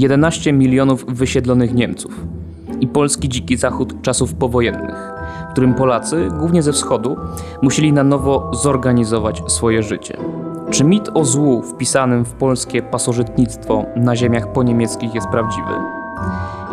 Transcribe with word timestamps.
11 0.00 0.52
milionów 0.52 1.04
wysiedlonych 1.06 1.74
Niemców 1.74 2.26
i 2.80 2.86
polski 2.86 3.28
dziki 3.28 3.56
zachód 3.56 4.02
czasów 4.02 4.34
powojennych, 4.34 5.12
w 5.48 5.52
którym 5.52 5.74
Polacy, 5.74 6.28
głównie 6.38 6.62
ze 6.62 6.72
wschodu, 6.72 7.16
musieli 7.62 7.92
na 7.92 8.04
nowo 8.04 8.50
zorganizować 8.54 9.42
swoje 9.46 9.82
życie. 9.82 10.16
Czy 10.70 10.84
mit 10.84 11.10
o 11.14 11.24
złu 11.24 11.62
wpisanym 11.62 12.24
w 12.24 12.32
polskie 12.32 12.82
pasożytnictwo 12.82 13.84
na 13.96 14.16
ziemiach 14.16 14.52
poniemieckich 14.52 15.14
jest 15.14 15.28
prawdziwy? 15.28 15.74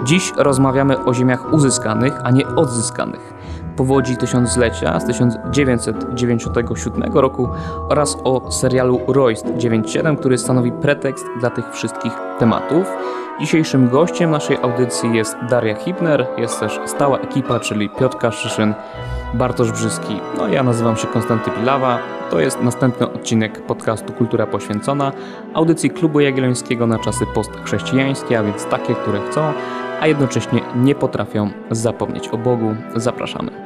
Dziś 0.04 0.34
rozmawiamy 0.38 1.06
o 1.06 1.14
ziemiach 1.14 1.54
uzyskanych, 1.54 2.14
a 2.24 2.32
nie 2.32 2.48
odzyskanych, 2.48 3.34
powodzi 3.78 4.18
tysiąclecia 4.18 5.00
z 5.00 5.06
1997 5.06 7.14
roku 7.14 7.50
oraz 7.90 8.18
o 8.24 8.52
serialu 8.52 9.02
Royst 9.08 9.46
97, 9.58 10.18
który 10.18 10.38
stanowi 10.38 10.72
pretekst 10.72 11.26
dla 11.40 11.50
tych 11.50 11.74
wszystkich 11.74 12.14
tematów. 12.40 12.86
Dzisiejszym 13.40 13.90
gościem 13.90 14.32
naszej 14.32 14.58
audycji 14.58 15.16
jest 15.16 15.36
Daria 15.50 15.76
Hibner, 15.76 16.28
jest 16.38 16.60
też 16.60 16.80
stała 16.86 17.20
ekipa, 17.20 17.60
czyli 17.60 17.90
Piotr 17.90 18.18
Kaszyszyn, 18.18 18.74
Bartosz 19.34 19.72
Brzyski, 19.72 20.20
no 20.38 20.48
ja 20.48 20.64
nazywam 20.64 20.98
się 20.98 21.08
Konstanty 21.08 21.52
Pilawa. 21.52 22.00
To 22.32 22.40
jest 22.40 22.62
następny 22.62 23.08
odcinek 23.08 23.62
podcastu 23.62 24.14
Kultura 24.14 24.48
Poświęcona, 24.48 25.12
audycji 25.54 25.90
Klubu 25.90 26.20
Jagiellońskiego 26.20 26.88
na 26.88 27.00
czasy 27.00 27.26
postchrześcijańskie, 27.34 28.40
a 28.40 28.44
więc 28.44 28.66
takie, 28.66 28.96
które 28.96 29.20
chcą, 29.30 29.54
a 30.02 30.08
jednocześnie 30.08 30.62
nie 30.76 30.96
potrafią 30.96 31.50
zapomnieć 31.72 32.28
o 32.28 32.38
Bogu. 32.38 32.76
Zapraszamy. 32.96 33.65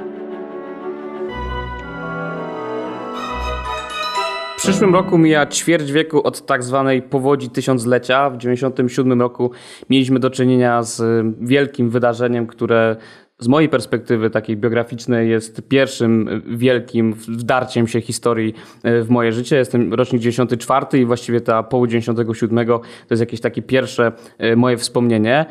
Przyszłym 4.60 4.94
roku 4.94 5.18
mija 5.18 5.46
ćwierć 5.46 5.92
wieku 5.92 6.28
od 6.28 6.46
tak 6.46 6.64
zwanej 6.64 7.02
powodzi 7.02 7.50
tysiąclecia. 7.50 8.30
W 8.30 8.38
1997 8.38 9.22
roku 9.22 9.52
mieliśmy 9.90 10.20
do 10.20 10.30
czynienia 10.30 10.84
z 10.84 11.26
wielkim 11.42 11.90
wydarzeniem, 11.90 12.48
które 12.48 12.96
z 13.40 13.48
mojej 13.48 13.70
perspektywy 13.70 14.30
takiej 14.30 14.58
biograficznej 14.58 15.30
jest 15.30 15.62
pierwszym 15.68 16.42
wielkim 16.48 17.14
wdarciem 17.14 17.88
się 17.88 18.02
historii 18.02 18.54
e, 18.84 19.02
w 19.04 19.10
moje 19.10 19.32
życie. 19.32 19.56
Jestem 19.56 19.94
rocznik 19.94 20.22
94 20.22 21.00
i 21.00 21.06
właściwie 21.06 21.42
ta 21.42 21.64
połudź 21.64 21.92
97 21.92 22.68
to 22.68 22.82
jest 23.10 23.22
jakieś 23.22 23.42
takie 23.42 23.62
pierwsze 23.62 24.12
moje 24.56 24.78
wspomnienie. 24.78 25.46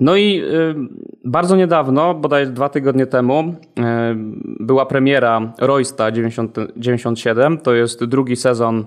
No 0.00 0.16
i 0.16 0.42
y, 0.42 0.74
bardzo 1.24 1.56
niedawno, 1.56 2.14
bodaj 2.14 2.46
dwa 2.46 2.68
tygodnie 2.68 3.06
temu, 3.06 3.40
y, 3.40 3.82
była 4.60 4.86
premiera 4.86 5.52
Roysta 5.58 6.10
90, 6.12 6.56
97. 6.76 7.58
To 7.58 7.74
jest 7.74 8.04
drugi 8.04 8.36
sezon, 8.36 8.84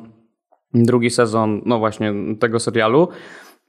drugi 0.73 1.09
sezon, 1.09 1.61
no 1.65 1.79
właśnie 1.79 2.13
tego 2.39 2.59
serialu. 2.59 3.07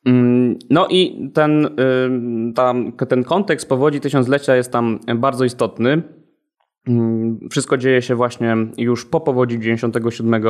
Mm, 0.06 0.58
no 0.70 0.86
i 0.90 1.30
ten, 1.34 1.66
y, 1.66 2.52
tam, 2.54 2.92
ten 2.92 3.24
kontekst 3.24 3.68
powodzi 3.68 4.00
tysiąclecia 4.00 4.56
jest 4.56 4.72
tam 4.72 4.98
bardzo 5.16 5.44
istotny. 5.44 6.02
Mm, 6.88 7.48
wszystko 7.50 7.76
dzieje 7.76 8.02
się 8.02 8.14
właśnie 8.14 8.56
już 8.78 9.04
po 9.04 9.20
powodzi 9.20 9.58
97 9.58 10.44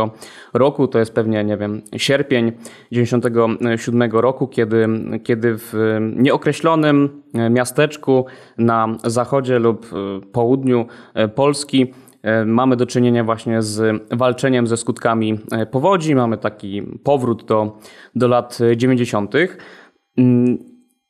roku, 0.55 0.89
to 0.89 0.99
jest 0.99 1.15
pewnie, 1.15 1.45
nie 1.45 1.57
wiem, 1.57 1.83
sierpień 1.97 2.53
97 2.93 4.13
roku, 4.13 4.49
kiedy, 4.49 4.89
kiedy 5.25 5.59
w 5.59 5.99
nieokreślonym 6.17 7.23
miasteczku 7.51 8.27
na 8.59 8.97
zachodzie 9.05 9.59
lub 9.59 9.87
południu 10.33 10.87
Polski 11.35 11.93
e, 12.23 12.45
mamy 12.45 12.77
do 12.77 12.87
czynienia 12.87 13.25
właśnie 13.25 13.63
z 13.63 14.03
walczeniem 14.11 14.67
ze 14.67 14.77
skutkami 14.77 15.39
powodzi, 15.71 16.15
mamy 16.15 16.39
taki 16.39 16.83
powrót 17.05 17.45
do, 17.45 17.79
do 18.15 18.29
lat 18.29 18.59
90. 18.77 19.35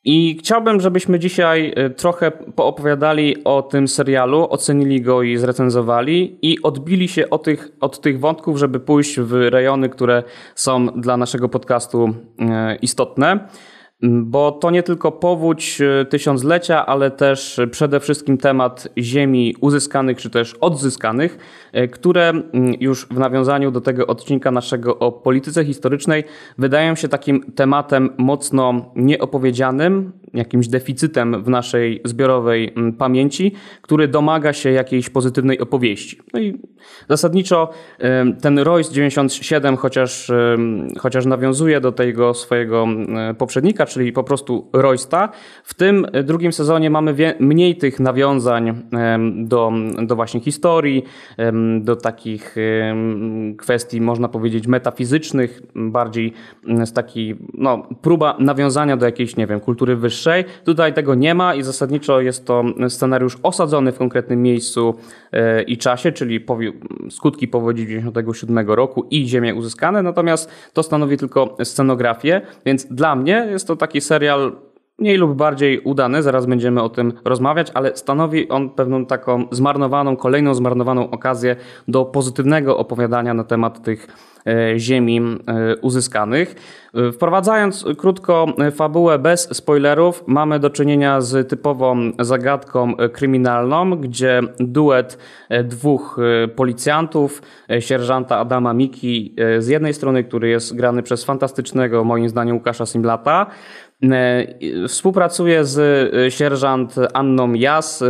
I 0.05 0.37
chciałbym, 0.39 0.81
żebyśmy 0.81 1.19
dzisiaj 1.19 1.73
y, 1.77 1.89
trochę 1.89 2.31
poopowiadali 2.31 3.43
o 3.43 3.61
tym 3.61 3.87
serialu, 3.87 4.47
ocenili 4.49 5.01
go 5.01 5.21
i 5.23 5.37
zrecenzowali 5.37 6.37
i 6.41 6.61
odbili 6.61 7.07
się 7.07 7.29
od 7.29 7.43
tych, 7.43 7.71
od 7.81 8.01
tych 8.01 8.19
wątków, 8.19 8.57
żeby 8.57 8.79
pójść 8.79 9.19
w 9.19 9.33
rejony, 9.33 9.89
które 9.89 10.23
są 10.55 10.87
dla 10.87 11.17
naszego 11.17 11.49
podcastu 11.49 12.05
y, 12.07 12.43
istotne. 12.81 13.47
Mm, 14.03 14.25
bo 14.25 14.51
to 14.51 14.71
nie 14.71 14.83
tylko 14.83 15.11
powódź 15.11 15.81
e, 15.81 16.05
tysiąclecia, 16.05 16.85
ale 16.85 17.11
też 17.11 17.59
przede 17.71 17.99
wszystkim 17.99 18.37
temat 18.37 18.87
ziemi 18.97 19.55
uzyskanych 19.61 20.17
czy 20.17 20.29
też 20.29 20.53
odzyskanych, 20.53 21.37
e, 21.71 21.87
które 21.87 22.29
mm, 22.29 22.73
już 22.79 23.05
w 23.05 23.19
nawiązaniu 23.19 23.71
do 23.71 23.81
tego 23.81 24.07
odcinka 24.07 24.51
naszego 24.51 24.99
o 24.99 25.11
polityce 25.11 25.65
historycznej 25.65 26.23
wydają 26.57 26.95
się 26.95 27.07
takim 27.07 27.51
tematem 27.51 28.09
mocno 28.17 28.91
nieopowiedzianym, 28.95 30.11
jakimś 30.33 30.67
deficytem 30.67 31.43
w 31.43 31.49
naszej 31.49 32.01
zbiorowej 32.05 32.73
mm, 32.77 32.93
pamięci, 32.93 33.51
który 33.81 34.07
domaga 34.07 34.53
się 34.53 34.71
jakiejś 34.71 35.09
pozytywnej 35.09 35.59
opowieści. 35.59 36.19
No 36.33 36.39
i 36.39 36.61
zasadniczo 37.09 37.69
ten 38.41 38.59
Royce 38.59 38.93
97, 38.93 39.77
chociaż, 39.77 40.31
chociaż 40.99 41.25
nawiązuje 41.25 41.81
do 41.81 41.91
tego 41.91 42.33
swojego 42.33 42.87
poprzednika, 43.37 43.85
czyli 43.93 44.13
po 44.13 44.23
prostu 44.23 44.69
Roysta. 44.73 45.29
W 45.63 45.73
tym 45.73 46.07
drugim 46.23 46.53
sezonie 46.53 46.89
mamy 46.89 47.35
mniej 47.39 47.75
tych 47.75 47.99
nawiązań 47.99 48.83
do, 49.33 49.71
do 50.01 50.15
właśnie 50.15 50.39
historii, 50.39 51.03
do 51.79 51.95
takich 51.95 52.55
kwestii, 53.57 54.01
można 54.01 54.27
powiedzieć, 54.27 54.67
metafizycznych, 54.67 55.61
bardziej 55.75 56.33
z 56.85 56.93
takiej, 56.93 57.37
no, 57.53 57.87
próba 58.01 58.37
nawiązania 58.39 58.97
do 58.97 59.05
jakiejś, 59.05 59.35
nie 59.35 59.47
wiem, 59.47 59.59
kultury 59.59 59.95
wyższej. 59.95 60.45
Tutaj 60.65 60.93
tego 60.93 61.15
nie 61.15 61.35
ma 61.35 61.55
i 61.55 61.63
zasadniczo 61.63 62.21
jest 62.21 62.45
to 62.45 62.63
scenariusz 62.89 63.37
osadzony 63.43 63.91
w 63.91 63.97
konkretnym 63.97 64.41
miejscu 64.41 64.95
e, 65.31 65.61
i 65.61 65.77
czasie, 65.77 66.11
czyli 66.11 66.45
skutki 67.09 67.47
powodzi 67.47 67.87
97 67.87 68.69
roku 68.69 69.07
i 69.11 69.27
ziemie 69.27 69.55
uzyskane, 69.55 70.03
natomiast 70.03 70.51
to 70.73 70.83
stanowi 70.83 71.17
tylko 71.17 71.57
scenografię, 71.63 72.41
więc 72.65 72.85
dla 72.85 73.15
mnie 73.15 73.47
jest 73.51 73.67
to 73.67 73.75
taki 73.83 74.01
serial 74.01 74.51
mniej 74.99 75.17
lub 75.17 75.33
bardziej 75.35 75.79
udany, 75.79 76.23
zaraz 76.23 76.45
będziemy 76.45 76.81
o 76.81 76.89
tym 76.89 77.13
rozmawiać, 77.25 77.71
ale 77.73 77.97
stanowi 77.97 78.49
on 78.49 78.69
pewną 78.69 79.05
taką 79.05 79.47
zmarnowaną, 79.51 80.15
kolejną 80.15 80.55
zmarnowaną 80.55 81.09
okazję 81.09 81.55
do 81.87 82.05
pozytywnego 82.05 82.77
opowiadania 82.77 83.33
na 83.33 83.43
temat 83.43 83.83
tych 83.83 84.07
ziemi 84.77 85.19
e, 85.19 85.75
uzyskanych. 85.75 86.55
E, 86.93 87.11
wprowadzając 87.11 87.85
krótko 87.97 88.45
fabułę 88.71 89.19
bez 89.19 89.57
spoilerów, 89.57 90.23
mamy 90.27 90.59
do 90.59 90.69
czynienia 90.69 91.21
z 91.21 91.49
typową 91.49 92.11
zagadką 92.19 92.93
kryminalną, 93.13 93.95
gdzie 93.95 94.41
duet 94.59 95.17
dwóch 95.63 96.17
policjantów, 96.55 97.41
sierżanta 97.79 98.37
Adama 98.37 98.73
Miki 98.73 99.35
z 99.59 99.67
jednej 99.67 99.93
strony, 99.93 100.23
który 100.23 100.49
jest 100.49 100.75
grany 100.75 101.03
przez 101.03 101.23
fantastycznego, 101.23 102.03
moim 102.03 102.29
zdaniem, 102.29 102.55
Łukasza 102.55 102.85
Simlata, 102.85 103.47
E, 103.92 103.92
współpracuje 104.87 105.65
z 105.65 105.79
e, 106.13 106.31
sierżant 106.31 106.95
Anną 107.13 107.53
Jas, 107.53 108.03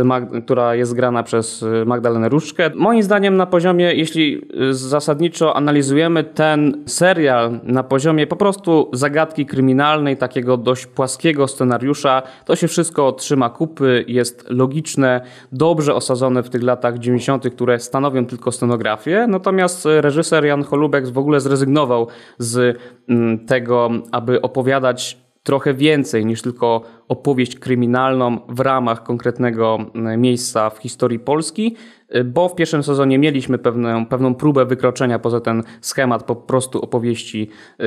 która 0.44 0.74
jest 0.74 0.94
grana 0.94 1.22
przez 1.22 1.62
e, 1.62 1.84
Magdalenę 1.84 2.28
Różczkę. 2.28 2.70
Moim 2.74 3.02
zdaniem 3.02 3.36
na 3.36 3.46
poziomie, 3.46 3.94
jeśli 3.94 4.48
zasadniczo 4.70 5.56
analizujemy 5.56 6.24
ten 6.24 6.82
serial 6.86 7.60
na 7.62 7.82
poziomie 7.82 8.26
po 8.26 8.36
prostu 8.36 8.90
zagadki 8.92 9.46
kryminalnej, 9.46 10.16
takiego 10.16 10.56
dość 10.56 10.86
płaskiego 10.86 11.48
scenariusza, 11.48 12.22
to 12.44 12.56
się 12.56 12.68
wszystko 12.68 13.12
trzyma 13.12 13.50
kupy, 13.50 14.04
jest 14.08 14.46
logiczne, 14.50 15.20
dobrze 15.52 15.94
osadzone 15.94 16.42
w 16.42 16.50
tych 16.50 16.62
latach 16.62 16.98
90., 16.98 17.50
które 17.50 17.78
stanowią 17.78 18.26
tylko 18.26 18.52
scenografię. 18.52 19.26
Natomiast 19.28 19.88
reżyser 20.00 20.44
Jan 20.44 20.64
Holubek 20.64 21.08
w 21.08 21.18
ogóle 21.18 21.40
zrezygnował 21.40 22.06
z 22.38 22.78
mm, 23.08 23.46
tego, 23.46 23.90
aby 24.12 24.40
opowiadać 24.40 25.23
trochę 25.44 25.74
więcej 25.74 26.26
niż 26.26 26.42
tylko 26.42 26.82
opowieść 27.08 27.58
kryminalną 27.58 28.38
w 28.48 28.60
ramach 28.60 29.02
konkretnego 29.02 29.78
e, 29.94 30.16
miejsca 30.16 30.70
w 30.70 30.78
historii 30.78 31.18
Polski, 31.18 31.76
e, 32.08 32.24
bo 32.24 32.48
w 32.48 32.54
pierwszym 32.54 32.82
sezonie 32.82 33.18
mieliśmy 33.18 33.58
pewną, 33.58 34.06
pewną 34.06 34.34
próbę 34.34 34.64
wykroczenia 34.64 35.18
poza 35.18 35.40
ten 35.40 35.62
schemat 35.80 36.22
po 36.22 36.36
prostu 36.36 36.80
opowieści 36.80 37.50
e, 37.80 37.84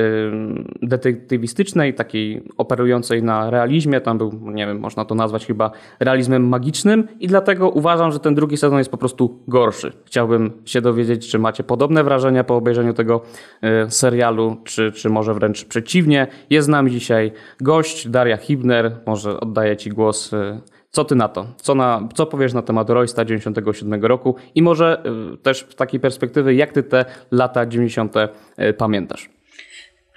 detektywistycznej, 0.82 1.94
takiej 1.94 2.42
operującej 2.56 3.22
na 3.22 3.50
realizmie. 3.50 4.00
Tam 4.00 4.18
był, 4.18 4.32
nie 4.42 4.66
wiem, 4.66 4.78
można 4.78 5.04
to 5.04 5.14
nazwać 5.14 5.46
chyba 5.46 5.70
realizmem 6.00 6.48
magicznym 6.48 7.08
i 7.20 7.26
dlatego 7.26 7.70
uważam, 7.70 8.12
że 8.12 8.20
ten 8.20 8.34
drugi 8.34 8.56
sezon 8.56 8.78
jest 8.78 8.90
po 8.90 8.98
prostu 8.98 9.38
gorszy. 9.48 9.92
Chciałbym 10.04 10.52
się 10.64 10.80
dowiedzieć, 10.80 11.30
czy 11.30 11.38
macie 11.38 11.64
podobne 11.64 12.04
wrażenia 12.04 12.44
po 12.44 12.56
obejrzeniu 12.56 12.94
tego 12.94 13.20
serialu, 13.88 14.56
czy, 14.64 14.92
czy 14.92 15.10
może 15.10 15.34
wręcz 15.34 15.64
przeciwnie. 15.64 16.26
Jest 16.50 16.66
z 16.66 16.68
nami 16.68 16.90
dzisiaj 16.90 17.32
gość 17.60 18.08
Daria 18.08 18.36
Hibner, 18.36 19.00
może 19.08 19.40
oddaję 19.40 19.76
Ci 19.76 19.90
głos. 19.90 20.32
Y, 20.32 20.60
co 20.90 21.04
Ty 21.04 21.14
na 21.14 21.28
to? 21.28 21.46
Co, 21.56 21.74
na, 21.74 22.08
co 22.14 22.26
powiesz 22.26 22.52
na 22.52 22.62
temat 22.62 22.90
Roysta 22.90 23.24
97 23.24 24.04
roku 24.04 24.34
i 24.54 24.62
może 24.62 25.02
y, 25.34 25.36
też 25.36 25.66
z 25.70 25.74
takiej 25.74 26.00
perspektywy, 26.00 26.54
jak 26.54 26.72
Ty 26.72 26.82
te 26.82 27.04
lata 27.30 27.66
90. 27.66 28.14
Y, 28.16 28.72
pamiętasz? 28.72 29.37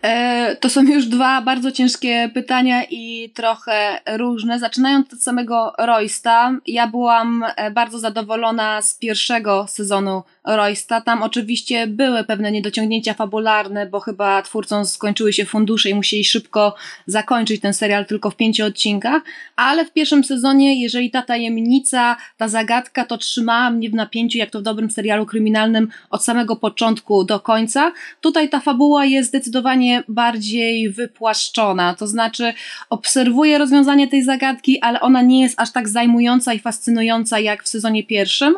E, 0.01 0.55
to 0.55 0.69
są 0.69 0.81
już 0.81 1.05
dwa 1.05 1.41
bardzo 1.41 1.71
ciężkie 1.71 2.29
pytania 2.33 2.83
i 2.89 3.31
trochę 3.33 4.01
różne. 4.17 4.59
Zaczynając 4.59 5.13
od 5.13 5.21
samego 5.21 5.73
Roysta, 5.77 6.55
ja 6.67 6.87
byłam 6.87 7.45
e, 7.55 7.71
bardzo 7.71 7.99
zadowolona 7.99 8.81
z 8.81 8.95
pierwszego 8.95 9.65
sezonu 9.67 10.23
Roysta. 10.45 11.01
Tam 11.01 11.23
oczywiście 11.23 11.87
były 11.87 12.23
pewne 12.23 12.51
niedociągnięcia 12.51 13.13
fabularne, 13.13 13.85
bo 13.85 13.99
chyba 13.99 14.41
twórcom 14.41 14.85
skończyły 14.85 15.33
się 15.33 15.45
fundusze 15.45 15.89
i 15.89 15.95
musieli 15.95 16.23
szybko 16.23 16.75
zakończyć 17.05 17.61
ten 17.61 17.73
serial 17.73 18.05
tylko 18.05 18.29
w 18.29 18.35
pięciu 18.35 18.65
odcinkach, 18.65 19.21
ale 19.55 19.85
w 19.85 19.93
pierwszym 19.93 20.23
sezonie, 20.23 20.81
jeżeli 20.81 21.11
ta 21.11 21.21
tajemnica, 21.21 22.17
ta 22.37 22.47
zagadka, 22.47 23.05
to 23.05 23.17
trzymała 23.17 23.69
mnie 23.69 23.89
w 23.89 23.93
napięciu, 23.93 24.37
jak 24.37 24.49
to 24.49 24.59
w 24.59 24.63
dobrym 24.63 24.91
serialu 24.91 25.25
kryminalnym 25.25 25.87
od 26.09 26.23
samego 26.23 26.55
początku 26.55 27.23
do 27.23 27.39
końca. 27.39 27.91
Tutaj 28.21 28.49
ta 28.49 28.59
fabuła 28.59 29.05
jest 29.05 29.29
zdecydowanie 29.29 29.90
bardziej 30.07 30.89
wypłaszczona, 30.89 31.95
to 31.95 32.07
znaczy 32.07 32.53
obserwuję 32.89 33.57
rozwiązanie 33.57 34.07
tej 34.07 34.23
zagadki, 34.23 34.81
ale 34.81 34.99
ona 34.99 35.21
nie 35.21 35.41
jest 35.41 35.61
aż 35.61 35.71
tak 35.71 35.89
zajmująca 35.89 36.53
i 36.53 36.59
fascynująca 36.59 37.39
jak 37.39 37.63
w 37.63 37.67
sezonie 37.67 38.03
pierwszym. 38.03 38.55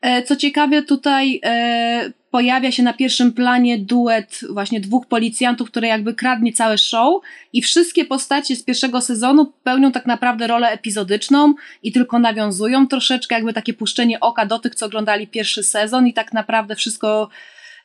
E, 0.00 0.22
co 0.22 0.36
ciekawe, 0.36 0.82
tutaj 0.82 1.40
e, 1.44 2.12
pojawia 2.30 2.72
się 2.72 2.82
na 2.82 2.92
pierwszym 2.92 3.32
planie 3.32 3.78
duet 3.78 4.40
właśnie 4.50 4.80
dwóch 4.80 5.06
policjantów, 5.06 5.70
które 5.70 5.88
jakby 5.88 6.14
kradnie 6.14 6.52
całe 6.52 6.78
show 6.78 7.22
i 7.52 7.62
wszystkie 7.62 8.04
postacie 8.04 8.56
z 8.56 8.62
pierwszego 8.62 9.00
sezonu 9.00 9.52
pełnią 9.62 9.92
tak 9.92 10.06
naprawdę 10.06 10.46
rolę 10.46 10.68
epizodyczną 10.68 11.54
i 11.82 11.92
tylko 11.92 12.18
nawiązują 12.18 12.86
troszeczkę 12.86 13.34
jakby 13.34 13.52
takie 13.52 13.74
puszczenie 13.74 14.20
oka 14.20 14.46
do 14.46 14.58
tych, 14.58 14.74
co 14.74 14.86
oglądali 14.86 15.26
pierwszy 15.26 15.62
sezon 15.62 16.06
i 16.06 16.12
tak 16.12 16.32
naprawdę 16.32 16.76
wszystko 16.76 17.28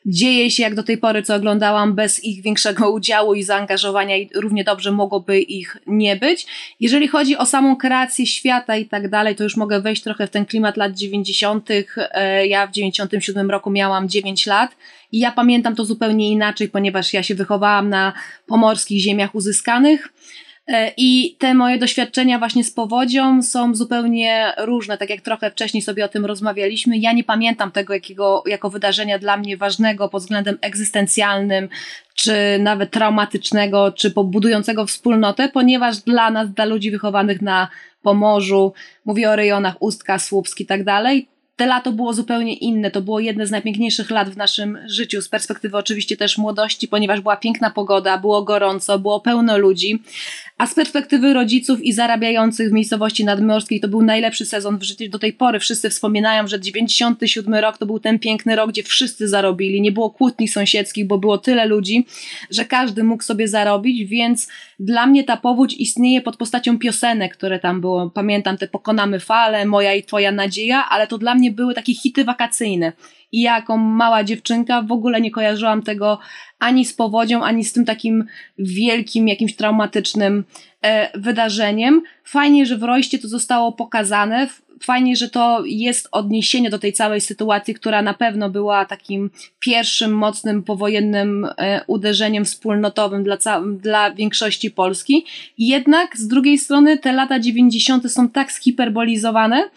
dzieje 0.06 0.50
się 0.50 0.62
jak 0.62 0.74
do 0.74 0.82
tej 0.82 0.98
pory, 0.98 1.22
co 1.22 1.34
oglądałam, 1.34 1.94
bez 1.94 2.24
ich 2.24 2.42
większego 2.42 2.90
udziału 2.96 3.34
i 3.34 3.42
zaangażowania 3.42 4.16
i 4.16 4.28
równie 4.34 4.64
dobrze 4.64 4.92
mogłoby 4.92 5.40
ich 5.40 5.76
nie 5.86 6.16
być. 6.16 6.46
Jeżeli 6.80 7.08
chodzi 7.08 7.36
o 7.36 7.46
samą 7.46 7.76
kreację 7.76 8.26
świata 8.26 8.76
i 8.76 8.86
tak 8.86 9.08
dalej, 9.08 9.36
to 9.36 9.44
już 9.44 9.56
mogę 9.56 9.80
wejść 9.80 10.02
trochę 10.02 10.26
w 10.26 10.30
ten 10.30 10.46
klimat 10.46 10.76
lat 10.76 10.94
90. 10.94 11.68
E, 11.96 12.46
ja 12.46 12.66
w 12.66 12.70
97 12.70 13.50
roku 13.50 13.70
miałam 13.70 14.08
9 14.08 14.46
lat 14.46 14.76
i 15.12 15.18
ja 15.18 15.32
pamiętam 15.32 15.76
to 15.76 15.84
zupełnie 15.84 16.30
inaczej, 16.30 16.68
ponieważ 16.68 17.12
ja 17.12 17.22
się 17.22 17.34
wychowałam 17.34 17.88
na 17.88 18.12
pomorskich 18.46 19.00
ziemiach 19.00 19.34
uzyskanych. 19.34 20.08
E, 20.70 20.92
I 20.96 21.36
te 21.38 21.54
moje 21.54 21.78
doświadczenia 21.78 22.38
właśnie 22.38 22.64
z 22.64 22.70
powodzią 22.70 23.42
są 23.42 23.74
zupełnie 23.74 24.52
różne, 24.58 24.98
tak 24.98 25.10
jak 25.10 25.20
trochę 25.20 25.50
wcześniej 25.50 25.82
sobie 25.82 26.04
o 26.04 26.08
tym 26.08 26.26
rozmawialiśmy. 26.26 26.98
Ja 26.98 27.12
nie 27.12 27.24
pamiętam 27.24 27.70
tego 27.70 27.94
jakiego, 27.94 28.42
jako 28.46 28.70
wydarzenia 28.70 29.18
dla 29.18 29.36
mnie 29.36 29.56
ważnego 29.56 30.08
pod 30.08 30.22
względem 30.22 30.58
egzystencjalnym, 30.60 31.68
czy 32.14 32.32
nawet 32.58 32.90
traumatycznego, 32.90 33.92
czy 33.92 34.10
budującego 34.10 34.86
wspólnotę, 34.86 35.48
ponieważ 35.48 35.98
dla 35.98 36.30
nas, 36.30 36.50
dla 36.50 36.64
ludzi 36.64 36.90
wychowanych 36.90 37.42
na 37.42 37.68
Pomorzu, 38.02 38.72
mówię 39.04 39.30
o 39.30 39.36
rejonach 39.36 39.82
Ustka, 39.82 40.18
Słupsk 40.18 40.60
i 40.60 40.66
tak 40.66 40.84
dalej, 40.84 41.28
te 41.60 41.66
lato 41.66 41.92
było 41.92 42.12
zupełnie 42.12 42.54
inne. 42.54 42.90
To 42.90 43.00
było 43.00 43.20
jedne 43.20 43.46
z 43.46 43.50
najpiękniejszych 43.50 44.10
lat 44.10 44.30
w 44.30 44.36
naszym 44.36 44.78
życiu, 44.86 45.22
z 45.22 45.28
perspektywy 45.28 45.76
oczywiście 45.76 46.16
też 46.16 46.38
młodości, 46.38 46.88
ponieważ 46.88 47.20
była 47.20 47.36
piękna 47.36 47.70
pogoda, 47.70 48.18
było 48.18 48.42
gorąco, 48.42 48.98
było 48.98 49.20
pełno 49.20 49.58
ludzi. 49.58 50.02
A 50.58 50.66
z 50.66 50.74
perspektywy 50.74 51.32
rodziców 51.32 51.82
i 51.82 51.92
zarabiających 51.92 52.70
w 52.70 52.72
miejscowości 52.72 53.24
nadmorskiej 53.24 53.80
to 53.80 53.88
był 53.88 54.02
najlepszy 54.02 54.46
sezon 54.46 54.78
w 54.78 54.82
życiu 54.82 55.10
do 55.10 55.18
tej 55.18 55.32
pory. 55.32 55.58
Wszyscy 55.58 55.90
wspominają, 55.90 56.46
że 56.46 56.60
97 56.60 57.54
rok 57.54 57.78
to 57.78 57.86
był 57.86 57.98
ten 57.98 58.18
piękny 58.18 58.56
rok, 58.56 58.70
gdzie 58.70 58.82
wszyscy 58.82 59.28
zarobili. 59.28 59.80
Nie 59.80 59.92
było 59.92 60.10
kłótni 60.10 60.48
sąsiedzkich, 60.48 61.06
bo 61.06 61.18
było 61.18 61.38
tyle 61.38 61.66
ludzi, 61.66 62.06
że 62.50 62.64
każdy 62.64 63.04
mógł 63.04 63.22
sobie 63.22 63.48
zarobić, 63.48 64.08
więc 64.08 64.48
dla 64.80 65.06
mnie 65.06 65.24
ta 65.24 65.36
powódź 65.36 65.74
istnieje 65.74 66.20
pod 66.20 66.36
postacią 66.36 66.78
piosenek, 66.78 67.36
które 67.36 67.58
tam 67.58 67.80
było. 67.80 68.10
Pamiętam 68.10 68.56
te 68.56 68.68
Pokonamy 68.68 69.20
fale, 69.20 69.66
Moja 69.66 69.94
i 69.94 70.02
Twoja 70.02 70.32
nadzieja, 70.32 70.88
ale 70.88 71.06
to 71.06 71.18
dla 71.18 71.34
mnie 71.34 71.50
były 71.50 71.74
takie 71.74 71.94
hity 71.94 72.24
wakacyjne. 72.24 72.92
I 73.32 73.40
ja 73.40 73.56
jako 73.56 73.76
mała 73.76 74.24
dziewczynka 74.24 74.82
w 74.82 74.92
ogóle 74.92 75.20
nie 75.20 75.30
kojarzyłam 75.30 75.82
tego 75.82 76.18
ani 76.58 76.84
z 76.84 76.94
powodzią, 76.94 77.44
ani 77.44 77.64
z 77.64 77.72
tym 77.72 77.84
takim 77.84 78.24
wielkim, 78.58 79.28
jakimś 79.28 79.56
traumatycznym 79.56 80.44
e, 80.82 81.18
wydarzeniem. 81.18 82.02
Fajnie, 82.24 82.66
że 82.66 82.76
w 82.76 82.82
Rojście 82.82 83.18
to 83.18 83.28
zostało 83.28 83.72
pokazane. 83.72 84.48
Fajnie, 84.82 85.16
że 85.16 85.28
to 85.28 85.62
jest 85.66 86.08
odniesienie 86.12 86.70
do 86.70 86.78
tej 86.78 86.92
całej 86.92 87.20
sytuacji, 87.20 87.74
która 87.74 88.02
na 88.02 88.14
pewno 88.14 88.50
była 88.50 88.84
takim 88.84 89.30
pierwszym 89.58 90.12
mocnym 90.12 90.62
powojennym 90.62 91.46
e, 91.58 91.84
uderzeniem 91.86 92.44
wspólnotowym 92.44 93.24
dla, 93.24 93.38
dla 93.76 94.10
większości 94.10 94.70
Polski. 94.70 95.24
Jednak 95.58 96.16
z 96.16 96.28
drugiej 96.28 96.58
strony 96.58 96.98
te 96.98 97.12
lata 97.12 97.40
90. 97.40 98.12
są 98.12 98.28
tak 98.28 98.52
schiperbolizowane, 98.52 99.68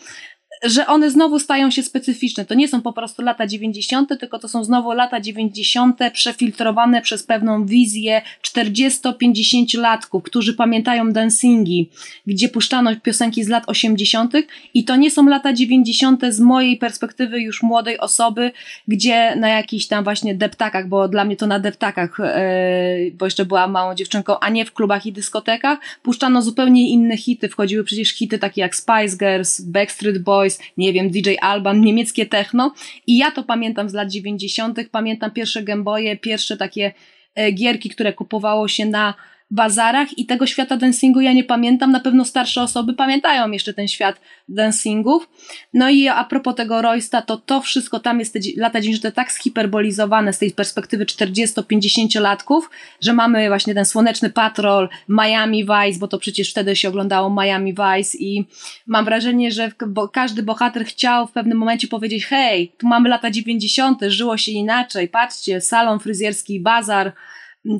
że 0.63 0.88
one 0.88 1.12
znowu 1.12 1.39
stają 1.39 1.71
się 1.71 1.83
specyficzne. 1.83 2.45
To 2.45 2.54
nie 2.54 2.68
są 2.68 2.81
po 2.81 2.94
prostu 2.94 3.21
lata 3.21 3.48
90., 3.48 4.19
tylko 4.19 4.39
to 4.39 4.48
są 4.48 4.63
znowu 4.63 4.92
lata 4.92 5.19
90. 5.19 6.00
przefiltrowane 6.13 7.01
przez 7.01 7.24
pewną 7.24 7.65
wizję 7.65 8.21
40-50-latków, 8.44 10.21
którzy 10.21 10.54
pamiętają 10.54 11.12
dancingi, 11.12 11.89
gdzie 12.27 12.50
puszczano 12.50 12.95
piosenki 12.95 13.44
z 13.44 13.50
lat 13.50 13.63
80. 13.68 14.33
i 14.74 14.83
to 14.83 14.95
nie 14.95 15.12
są 15.12 15.27
lata 15.27 15.54
90. 15.54 16.21
z 16.30 16.39
mojej 16.39 16.77
perspektywy 16.77 17.42
już 17.42 17.63
młodej 17.63 18.00
osoby, 18.00 18.51
gdzie 18.88 19.36
na 19.36 19.50
jakichś 19.50 19.86
tam 19.88 20.04
właśnie 20.04 20.36
deptakach, 20.36 20.88
bo 20.88 21.07
dla 21.07 21.25
mnie 21.25 21.36
to 21.36 21.48
na 21.48 21.60
deptakach, 21.60 22.18
yy, 22.19 23.12
bo 23.12 23.25
jeszcze 23.25 23.45
byłam 23.45 23.71
małą 23.71 23.95
dziewczynką, 23.95 24.39
a 24.39 24.50
nie 24.50 24.65
w 24.65 24.74
klubach 24.74 25.06
i 25.06 25.13
dyskotekach, 25.13 25.80
puszczano 26.04 26.42
zupełnie 26.42 26.89
inne 26.89 27.18
hity. 27.18 27.50
Wchodziły 27.50 27.83
przecież 27.83 28.10
hity 28.10 28.39
takie 28.39 28.62
jak 28.62 28.75
Spice 28.75 29.18
Girls, 29.18 29.62
Backstreet 29.62 30.24
Boys, 30.24 30.52
nie 30.77 30.94
wiem, 30.94 31.09
DJ 31.09 31.35
Alban, 31.41 31.81
niemieckie 31.81 32.25
techno. 32.25 32.73
I 33.07 33.17
ja 33.17 33.31
to 33.31 33.44
pamiętam 33.44 33.89
z 33.89 33.94
lat 33.94 34.11
90., 34.11 34.79
pamiętam 34.91 35.31
pierwsze 35.31 35.63
Gameboye, 35.63 36.17
pierwsze 36.17 36.57
takie 36.57 36.91
e, 37.35 37.51
gierki, 37.51 37.89
które 37.89 38.13
kupowało 38.13 38.67
się 38.67 38.85
na 38.85 39.13
bazarach 39.53 40.17
i 40.17 40.25
tego 40.25 40.47
świata 40.47 40.77
dancingu 40.77 41.21
ja 41.21 41.33
nie 41.33 41.44
pamiętam. 41.44 41.91
Na 41.91 42.00
pewno 42.00 42.25
starsze 42.25 42.61
osoby 42.61 42.94
pamiętają 42.94 43.51
jeszcze 43.51 43.73
ten 43.73 43.88
świat 43.88 44.21
dancingów. 44.50 45.29
No 45.73 45.89
i 45.89 46.07
a 46.07 46.23
propos 46.23 46.55
tego 46.55 46.81
Roysta, 46.81 47.21
to 47.21 47.38
to 47.38 47.61
wszystko 47.61 48.00
tam 48.00 48.19
jest 48.19 48.33
te 48.33 48.39
lata 48.57 48.81
90. 48.81 49.15
tak 49.15 49.31
zhiperbolizowane 49.31 50.33
z 50.33 50.39
tej 50.39 50.51
perspektywy 50.51 51.05
40-50 51.05 52.21
latków, 52.21 52.69
że 53.01 53.13
mamy 53.13 53.47
właśnie 53.47 53.73
ten 53.73 53.85
słoneczny 53.85 54.29
patrol, 54.29 54.89
Miami 55.10 55.63
Vice, 55.63 56.00
bo 56.00 56.07
to 56.07 56.19
przecież 56.19 56.51
wtedy 56.51 56.75
się 56.75 56.89
oglądało 56.89 57.29
Miami 57.41 57.74
Vice 57.74 58.17
i 58.17 58.45
mam 58.88 59.05
wrażenie, 59.05 59.51
że 59.51 59.72
każdy 60.13 60.43
bohater 60.43 60.86
chciał 60.86 61.27
w 61.27 61.31
pewnym 61.31 61.57
momencie 61.57 61.88
powiedzieć 61.88 62.25
hej, 62.25 62.74
tu 62.77 62.88
mamy 62.88 63.10
lata 63.10 63.31
90., 63.31 64.01
żyło 64.07 64.38
się 64.38 64.51
inaczej, 64.51 65.07
patrzcie, 65.07 65.62
salon 65.62 66.00
fryzjerski, 66.00 66.60
bazar, 66.60 67.13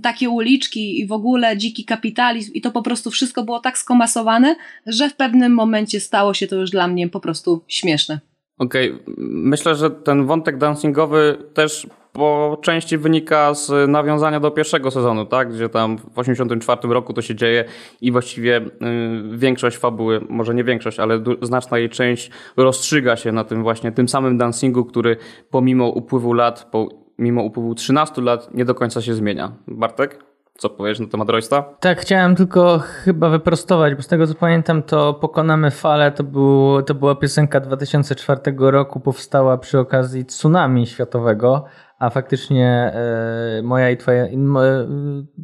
takie 0.02 0.30
uliczki 0.30 1.00
i 1.00 1.08
w 1.08 1.12
ogóle 1.12 1.58
dziki 1.58 1.86
kapitalizm 1.86 2.54
i 2.54 2.62
to 2.62 2.72
po 2.72 2.82
prostu 2.82 3.12
wszystko 3.12 3.44
było 3.44 3.60
tak 3.60 3.78
skomasowane, 3.78 4.56
że 4.86 5.10
w 5.10 5.16
pewnym 5.16 5.54
momencie 5.54 6.00
stało 6.00 6.34
się 6.34 6.48
to 6.48 6.56
już 6.56 6.70
dla 6.70 6.88
mnie 6.88 7.10
po 7.10 7.20
prostu 7.20 7.63
śmieszne. 7.68 8.20
Okej, 8.58 8.92
okay. 8.92 9.04
myślę, 9.20 9.75
że 9.75 9.92
ten 9.92 10.25
wątek 10.25 10.58
dancingowy 10.58 11.38
też 11.54 11.88
po 12.13 12.58
części 12.62 12.98
wynika 12.98 13.54
z 13.54 13.90
nawiązania 13.90 14.40
do 14.40 14.52
pierwszego 14.52 14.92
sezonu, 14.92 15.25
tak? 15.25 15.54
Gdzie 15.54 15.70
tam 15.70 15.98
w 15.98 16.02
1984 16.02 16.94
roku 16.94 17.13
to 17.13 17.22
się 17.22 17.36
dzieje 17.36 17.66
i 18.02 18.12
właściwie 18.12 18.58
y, 18.58 19.38
większość 19.38 19.78
fabuły, 19.78 20.22
może 20.30 20.54
nie 20.54 20.63
większość, 20.63 21.00
ale 21.00 21.24
znaczna 21.42 21.78
jej 21.78 21.90
część 21.90 22.32
rozstrzyga 22.58 23.16
się 23.16 23.32
na 23.32 23.44
tym 23.44 23.63
właśnie 23.63 23.92
tym 23.92 24.10
samym 24.10 24.38
dancingu, 24.38 24.86
który 24.86 25.18
pomimo 25.50 25.88
upływu 25.88 26.34
lat, 26.34 26.68
po 26.72 27.02
mimo 27.17 27.43
upływu 27.43 27.75
13 27.75 28.22
lat 28.22 28.53
nie 28.53 28.65
do 28.65 28.75
końca 28.75 29.01
się 29.01 29.13
zmienia. 29.13 29.51
Bartek? 29.67 30.20
Co 30.58 30.70
powiesz 30.70 31.00
na 31.00 31.08
temat 31.08 31.29
Roysta? 31.29 31.63
Tak, 31.79 32.01
chciałem 32.01 32.36
tylko 32.36 32.79
chyba 32.79 33.29
wyprostować, 33.29 33.96
bo 33.96 34.01
z 34.01 34.08
tego 34.08 34.27
co 34.27 34.36
pamiętam, 34.36 34.84
to 34.84 35.13
Pokonamy 35.13 35.72
Falę 35.72 36.12
to, 36.12 36.24
był, 36.24 36.82
to 36.82 36.93
była 36.96 37.15
piosenka 37.15 37.60
2004 37.60 38.41
roku, 38.58 39.00
powstała 39.00 39.58
przy 39.58 39.79
okazji 39.79 40.25
tsunami 40.25 40.88
światowego, 40.88 41.65
a 42.00 42.10
faktycznie 42.10 42.67
e, 42.67 43.62
moja, 43.63 43.89
i 43.89 43.98
twoja, 43.98 44.25
e, 44.25 44.38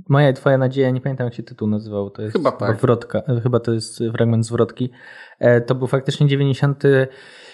moja 0.09 0.29
i 0.29 0.33
Twoja 0.33 0.57
nadzieja, 0.57 0.89
nie 0.89 1.01
pamiętam 1.01 1.25
jak 1.25 1.33
się 1.33 1.43
tytuł 1.43 1.67
nazywał, 1.67 2.09
to 2.09 2.21
jest 2.21 2.38
chyba, 2.38 2.51
tak. 2.51 2.77
wrotka, 2.77 3.21
chyba 3.43 3.59
to 3.59 3.73
jest 3.73 4.03
fragment 4.11 4.45
zwrotki. 4.45 4.91
E, 5.39 5.61
to 5.61 5.75
był 5.75 5.88
faktycznie 5.88 6.27
90 6.27 6.83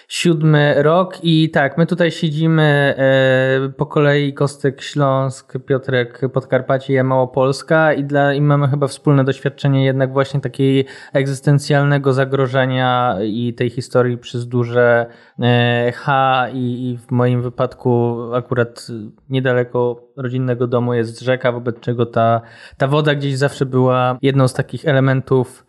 siódmy 0.08 0.82
rok 0.82 1.18
i 1.22 1.50
tak, 1.50 1.78
my 1.78 1.86
tutaj 1.86 2.10
siedzimy 2.10 2.94
e, 2.98 3.68
po 3.76 3.86
kolei 3.86 4.34
Kostek 4.34 4.82
Śląsk, 4.82 5.52
Piotrek 5.66 6.20
Podkarpacie, 6.32 6.94
ja 6.94 7.04
Małopolska 7.04 7.92
i, 7.92 8.04
dla, 8.04 8.34
i 8.34 8.40
mamy 8.40 8.68
chyba 8.68 8.86
wspólne 8.86 9.24
doświadczenie 9.24 9.84
jednak 9.84 10.12
właśnie 10.12 10.40
takiej 10.40 10.84
egzystencjalnego 11.12 12.12
zagrożenia 12.12 13.16
i 13.22 13.54
tej 13.54 13.70
historii 13.70 14.18
przez 14.18 14.48
duże 14.48 15.06
e, 15.42 15.92
H 15.96 16.46
i, 16.52 16.90
i 16.90 16.98
w 16.98 17.10
moim 17.10 17.42
wypadku 17.42 18.16
akurat 18.34 18.86
niedaleko 19.30 20.06
rodzinnego 20.16 20.66
domu 20.66 20.94
jest 20.94 21.20
rzeka, 21.20 21.52
wobec 21.52 21.80
czego 21.80 22.06
ta, 22.06 22.40
ta 22.76 22.86
woda 22.86 23.14
gdzieś 23.14 23.36
zawsze 23.36 23.66
była 23.66 24.18
jedną 24.22 24.48
z 24.48 24.54
takich 24.54 24.84
elementów 24.88 25.65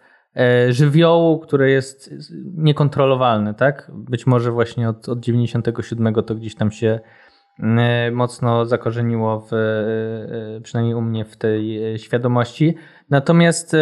żywiołu, 0.69 1.39
które 1.39 1.69
jest 1.69 2.13
niekontrolowalne, 2.57 3.53
tak? 3.53 3.91
Być 3.93 4.27
może 4.27 4.51
właśnie 4.51 4.89
od, 4.89 5.09
od 5.09 5.19
97 5.19 6.13
to 6.13 6.35
gdzieś 6.35 6.55
tam 6.55 6.71
się 6.71 6.99
e, 7.59 8.11
mocno 8.11 8.65
zakorzeniło 8.65 9.39
w, 9.39 9.53
e, 9.53 10.61
przynajmniej 10.61 10.95
u 10.95 11.01
mnie 11.01 11.25
w 11.25 11.37
tej 11.37 11.79
świadomości. 11.99 12.75
Natomiast 13.09 13.75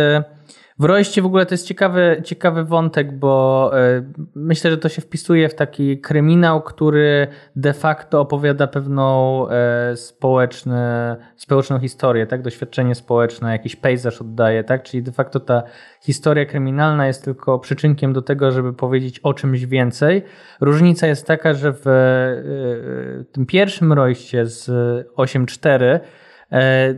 w 0.79 0.83
Rojście 0.83 1.21
w 1.21 1.25
ogóle 1.25 1.45
to 1.45 1.53
jest 1.53 1.67
ciekawy, 1.67 2.21
ciekawy 2.23 2.63
wątek, 2.63 3.19
bo 3.19 3.71
e, 3.79 4.03
myślę, 4.35 4.71
że 4.71 4.77
to 4.77 4.89
się 4.89 5.01
wpisuje 5.01 5.49
w 5.49 5.55
taki 5.55 5.99
kryminał, 6.01 6.61
który 6.61 7.27
de 7.55 7.73
facto 7.73 8.21
opowiada 8.21 8.67
pewną 8.67 9.49
e, 9.49 9.95
społeczne, 9.95 11.15
społeczną 11.35 11.79
historię, 11.79 12.27
tak? 12.27 12.41
doświadczenie 12.41 12.95
społeczne, 12.95 13.51
jakiś 13.51 13.75
pejzaż 13.75 14.21
oddaje, 14.21 14.63
tak? 14.63 14.83
czyli 14.83 15.03
de 15.03 15.11
facto 15.11 15.39
ta 15.39 15.63
historia 16.01 16.45
kryminalna 16.45 17.07
jest 17.07 17.25
tylko 17.25 17.59
przyczynkiem 17.59 18.13
do 18.13 18.21
tego, 18.21 18.51
żeby 18.51 18.73
powiedzieć 18.73 19.19
o 19.19 19.33
czymś 19.33 19.65
więcej. 19.65 20.23
Różnica 20.61 21.07
jest 21.07 21.27
taka, 21.27 21.53
że 21.53 21.73
w 21.73 21.87
e, 21.87 23.23
tym 23.31 23.45
pierwszym 23.45 23.93
Rojście 23.93 24.45
z 24.45 24.67
8.4 25.15 25.83
E, 25.83 25.99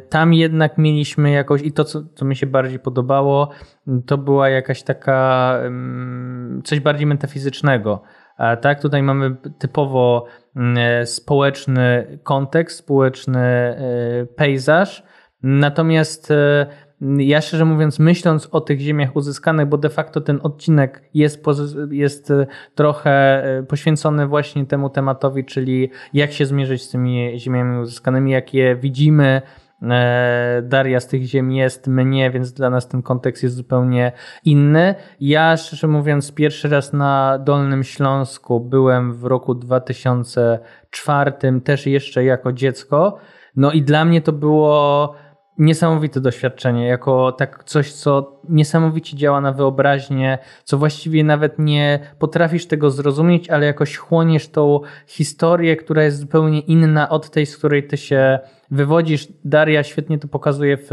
tam 0.10 0.34
jednak 0.34 0.78
mieliśmy 0.78 1.32
jakoś, 1.32 1.62
i 1.62 1.72
to, 1.72 1.84
co, 1.84 2.04
co 2.16 2.26
mi 2.26 2.36
się 2.36 2.48
bardziej 2.48 2.80
podobało, 2.80 3.50
to 4.06 4.18
była 4.18 4.50
jakaś 4.50 4.84
taka, 4.84 5.54
coś 6.64 6.80
bardziej 6.80 7.08
metafizycznego. 7.08 8.04
Tak, 8.62 8.82
tutaj 8.82 9.04
mamy 9.04 9.36
typowo 9.60 10.26
e, 10.56 11.06
społeczny 11.06 12.20
kontekst, 12.24 12.78
społeczny 12.78 13.40
e, 13.40 13.78
pejzaż, 14.36 15.04
natomiast 15.44 16.34
ja 17.02 17.42
szczerze 17.42 17.66
mówiąc, 17.66 18.00
myśląc 18.00 18.50
o 18.52 18.62
tych 18.62 18.80
ziemiach 18.80 19.16
uzyskanych, 19.16 19.68
bo 19.68 19.78
de 19.78 19.90
facto 19.90 20.22
ten 20.22 20.40
odcinek 20.44 21.04
jest, 21.14 21.44
jest 21.92 22.32
e, 22.32 22.48
trochę 22.76 23.44
e, 23.44 23.64
poświęcony 23.64 24.28
właśnie 24.28 24.66
temu 24.66 24.90
tematowi, 24.90 25.46
czyli 25.46 25.90
jak 26.14 26.32
się 26.32 26.46
zmierzyć 26.46 26.82
z 26.84 26.90
tymi 26.90 27.40
ziemiami 27.40 27.80
uzyskanymi, 27.80 28.32
jak 28.32 28.54
je 28.54 28.76
widzimy. 28.76 29.42
E, 29.82 30.62
Daria 30.66 31.00
z 31.00 31.08
tych 31.08 31.24
ziem 31.24 31.52
jest, 31.52 31.88
mnie, 31.88 32.32
więc 32.32 32.54
dla 32.54 32.70
nas 32.70 32.88
ten 32.88 33.02
kontekst 33.02 33.44
jest 33.44 33.56
zupełnie 33.56 34.12
inny. 34.46 34.96
Ja 35.20 35.58
szczerze 35.58 35.88
mówiąc, 35.88 36.32
pierwszy 36.32 36.70
raz 36.70 36.94
na 36.94 37.40
Dolnym 37.40 37.84
Śląsku 37.84 38.60
byłem 38.60 39.14
w 39.14 39.24
roku 39.24 39.56
2004, 39.56 41.34
też 41.64 41.88
jeszcze 41.88 42.24
jako 42.24 42.54
dziecko. 42.54 43.18
No 43.56 43.72
i 43.72 43.82
dla 43.82 44.06
mnie 44.06 44.22
to 44.22 44.32
było 44.32 45.16
niesamowite 45.58 46.22
doświadczenie, 46.22 46.88
jako 46.88 47.32
tak 47.32 47.64
coś, 47.64 47.94
co 47.94 48.37
niesamowicie 48.50 49.18
działa 49.18 49.42
na 49.42 49.52
wyobraźnię, 49.52 50.38
co 50.64 50.78
właściwie 50.78 51.24
nawet 51.24 51.60
nie 51.60 52.00
potrafisz 52.20 52.66
tego 52.66 52.92
zrozumieć, 52.92 53.50
ale 53.50 53.66
jakoś 53.66 53.98
chłoniesz 53.98 54.48
tą 54.48 54.80
historię, 55.08 55.76
która 55.76 56.04
jest 56.04 56.20
zupełnie 56.20 56.60
inna 56.60 57.10
od 57.10 57.30
tej, 57.30 57.46
z 57.46 57.58
której 57.58 57.88
ty 57.88 57.98
się 57.98 58.40
wywodzisz. 58.72 59.28
Daria 59.46 59.84
świetnie 59.84 60.20
to 60.20 60.28
pokazuje 60.28 60.78
w 60.78 60.90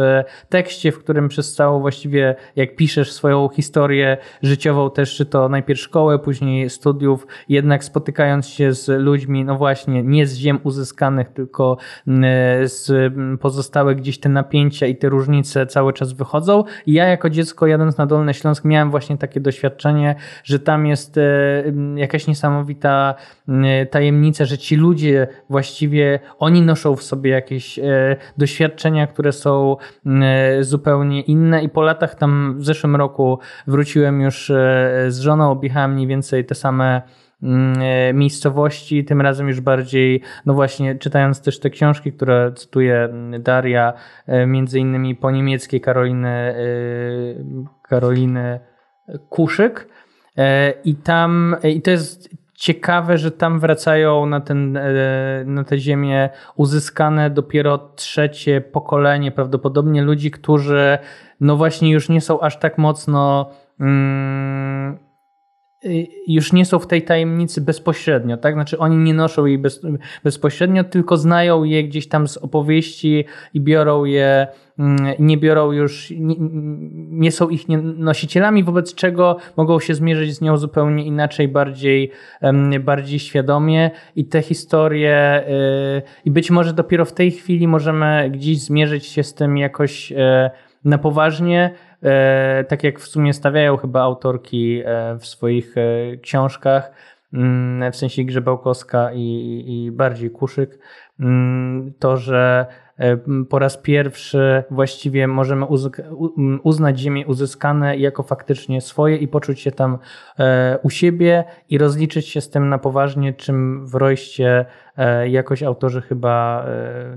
tekście, 0.49 0.93
w 0.93 0.99
którym 0.99 1.29
przez 1.29 1.55
całą 1.55 1.81
właściwie, 1.81 2.35
jak 2.57 2.77
piszesz 2.77 3.13
swoją 3.13 3.49
historię 3.49 4.17
życiową, 4.43 4.91
też 4.91 5.17
czy 5.17 5.27
to 5.27 5.49
najpierw 5.49 5.81
szkołę, 5.81 6.19
później 6.19 6.71
studiów, 6.71 7.27
jednak 7.49 7.85
spotykając 7.85 8.49
się 8.49 8.73
z 8.73 8.89
ludźmi, 9.03 9.45
no 9.45 9.57
właśnie, 9.57 10.03
nie 10.03 10.27
z 10.27 10.35
ziem 10.35 10.61
uzyskanych, 10.63 11.29
tylko 11.29 11.77
mm, 12.07 12.25
z 12.69 13.13
pozostałych 13.41 13.97
gdzieś 13.97 14.21
te 14.21 14.29
napięcia 14.29 14.87
i 14.87 14.97
te 14.97 15.09
różnice 15.09 15.67
cały 15.67 15.93
czas 15.93 16.13
wychodzą. 16.13 16.65
I 16.87 16.93
ja 16.93 17.05
jako 17.05 17.31
dziecko 17.31 17.44
jadąc 17.67 17.99
na 17.99 18.07
Dolny 18.07 18.35
Śląsk 18.35 18.65
miałem 18.65 18.91
właśnie 18.91 19.19
takie 19.19 19.41
doświadczenie, 19.41 20.15
że 20.45 20.59
tam 20.59 20.87
jest 20.87 21.19
e, 21.19 21.23
jakaś 21.95 22.27
niesamowita 22.27 23.15
tajemnica, 23.91 24.45
że 24.45 24.59
ci 24.59 24.77
ludzie 24.77 25.27
właściwie, 25.51 26.21
oni 26.39 26.63
noszą 26.63 26.97
w 26.97 27.03
sobie 27.03 27.31
jakieś 27.31 27.79
e, 27.79 28.17
doświadczenia, 28.39 29.07
które 29.07 29.33
są 29.33 29.77
e, 30.07 30.65
zupełnie 30.65 31.21
inne. 31.21 31.63
I 31.63 31.69
po 31.69 31.83
latach 31.83 32.15
tam 32.15 32.55
w 32.59 32.65
zeszłym 32.65 32.97
roku 32.97 33.39
wróciłem 33.67 34.21
już 34.21 34.53
z 35.09 35.19
żoną, 35.19 35.51
objechałem 35.51 35.93
mniej 35.93 36.07
więcej 36.07 36.45
te 36.45 36.55
same 36.55 37.03
miejscowości, 38.15 39.05
tym 39.05 39.21
razem 39.21 39.49
już 39.49 39.61
bardziej, 39.61 40.21
no 40.47 40.55
właśnie 40.55 40.95
czytając 40.95 41.43
też 41.43 41.61
te 41.61 41.71
książki, 41.71 42.13
które 42.13 42.53
cytuje 42.53 43.09
Daria, 43.41 43.93
między 44.47 44.79
innymi 44.81 45.15
po 45.15 45.31
niemieckiej 45.31 45.81
Karoliny, 45.81 46.55
Karoliny 47.83 48.61
Kuszyk. 49.29 49.89
I 50.85 50.95
tam, 50.95 51.57
i 51.63 51.83
to 51.83 51.91
jest 51.91 52.31
ciekawe, 52.55 53.19
że 53.19 53.31
tam 53.31 53.61
wracają 53.61 54.27
na, 54.27 54.41
ten, 54.41 54.77
e, 54.77 55.45
na 55.47 55.65
tę 55.65 55.79
ziemię 55.79 56.31
uzyskane 56.57 57.31
dopiero 57.31 57.79
trzecie 57.79 58.61
pokolenie 58.61 59.33
prawdopodobnie 59.33 60.03
ludzi, 60.03 60.31
którzy 60.31 60.99
no 61.41 61.57
właśnie 61.57 61.91
już 61.91 62.09
nie 62.09 62.21
są 62.21 62.41
aż 62.41 62.59
tak 62.59 62.79
mocno 62.79 63.51
mm, 63.81 64.99
już 66.29 66.53
nie 66.53 66.65
są 66.65 66.79
w 66.79 66.87
tej 66.87 67.03
tajemnicy 67.03 67.61
bezpośrednio, 67.61 68.37
tak? 68.37 68.55
Znaczy 68.55 68.79
oni 68.79 68.97
nie 68.97 69.15
noszą 69.15 69.47
jej 69.47 69.59
bez, 69.59 69.83
bezpośrednio, 70.25 70.85
tylko 70.85 71.17
znają 71.17 71.65
je 71.65 71.85
gdzieś 71.85 72.09
tam 72.09 72.29
z 72.29 72.37
opowieści 72.37 73.25
i 73.55 73.61
biorą 73.61 74.05
je, 74.05 74.47
mm, 74.79 75.15
nie 75.19 75.37
biorą 75.37 75.73
już, 75.73 76.11
nie, 76.11 76.35
nie 77.11 77.33
są 77.33 77.49
ich 77.49 77.69
nosicielami, 77.97 78.65
wobec 78.65 78.95
czego 78.95 79.37
mogą 79.57 79.81
się 79.81 79.95
zmierzyć 79.95 80.35
z 80.35 80.41
nią 80.41 80.57
zupełnie 80.57 81.05
inaczej, 81.05 81.49
bardziej, 81.49 82.11
bardziej 82.81 83.19
świadomie 83.19 83.91
i 84.17 84.25
te 84.25 84.43
historie 84.43 85.45
y, 85.49 86.03
i 86.25 86.31
być 86.31 86.51
może 86.51 86.73
dopiero 86.73 87.05
w 87.05 87.13
tej 87.13 87.31
chwili 87.31 87.69
możemy 87.69 88.31
gdzieś 88.31 88.61
zmierzyć 88.61 89.07
się 89.07 89.23
z 89.23 89.35
tym 89.35 89.59
jakoś 89.59 90.13
e, 90.13 90.51
na 90.85 90.99
poważnie, 90.99 91.75
tak 92.69 92.85
jak 92.85 93.01
w 93.01 93.09
sumie 93.09 93.33
stawiają 93.33 93.77
chyba 93.77 94.03
autorki 94.03 94.83
e, 94.85 95.17
w 95.19 95.27
swoich 95.27 95.75
e, 95.79 96.17
książkach, 96.17 96.93
mm, 97.33 97.93
w 97.93 97.97
sensie 97.97 98.25
Grzebałkowska 98.25 99.11
i, 99.13 99.65
i 99.67 99.91
bardziej 99.91 100.31
Kuszyk, 100.31 100.79
mm, 101.21 101.93
to, 101.99 102.17
że 102.17 102.67
po 103.51 103.59
raz 103.59 103.77
pierwszy 103.77 104.65
właściwie 104.71 105.27
możemy 105.27 105.67
uznać 106.63 106.99
ziemię 106.99 107.27
uzyskane 107.27 107.97
jako 107.97 108.23
faktycznie 108.23 108.81
swoje 108.81 109.17
i 109.17 109.29
poczuć 109.29 109.61
się 109.61 109.73
tam 109.73 109.99
u 110.83 110.91
siebie 110.91 111.45
i 111.69 111.79
rozliczyć 111.79 112.29
się 112.29 112.41
z 112.41 112.51
tym 112.51 112.69
na 112.69 112.79
poważnie, 112.79 113.33
czym 113.33 113.87
w 113.87 113.95
Rojście 113.95 114.67
jakoś 115.29 115.63
autorzy 115.63 116.01
chyba 116.01 116.67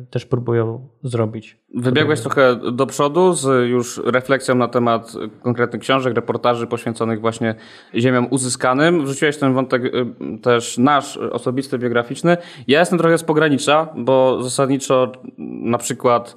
też 0.09 0.25
próbują 0.25 0.87
zrobić. 1.03 1.57
Wybiegłeś 1.75 2.21
trochę 2.21 2.55
do 2.71 2.85
przodu 2.85 3.33
z 3.33 3.69
już 3.69 4.01
refleksją 4.05 4.55
na 4.55 4.67
temat 4.67 5.13
konkretnych 5.41 5.81
książek, 5.81 6.15
reportaży 6.15 6.67
poświęconych 6.67 7.21
właśnie 7.21 7.55
ziemiom 7.95 8.27
uzyskanym. 8.29 9.05
Wrzuciłeś 9.05 9.37
ten 9.37 9.53
wątek 9.53 9.85
y, 9.85 10.05
też 10.41 10.77
nasz 10.77 11.17
osobisty, 11.17 11.79
biograficzny. 11.79 12.37
Ja 12.67 12.79
jestem 12.79 12.99
trochę 12.99 13.17
z 13.17 13.23
pogranicza, 13.23 13.87
bo 13.95 14.43
zasadniczo 14.43 15.11
na 15.61 15.77
przykład 15.77 16.35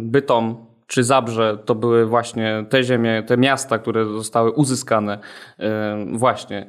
Bytom 0.00 0.71
czy 0.92 1.04
Zabrze 1.04 1.58
to 1.64 1.74
były 1.74 2.06
właśnie 2.06 2.64
te 2.68 2.84
ziemie, 2.84 3.22
te 3.22 3.36
miasta, 3.36 3.78
które 3.78 4.04
zostały 4.04 4.50
uzyskane 4.50 5.18
właśnie 6.12 6.66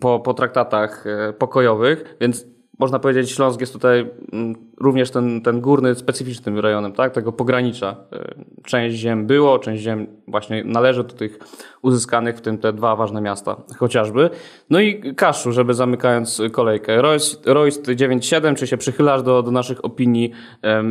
po, 0.00 0.20
po 0.20 0.34
traktatach 0.34 1.04
e, 1.06 1.32
pokojowych, 1.32 2.16
więc 2.20 2.46
można 2.78 2.98
powiedzieć, 2.98 3.30
Śląsk 3.30 3.60
jest 3.60 3.72
tutaj 3.72 4.10
mm, 4.32 4.54
również 4.80 5.10
ten, 5.10 5.40
ten 5.40 5.60
górny, 5.60 5.94
specyficznym 5.94 6.58
rejonem, 6.58 6.92
tak? 6.92 7.12
tego 7.12 7.32
pogranicza. 7.32 7.96
E, 8.12 8.34
część 8.64 8.96
ziem 8.96 9.26
było, 9.26 9.58
część 9.58 9.82
ziem 9.82 10.06
właśnie 10.28 10.64
należy 10.64 11.04
do 11.04 11.14
tych 11.14 11.38
uzyskanych, 11.82 12.36
w 12.36 12.40
tym 12.40 12.58
te 12.58 12.72
dwa 12.72 12.96
ważne 12.96 13.20
miasta 13.20 13.56
chociażby. 13.78 14.30
No 14.70 14.80
i 14.80 15.14
Kaszu, 15.14 15.52
żeby 15.52 15.74
zamykając 15.74 16.42
kolejkę. 16.52 17.02
Royst, 17.02 17.46
Royst 17.46 17.86
9.7, 17.86 18.54
czy 18.54 18.66
się 18.66 18.76
przychylasz 18.76 19.22
do, 19.22 19.42
do 19.42 19.50
naszych 19.50 19.84
opinii? 19.84 20.32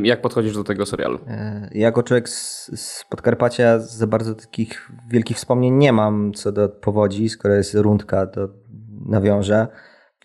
Jak 0.03 0.21
podchodzisz 0.21 0.55
do 0.55 0.63
tego 0.63 0.85
serialu? 0.85 1.19
E, 1.27 1.69
jako 1.73 2.03
człowiek 2.03 2.29
z, 2.29 2.71
z 2.81 3.05
Podkarpacia 3.09 3.79
za 3.79 4.07
bardzo 4.07 4.35
takich 4.35 4.91
wielkich 5.09 5.37
wspomnień 5.37 5.73
nie 5.73 5.93
mam 5.93 6.33
co 6.33 6.51
do 6.51 6.69
powodzi, 6.69 7.29
skoro 7.29 7.53
jest 7.53 7.75
rundka, 7.75 8.27
to 8.27 8.47
nawiążę. 9.05 9.67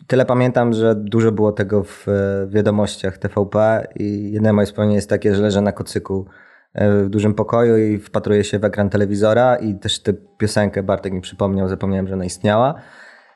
Tyle 0.07 0.26
pamiętam, 0.26 0.73
że 0.73 0.95
dużo 0.95 1.33
było 1.33 1.52
tego 1.52 1.85
w 1.85 2.07
wiadomościach 2.49 3.19
TVP 3.19 3.87
i 3.97 4.33
jedno 4.33 4.52
moje 4.52 4.67
wspomnienie 4.67 4.97
jest 4.97 5.11
takie, 5.11 5.35
że 5.35 5.43
leżę 5.43 5.61
na 5.61 5.73
kocyku 5.73 6.26
e, 6.75 7.05
w 7.05 7.09
dużym 7.09 7.35
pokoju 7.35 7.78
i 7.78 7.99
wpatruję 7.99 8.45
się 8.45 8.59
w 8.59 8.64
ekran 8.64 8.90
telewizora 8.90 9.57
i 9.57 9.75
też 9.75 10.02
tę 10.02 10.12
piosenkę 10.38 10.83
Bartek 10.83 11.12
mi 11.12 11.21
przypomniał, 11.21 11.69
zapomniałem, 11.69 12.09
że 12.09 12.14
ona 12.14 12.25
istniała. 12.25 12.75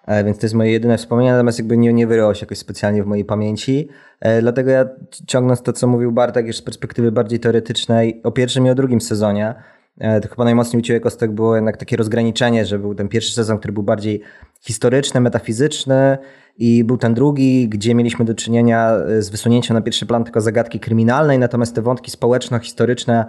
E, 0.07 0.25
więc 0.25 0.39
to 0.39 0.47
jest 0.47 0.55
moje 0.55 0.73
jedyne 0.73 0.99
wspomnienie, 0.99 1.33
natomiast 1.33 1.59
jakby 1.59 1.77
nie, 1.77 1.93
nie 1.93 2.07
wyryło 2.07 2.35
się 2.35 2.41
jakoś 2.47 2.59
specjalnie 2.59 3.03
w 3.03 3.07
mojej 3.07 3.25
pamięci. 3.25 3.89
E, 4.21 4.41
dlatego 4.41 4.71
ja 4.71 4.85
ciągnąc 5.27 5.63
to, 5.63 5.73
co 5.73 5.87
mówił 5.87 6.13
Bartek 6.13 6.47
już 6.47 6.57
z 6.57 6.63
perspektywy 6.63 7.13
bardziej 7.13 7.41
teoretycznej 7.41 8.21
o 8.25 8.33
pierwszym 8.33 8.67
i 8.67 8.71
o 8.71 8.75
drugim 8.75 9.01
sezonie, 9.01 9.55
e, 9.99 10.21
to 10.21 10.29
chyba 10.29 10.45
najmocniej 10.45 10.81
u 10.81 10.83
Ciebie 10.83 11.01
Kostek 11.01 11.31
było 11.31 11.55
jednak 11.55 11.77
takie 11.77 11.97
rozgraniczenie, 11.97 12.67
że 12.67 12.79
był 12.79 12.95
ten 12.95 13.09
pierwszy 13.09 13.33
sezon, 13.33 13.59
który 13.59 13.73
był 13.73 13.83
bardziej 13.83 14.23
historyczny, 14.61 15.21
metafizyczny 15.21 16.19
i 16.59 16.85
był 16.85 16.99
ten 16.99 17.15
drugi, 17.15 17.69
gdzie 17.69 17.95
mieliśmy 17.95 18.25
do 18.25 18.35
czynienia 18.35 18.93
z 19.19 19.31
wysunięciem 19.31 19.75
na 19.75 19.81
pierwszy 19.81 20.07
plan 20.07 20.25
tylko 20.25 20.41
zagadki 20.41 20.81
kryminalnej, 20.81 21.39
natomiast 21.39 21.75
te 21.75 21.83
wątki 21.83 22.11
społeczno-historyczne 22.11 23.25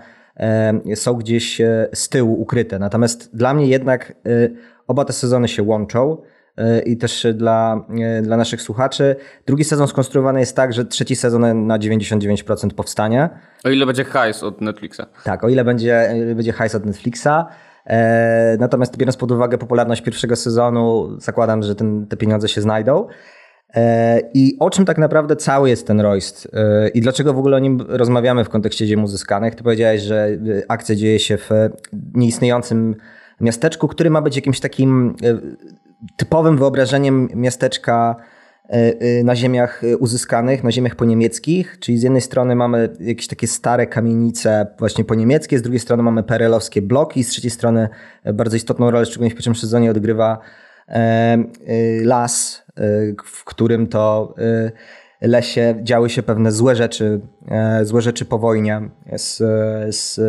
są 0.96 1.14
gdzieś 1.14 1.62
z 1.94 2.10
tyłu 2.10 2.42
ukryte. 2.42 2.80
Natomiast 2.80 3.36
dla 3.36 3.54
mnie 3.54 3.68
jednak 3.68 4.16
oba 4.88 5.06
te 5.06 5.14
sezony 5.14 5.48
się 5.48 5.64
łączą. 5.64 6.18
E, 6.58 6.82
i 6.82 6.98
też 6.98 7.28
dla, 7.34 7.86
e, 8.00 8.22
dla 8.22 8.38
naszych 8.38 8.62
słuchaczy. 8.62 9.16
Drugi 9.46 9.64
sezon 9.64 9.88
skonstruowany 9.88 10.40
jest 10.40 10.56
tak, 10.56 10.74
że 10.74 10.86
trzeci 10.86 11.16
sezon 11.16 11.68
na 11.68 11.80
99% 11.80 12.74
powstanie. 12.74 13.30
O 13.64 13.70
ile 13.70 13.86
będzie 13.86 14.04
hajs 14.04 14.44
od 14.44 14.62
Netflixa. 14.62 15.02
Tak, 15.24 15.44
o 15.44 15.50
ile 15.50 15.64
będzie, 15.64 16.10
będzie 16.36 16.52
hajs 16.52 16.76
od 16.76 16.86
Netflixa. 16.86 17.28
E, 17.86 18.58
natomiast 18.60 18.98
biorąc 18.98 19.18
pod 19.18 19.32
uwagę 19.32 19.58
popularność 19.58 20.02
pierwszego 20.02 20.36
sezonu, 20.36 21.10
zakładam, 21.20 21.64
że 21.64 21.76
ten, 21.76 22.08
te 22.08 22.18
pieniądze 22.18 22.48
się 22.48 22.62
znajdą. 22.62 23.08
E, 23.76 24.20
I 24.34 24.58
o 24.60 24.70
czym 24.70 24.86
tak 24.86 24.98
naprawdę 24.98 25.36
cały 25.36 25.70
jest 25.70 25.88
ten 25.88 26.00
Royst? 26.00 26.48
E, 26.54 26.88
I 26.88 27.02
dlaczego 27.02 27.34
w 27.34 27.40
ogóle 27.40 27.58
o 27.58 27.60
nim 27.60 27.86
rozmawiamy 27.88 28.44
w 28.44 28.50
kontekście 28.50 28.88
ziem 28.88 29.04
uzyskanych? 29.04 29.56
Ty 29.56 29.64
powiedziałeś, 29.64 30.02
że 30.02 30.28
akcja 30.68 30.96
dzieje 30.96 31.20
się 31.20 31.38
w 31.38 31.50
nieistniejącym 32.14 32.96
miasteczku, 33.42 33.88
który 33.88 34.10
ma 34.10 34.22
być 34.22 34.36
jakimś 34.36 34.60
takim 34.60 35.16
typowym 36.18 36.58
wyobrażeniem 36.58 37.30
miasteczka 37.36 38.16
na 39.24 39.36
ziemiach 39.36 39.82
uzyskanych, 40.00 40.64
na 40.64 40.72
ziemiach 40.72 40.96
poniemieckich, 40.96 41.80
czyli 41.80 41.98
z 41.98 42.04
jednej 42.04 42.22
strony 42.22 42.56
mamy 42.56 42.90
jakieś 43.00 43.28
takie 43.28 43.48
stare 43.48 43.88
kamienice 43.88 44.68
właśnie 44.80 45.04
poniemieckie, 45.04 45.60
z 45.60 45.62
drugiej 45.62 45.80
strony 45.80 46.04
mamy 46.04 46.24
perelowskie 46.24 46.82
bloki, 46.82 47.24
z 47.24 47.30
trzeciej 47.30 47.52
strony 47.52 47.90
bardzo 48.34 48.58
istotną 48.58 48.92
rolę, 48.92 49.06
szczególnie 49.06 49.32
w 49.32 49.34
pierwszym 49.34 49.56
sezonie 49.56 49.92
odgrywa 49.92 50.40
e, 50.88 51.38
las, 52.04 52.64
w 53.26 53.44
którym 53.44 53.88
to 53.88 54.36
lesie 55.22 55.76
działy 55.84 56.10
się 56.10 56.24
pewne 56.24 56.52
złe 56.52 56.76
rzeczy, 56.76 57.22
złe 57.84 58.02
rzeczy 58.02 58.26
po 58.26 58.40
wojnie 58.40 58.82
z, 59.18 59.38
z 59.96 60.20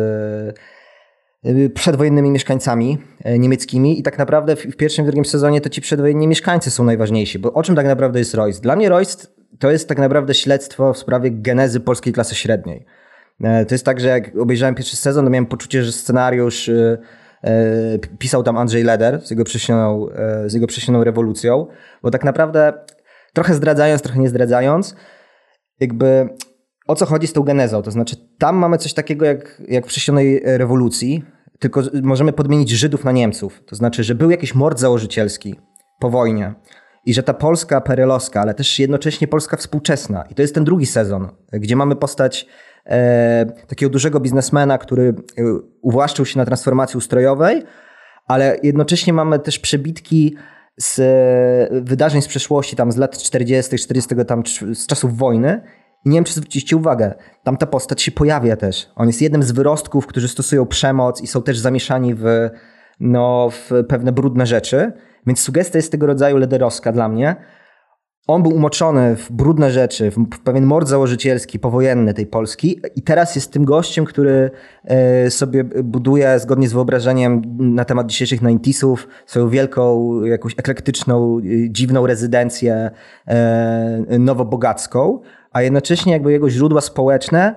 przedwojennymi 1.73 2.31
mieszkańcami 2.31 2.97
e, 3.23 3.39
niemieckimi 3.39 3.99
i 3.99 4.03
tak 4.03 4.17
naprawdę 4.17 4.55
w 4.55 4.75
pierwszym 4.75 5.05
i 5.05 5.07
drugim 5.07 5.25
sezonie 5.25 5.61
to 5.61 5.69
ci 5.69 5.81
przedwojenni 5.81 6.27
mieszkańcy 6.27 6.71
są 6.71 6.83
najważniejsi, 6.83 7.39
bo 7.39 7.53
o 7.53 7.63
czym 7.63 7.75
tak 7.75 7.85
naprawdę 7.85 8.19
jest 8.19 8.33
Royst? 8.33 8.63
Dla 8.63 8.75
mnie 8.75 8.89
Royst 8.89 9.35
to 9.59 9.71
jest 9.71 9.89
tak 9.89 9.97
naprawdę 9.97 10.33
śledztwo 10.33 10.93
w 10.93 10.97
sprawie 10.97 11.31
genezy 11.31 11.79
polskiej 11.79 12.13
klasy 12.13 12.35
średniej. 12.35 12.85
E, 13.43 13.65
to 13.65 13.75
jest 13.75 13.85
tak, 13.85 13.99
że 13.99 14.07
jak 14.07 14.37
obejrzałem 14.37 14.75
pierwszy 14.75 14.97
sezon, 14.97 15.25
to 15.25 15.31
miałem 15.31 15.45
poczucie, 15.45 15.83
że 15.83 15.91
scenariusz 15.91 16.67
y, 16.67 16.97
e, 17.43 17.99
pisał 18.19 18.43
tam 18.43 18.57
Andrzej 18.57 18.83
Leder 18.83 19.21
z 19.25 19.29
jego 19.29 19.43
prześnioną, 19.43 20.07
z 20.45 20.53
jego 20.53 20.67
prześnioną 20.67 21.03
rewolucją, 21.03 21.67
bo 22.03 22.11
tak 22.11 22.23
naprawdę 22.23 22.73
trochę 23.33 23.53
zdradzając, 23.53 24.01
trochę 24.01 24.19
nie 24.19 24.29
zdradzając, 24.29 24.95
jakby 25.79 26.29
o 26.87 26.95
co 26.95 27.05
chodzi 27.05 27.27
z 27.27 27.33
tą 27.33 27.41
genezą? 27.43 27.81
To 27.81 27.91
znaczy, 27.91 28.15
tam 28.39 28.55
mamy 28.55 28.77
coś 28.77 28.93
takiego 28.93 29.25
jak, 29.25 29.61
jak 29.67 29.85
w 29.85 29.87
prześnionej 29.87 30.41
rewolucji, 30.43 31.34
tylko 31.69 31.83
możemy 32.03 32.33
podmienić 32.33 32.69
Żydów 32.69 33.03
na 33.03 33.11
Niemców. 33.11 33.63
To 33.65 33.75
znaczy, 33.75 34.03
że 34.03 34.15
był 34.15 34.31
jakiś 34.31 34.55
mord 34.55 34.79
założycielski 34.79 35.55
po 35.99 36.09
wojnie 36.09 36.53
i 37.05 37.13
że 37.13 37.23
ta 37.23 37.33
Polska 37.33 37.81
perelowska, 37.81 38.41
ale 38.41 38.53
też 38.53 38.79
jednocześnie 38.79 39.27
Polska 39.27 39.57
współczesna. 39.57 40.23
I 40.29 40.35
to 40.35 40.41
jest 40.41 40.53
ten 40.53 40.63
drugi 40.63 40.85
sezon, 40.85 41.27
gdzie 41.53 41.75
mamy 41.75 41.95
postać 41.95 42.47
e, 42.85 43.45
takiego 43.67 43.89
dużego 43.89 44.19
biznesmena, 44.19 44.77
który 44.77 45.03
e, 45.37 45.43
uwłaszczył 45.81 46.25
się 46.25 46.39
na 46.39 46.45
transformacji 46.45 46.97
ustrojowej, 46.97 47.63
ale 48.27 48.57
jednocześnie 48.63 49.13
mamy 49.13 49.39
też 49.39 49.59
przebitki 49.59 50.35
z 50.77 50.99
e, 50.99 51.81
wydarzeń 51.81 52.21
z 52.21 52.27
przeszłości, 52.27 52.75
tam 52.75 52.91
z 52.91 52.97
lat 52.97 53.17
40., 53.17 53.77
40., 53.77 54.15
tam 54.27 54.43
z 54.73 54.87
czasów 54.87 55.17
wojny, 55.17 55.61
i 56.05 56.09
nie 56.09 56.17
wiem, 56.17 56.23
czy 56.23 56.33
zwróciliście 56.33 56.77
uwagę, 56.77 57.13
tam 57.43 57.57
ta 57.57 57.65
postać 57.65 58.01
się 58.01 58.11
pojawia 58.11 58.55
też. 58.55 58.91
On 58.95 59.07
jest 59.07 59.21
jednym 59.21 59.43
z 59.43 59.51
wyrostków, 59.51 60.07
którzy 60.07 60.27
stosują 60.27 60.65
przemoc 60.65 61.21
i 61.21 61.27
są 61.27 61.41
też 61.41 61.57
zamieszani 61.57 62.15
w, 62.15 62.23
no, 62.99 63.49
w 63.49 63.71
pewne 63.87 64.11
brudne 64.11 64.45
rzeczy. 64.45 64.91
Więc 65.27 65.39
sugestia 65.39 65.77
jest 65.77 65.91
tego 65.91 66.05
rodzaju 66.05 66.37
lederowska 66.37 66.91
dla 66.91 67.09
mnie. 67.09 67.35
On 68.27 68.43
był 68.43 68.51
umoczony 68.51 69.15
w 69.15 69.31
brudne 69.31 69.71
rzeczy, 69.71 70.11
w 70.11 70.39
pewien 70.43 70.65
mord 70.65 70.87
założycielski, 70.87 71.59
powojenny 71.59 72.13
tej 72.13 72.27
Polski 72.27 72.81
i 72.95 73.01
teraz 73.01 73.35
jest 73.35 73.51
tym 73.51 73.65
gościem, 73.65 74.05
który 74.05 74.51
e, 74.83 75.31
sobie 75.31 75.63
buduje 75.63 76.39
zgodnie 76.39 76.67
z 76.67 76.73
wyobrażeniem 76.73 77.41
na 77.59 77.85
temat 77.85 78.07
dzisiejszych 78.07 78.39
90 78.39 79.07
swoją 79.25 79.49
wielką, 79.49 80.13
jakąś 80.23 80.53
eklektyczną, 80.57 81.37
e, 81.37 81.41
dziwną 81.69 82.07
rezydencję 82.07 82.91
e, 83.27 84.19
nowobogacką, 84.19 85.19
a 85.55 85.61
jednocześnie 85.61 86.13
jakby 86.13 86.31
jego 86.31 86.49
źródła 86.49 86.81
społeczne 86.81 87.55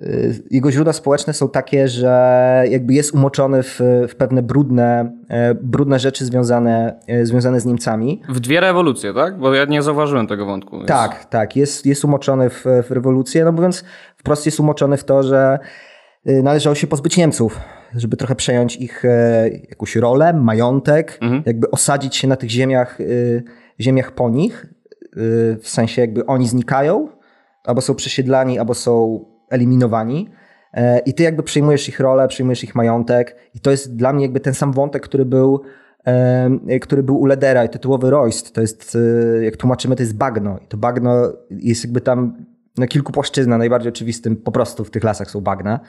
y, 0.00 0.42
jego 0.50 0.72
źródła 0.72 0.92
społeczne 0.92 1.32
są 1.32 1.48
takie, 1.48 1.88
że 1.88 2.64
jakby 2.68 2.94
jest 2.94 3.14
umoczony 3.14 3.62
w, 3.62 3.80
w 4.08 4.14
pewne 4.16 4.42
brudne, 4.42 5.12
e, 5.28 5.54
brudne 5.54 5.98
rzeczy 5.98 6.24
związane, 6.24 7.00
e, 7.06 7.26
związane 7.26 7.60
z 7.60 7.64
Niemcami. 7.64 8.22
W 8.28 8.40
dwie 8.40 8.60
rewolucje, 8.60 9.14
tak? 9.14 9.38
Bo 9.38 9.54
ja 9.54 9.64
nie 9.64 9.82
zauważyłem 9.82 10.26
tego 10.26 10.46
wątku. 10.46 10.84
Tak, 10.84 11.24
tak. 11.24 11.56
Jest, 11.56 11.86
jest 11.86 12.04
umoczony 12.04 12.50
w, 12.50 12.64
w 12.88 12.90
rewolucję, 12.90 13.44
no 13.44 13.52
mówiąc 13.52 13.84
wprost 14.16 14.46
jest 14.46 14.60
umoczony 14.60 14.96
w 14.96 15.04
to, 15.04 15.22
że 15.22 15.58
y, 16.28 16.42
należało 16.42 16.74
się 16.74 16.86
pozbyć 16.86 17.16
Niemców, 17.16 17.60
żeby 17.94 18.16
trochę 18.16 18.34
przejąć 18.34 18.76
ich 18.76 19.04
e, 19.04 19.48
jakąś 19.70 19.96
rolę, 19.96 20.32
majątek, 20.32 21.18
mhm. 21.20 21.42
jakby 21.46 21.70
osadzić 21.70 22.16
się 22.16 22.28
na 22.28 22.36
tych 22.36 22.50
ziemiach, 22.50 23.00
y, 23.00 23.42
ziemiach 23.80 24.12
po 24.12 24.30
nich 24.30 24.71
w 25.60 25.68
sensie 25.68 26.00
jakby 26.00 26.26
oni 26.26 26.48
znikają, 26.48 27.08
albo 27.64 27.80
są 27.80 27.94
przesiedlani, 27.94 28.58
albo 28.58 28.74
są 28.74 29.24
eliminowani. 29.50 30.30
E, 30.74 30.98
I 30.98 31.14
ty 31.14 31.22
jakby 31.22 31.42
przyjmujesz 31.42 31.88
ich 31.88 32.00
rolę, 32.00 32.28
przyjmujesz 32.28 32.64
ich 32.64 32.74
majątek. 32.74 33.36
I 33.54 33.60
to 33.60 33.70
jest 33.70 33.96
dla 33.96 34.12
mnie 34.12 34.24
jakby 34.24 34.40
ten 34.40 34.54
sam 34.54 34.72
wątek, 34.72 35.02
który 35.02 35.24
był, 35.24 35.62
który 36.80 37.02
był 37.02 37.20
u 37.20 37.26
Ledera 37.26 37.64
i 37.64 37.68
tytułowy 37.68 38.10
Royst. 38.10 38.54
To 38.54 38.60
jest, 38.60 38.98
e, 39.40 39.44
jak 39.44 39.56
tłumaczymy, 39.56 39.96
to 39.96 40.02
jest 40.02 40.16
bagno. 40.16 40.58
I 40.58 40.66
to 40.66 40.76
bagno 40.76 41.32
jest 41.50 41.84
jakby 41.84 42.00
tam 42.00 42.46
na 42.78 42.86
kilku 42.86 43.12
płaszczyznach. 43.12 43.58
Najbardziej 43.58 43.92
oczywistym 43.92 44.36
po 44.36 44.52
prostu 44.52 44.84
w 44.84 44.90
tych 44.90 45.04
lasach 45.04 45.30
są 45.30 45.40
bagna, 45.40 45.80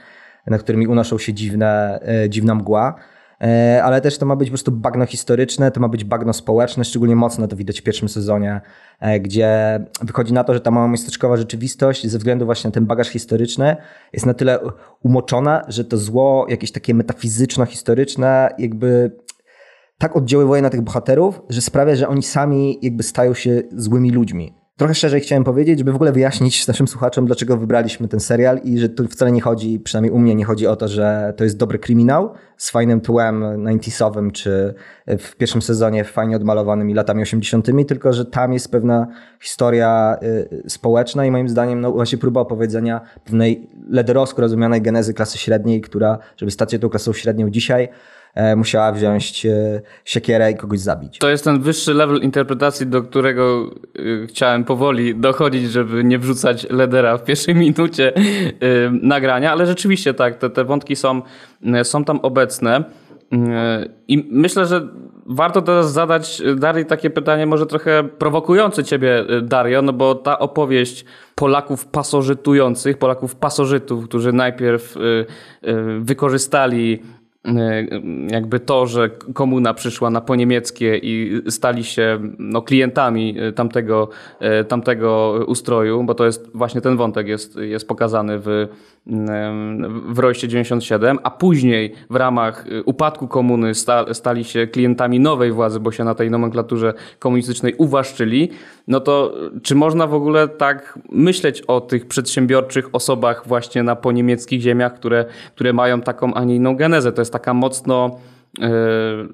na 0.48 0.58
którymi 0.58 0.88
unoszą 0.88 1.18
się 1.18 1.34
dziwne, 1.34 2.00
e, 2.02 2.30
dziwna 2.30 2.56
mgła. 2.56 2.96
E, 3.42 3.82
ale 3.84 4.02
też 4.02 4.18
to 4.18 4.26
ma 4.26 4.36
być 4.36 4.50
po 4.50 4.52
prostu 4.52 4.72
bagno 4.72 5.06
historyczne, 5.06 5.72
to 5.72 5.80
ma 5.80 5.88
być 5.88 6.04
bagno 6.04 6.34
społeczne, 6.34 6.86
szczególnie 6.86 7.16
mocno 7.16 7.48
to 7.48 7.56
widać 7.56 7.80
w 7.80 7.84
pierwszym 7.84 8.10
sezonie, 8.10 8.62
e, 9.00 9.20
gdzie 9.20 9.80
wychodzi 10.02 10.34
na 10.34 10.44
to, 10.44 10.54
że 10.54 10.60
ta 10.60 10.72
mała 10.72 10.88
miasteczkowa 10.88 11.38
rzeczywistość 11.38 12.08
ze 12.08 12.18
względu 12.18 12.46
właśnie 12.46 12.68
na 12.68 12.72
ten 12.74 12.86
bagaż 12.86 13.08
historyczny 13.08 13.76
jest 14.14 14.26
na 14.26 14.34
tyle 14.34 14.60
umoczona, 15.04 15.66
że 15.68 15.86
to 15.86 15.98
zło 15.98 16.46
jakieś 16.50 16.72
takie 16.72 16.94
metafizyczno-historyczne 16.94 18.50
jakby 18.58 19.12
tak 19.98 20.16
oddziaływuje 20.16 20.62
na 20.62 20.70
tych 20.70 20.82
bohaterów, 20.82 21.42
że 21.50 21.62
sprawia, 21.62 21.96
że 21.96 22.08
oni 22.08 22.24
sami 22.24 22.80
jakby 22.82 23.04
stają 23.04 23.34
się 23.34 23.62
złymi 23.72 24.12
ludźmi. 24.12 24.63
Trochę 24.78 24.96
szerzej 24.96 25.22
chciałem 25.22 25.44
powiedzieć, 25.44 25.80
żeby 25.80 25.92
w 25.92 25.96
ogóle 25.96 26.12
wyjaśnić 26.12 26.68
naszym 26.68 26.88
słuchaczom, 26.88 27.26
dlaczego 27.26 27.58
wybraliśmy 27.58 28.08
ten 28.08 28.20
serial 28.20 28.60
i 28.64 28.80
że 28.80 28.90
tu 28.90 29.08
wcale 29.08 29.32
nie 29.32 29.42
chodzi, 29.42 29.80
przynajmniej 29.80 30.12
u 30.12 30.20
mnie 30.20 30.36
nie 30.36 30.46
chodzi 30.46 30.68
o 30.68 30.76
to, 30.76 30.88
że 30.88 31.34
to 31.38 31.44
jest 31.44 31.58
dobry 31.58 31.80
kryminał 31.80 32.34
z 32.58 32.70
fajnym 32.70 33.02
tłem 33.02 33.66
90 33.66 34.34
czy 34.34 34.74
w 35.08 35.36
pierwszym 35.36 35.62
sezonie 35.62 36.04
fajnie 36.04 36.36
odmalowanymi 36.36 36.94
latami 36.94 37.22
80 37.22 37.68
tylko 37.88 38.14
że 38.14 38.26
tam 38.26 38.54
jest 38.54 38.72
pewna 38.72 39.08
historia 39.42 40.18
y, 40.24 40.64
społeczna 40.70 41.26
i 41.26 41.32
moim 41.32 41.50
zdaniem 41.50 41.82
no 41.82 41.92
właśnie 41.92 42.18
próba 42.18 42.42
opowiedzenia 42.42 43.02
pewnej 43.24 43.70
lederowsko 43.90 44.42
rozumianej 44.42 44.82
genezy 44.82 45.14
klasy 45.14 45.38
średniej, 45.38 45.82
która, 45.82 46.18
żeby 46.38 46.52
stać 46.52 46.72
się 46.72 46.80
tą 46.80 46.90
klasą 46.90 47.14
średnią 47.14 47.50
dzisiaj, 47.50 47.90
musiała 48.56 48.92
wziąć 48.92 49.46
e, 49.46 49.82
siekierę 50.06 50.52
i 50.52 50.56
kogoś 50.56 50.80
zabić. 50.80 51.18
To 51.18 51.30
jest 51.30 51.44
ten 51.44 51.62
wyższy 51.62 51.94
level 51.94 52.22
interpretacji, 52.22 52.88
do 52.88 53.02
którego 53.02 53.72
e, 54.24 54.28
chciałem 54.28 54.64
powoli 54.64 55.16
dochodzić, 55.16 55.72
żeby 55.72 56.04
nie 56.04 56.20
wrzucać 56.20 56.70
ledera 56.70 57.18
w 57.18 57.24
pierwszej 57.24 57.56
minucie 57.56 58.14
nagrania, 59.02 59.52
ale 59.52 59.66
rzeczywiście 59.66 60.14
tak, 60.14 60.38
te, 60.38 60.50
te 60.50 60.64
wątki 60.64 60.96
są, 60.96 61.22
są 61.84 62.04
tam 62.04 62.20
obecne. 62.20 62.84
I 64.08 64.28
myślę, 64.32 64.66
że 64.66 64.88
warto 65.26 65.62
teraz 65.62 65.92
zadać 65.92 66.42
Darii 66.56 66.86
takie 66.86 67.10
pytanie, 67.10 67.46
może 67.46 67.66
trochę 67.66 68.04
prowokujące 68.04 68.84
ciebie, 68.84 69.26
Dario, 69.42 69.82
no 69.82 69.94
bo 69.94 70.16
ta 70.16 70.40
opowieść 70.40 71.06
Polaków 71.36 71.86
pasożytujących, 71.86 72.98
Polaków 72.98 73.36
pasożytów, 73.36 74.06
którzy 74.06 74.34
najpierw 74.34 74.96
wykorzystali 76.00 77.00
jakby 78.32 78.60
to, 78.60 78.88
że 78.88 79.10
komuna 79.34 79.74
przyszła 79.74 80.10
na 80.10 80.22
poniemieckie 80.22 80.98
i 80.98 81.42
stali 81.50 81.84
się 81.84 82.20
no, 82.40 82.62
klientami 82.62 83.36
tamtego, 83.56 84.10
tamtego 84.68 85.40
ustroju, 85.48 86.04
bo 86.04 86.14
to 86.14 86.26
jest 86.26 86.52
właśnie 86.54 86.82
ten 86.82 86.98
wątek 86.98 87.28
jest, 87.28 87.56
jest 87.56 87.88
pokazany 87.88 88.40
w, 88.40 88.68
w 90.06 90.20
Rojście 90.20 90.48
97, 90.48 91.20
a 91.24 91.32
później 91.32 91.94
w 92.10 92.16
ramach 92.16 92.66
upadku 92.86 93.28
komuny 93.28 93.76
sta, 93.76 94.14
stali 94.14 94.44
się 94.44 94.68
klientami 94.68 95.20
nowej 95.20 95.52
władzy, 95.52 95.80
bo 95.80 95.92
się 95.92 96.04
na 96.04 96.16
tej 96.16 96.32
nomenklaturze 96.32 96.94
komunistycznej 97.20 97.74
uwłaszczyli, 97.78 98.50
no 98.88 99.00
to 99.00 99.36
czy 99.64 99.76
można 99.76 100.08
w 100.08 100.14
ogóle 100.14 100.48
tak 100.48 101.00
myśleć 101.12 101.62
o 101.62 101.82
tych 101.82 102.08
przedsiębiorczych 102.08 102.90
osobach 102.94 103.48
właśnie 103.48 103.84
na 103.84 103.96
poniemieckich 103.96 104.62
ziemiach, 104.62 104.94
które, 104.94 105.26
które 105.56 105.74
mają 105.74 106.02
taką, 106.02 106.34
a 106.34 106.44
nie 106.44 106.56
inną 106.56 106.76
genezę? 106.76 107.12
To 107.12 107.22
jest 107.22 107.34
taka 107.34 107.54
mocno 107.54 108.20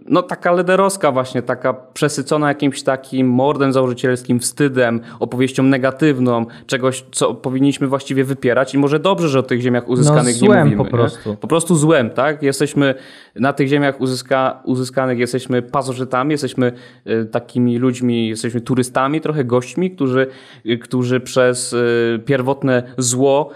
no 0.05 0.21
taka 0.21 0.51
lederowska 0.51 1.11
właśnie, 1.11 1.41
taka 1.41 1.73
przesycona 1.73 2.47
jakimś 2.47 2.83
takim 2.83 3.27
mordem 3.29 3.73
założycielskim, 3.73 4.39
wstydem, 4.39 5.01
opowieścią 5.19 5.63
negatywną, 5.63 6.45
czegoś, 6.65 7.05
co 7.11 7.33
powinniśmy 7.33 7.87
właściwie 7.87 8.23
wypierać 8.23 8.75
i 8.75 8.77
może 8.77 8.99
dobrze, 8.99 9.29
że 9.29 9.39
o 9.39 9.43
tych 9.43 9.61
ziemiach 9.61 9.89
uzyskanych 9.89 10.41
no, 10.41 10.47
nie 10.47 10.63
mówimy. 10.63 10.83
po 10.83 10.85
prostu. 10.85 11.29
Nie? 11.29 11.37
Po 11.37 11.47
prostu 11.47 11.75
złem, 11.75 12.09
tak? 12.09 12.43
Jesteśmy 12.43 12.95
na 13.35 13.53
tych 13.53 13.67
ziemiach 13.67 14.01
uzyska, 14.01 14.61
uzyskanych, 14.65 15.19
jesteśmy 15.19 15.61
pasożytami, 15.61 16.31
jesteśmy 16.31 16.71
yy, 17.05 17.25
takimi 17.25 17.77
ludźmi, 17.77 18.27
jesteśmy 18.27 18.61
turystami, 18.61 19.21
trochę 19.21 19.43
gośćmi, 19.43 19.91
którzy, 19.91 20.27
yy, 20.63 20.77
którzy 20.77 21.19
przez 21.19 21.75
pierwotne 22.25 22.83
zło 22.97 23.49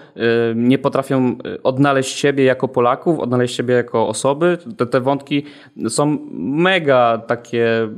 nie 0.55 0.77
potrafią 0.77 1.35
odnaleźć 1.63 2.17
siebie 2.17 2.43
jako 2.43 2.67
Polaków, 2.67 3.19
odnaleźć 3.19 3.55
siebie 3.55 3.73
jako 3.73 4.07
osoby. 4.07 4.57
Te, 4.77 4.85
te 4.85 5.01
wątki 5.01 5.45
są 5.89 6.17
mega 6.37 7.17
takie 7.17 7.89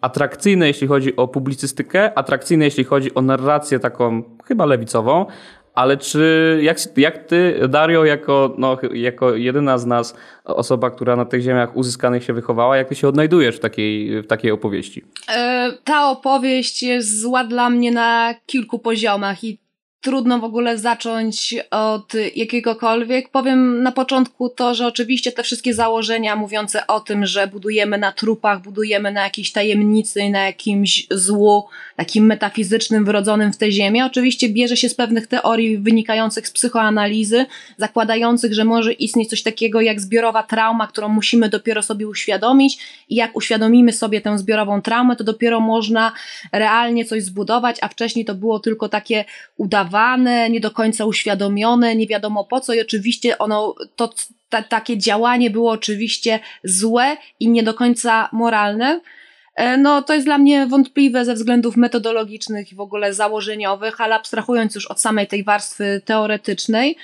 atrakcyjne, 0.00 0.66
jeśli 0.66 0.86
chodzi 0.86 1.16
o 1.16 1.28
publicystykę, 1.28 2.18
atrakcyjne, 2.18 2.64
jeśli 2.64 2.84
chodzi 2.84 3.14
o 3.14 3.22
narrację 3.22 3.78
taką 3.80 4.22
chyba 4.44 4.66
lewicową, 4.66 5.26
ale 5.74 5.96
czy, 5.96 6.58
jak, 6.62 6.78
jak 6.96 7.18
ty, 7.18 7.60
Dario, 7.68 8.04
jako, 8.04 8.54
no, 8.58 8.78
jako 8.92 9.34
jedyna 9.34 9.78
z 9.78 9.86
nas 9.86 10.16
osoba, 10.44 10.90
która 10.90 11.16
na 11.16 11.24
tych 11.24 11.42
ziemiach 11.42 11.76
uzyskanych 11.76 12.24
się 12.24 12.32
wychowała, 12.32 12.76
jak 12.76 12.88
ty 12.88 12.94
się 12.94 13.08
odnajdujesz 13.08 13.56
w 13.56 13.60
takiej, 13.60 14.22
w 14.22 14.26
takiej 14.26 14.50
opowieści? 14.50 15.04
E, 15.28 15.72
ta 15.84 16.10
opowieść 16.10 16.82
jest 16.82 17.20
zła 17.20 17.44
dla 17.44 17.70
mnie 17.70 17.92
na 17.92 18.34
kilku 18.46 18.78
poziomach 18.78 19.44
i 19.44 19.63
trudno 20.04 20.38
w 20.38 20.44
ogóle 20.44 20.78
zacząć 20.78 21.54
od 21.70 22.12
jakiegokolwiek. 22.36 23.28
Powiem 23.28 23.82
na 23.82 23.92
początku 23.92 24.48
to, 24.48 24.74
że 24.74 24.86
oczywiście 24.86 25.32
te 25.32 25.42
wszystkie 25.42 25.74
założenia 25.74 26.36
mówiące 26.36 26.86
o 26.86 27.00
tym, 27.00 27.26
że 27.26 27.46
budujemy 27.46 27.98
na 27.98 28.12
trupach, 28.12 28.62
budujemy 28.62 29.12
na 29.12 29.22
jakiejś 29.22 29.52
tajemnicy, 29.52 30.30
na 30.30 30.46
jakimś 30.46 31.06
złu, 31.10 31.64
takim 31.96 32.26
metafizycznym, 32.26 33.04
wrodzonym 33.04 33.52
w 33.52 33.56
tę 33.56 33.72
ziemię, 33.72 34.06
oczywiście 34.06 34.48
bierze 34.48 34.76
się 34.76 34.88
z 34.88 34.94
pewnych 34.94 35.26
teorii 35.26 35.78
wynikających 35.78 36.48
z 36.48 36.50
psychoanalizy, 36.50 37.46
zakładających, 37.76 38.54
że 38.54 38.64
może 38.64 38.92
istnieć 38.92 39.30
coś 39.30 39.42
takiego 39.42 39.80
jak 39.80 40.00
zbiorowa 40.00 40.42
trauma, 40.42 40.86
którą 40.86 41.08
musimy 41.08 41.48
dopiero 41.48 41.82
sobie 41.82 42.08
uświadomić 42.08 42.78
i 43.08 43.14
jak 43.14 43.36
uświadomimy 43.36 43.92
sobie 43.92 44.20
tę 44.20 44.38
zbiorową 44.38 44.82
traumę, 44.82 45.16
to 45.16 45.24
dopiero 45.24 45.60
można 45.60 46.12
realnie 46.52 47.04
coś 47.04 47.22
zbudować, 47.22 47.76
a 47.80 47.88
wcześniej 47.88 48.24
to 48.24 48.34
było 48.34 48.58
tylko 48.58 48.88
takie 48.88 49.24
udawanie 49.56 49.93
nie 50.50 50.60
do 50.60 50.70
końca 50.70 51.04
uświadomione, 51.04 51.96
nie 51.96 52.06
wiadomo 52.06 52.44
po 52.44 52.60
co 52.60 52.74
i 52.74 52.80
oczywiście 52.80 53.38
ono, 53.38 53.74
to 53.96 54.14
ta, 54.48 54.62
takie 54.62 54.98
działanie 54.98 55.50
było 55.50 55.70
oczywiście 55.70 56.40
złe 56.64 57.16
i 57.40 57.48
nie 57.48 57.62
do 57.62 57.74
końca 57.74 58.28
moralne. 58.32 59.00
E, 59.54 59.76
no, 59.76 60.02
to 60.02 60.14
jest 60.14 60.26
dla 60.26 60.38
mnie 60.38 60.66
wątpliwe 60.66 61.24
ze 61.24 61.34
względów 61.34 61.76
metodologicznych 61.76 62.72
i 62.72 62.74
w 62.74 62.80
ogóle 62.80 63.14
założeniowych, 63.14 64.00
ale 64.00 64.14
abstrahując 64.14 64.74
już 64.74 64.86
od 64.86 65.00
samej 65.00 65.26
tej 65.26 65.44
warstwy 65.44 66.02
teoretycznej, 66.04 66.96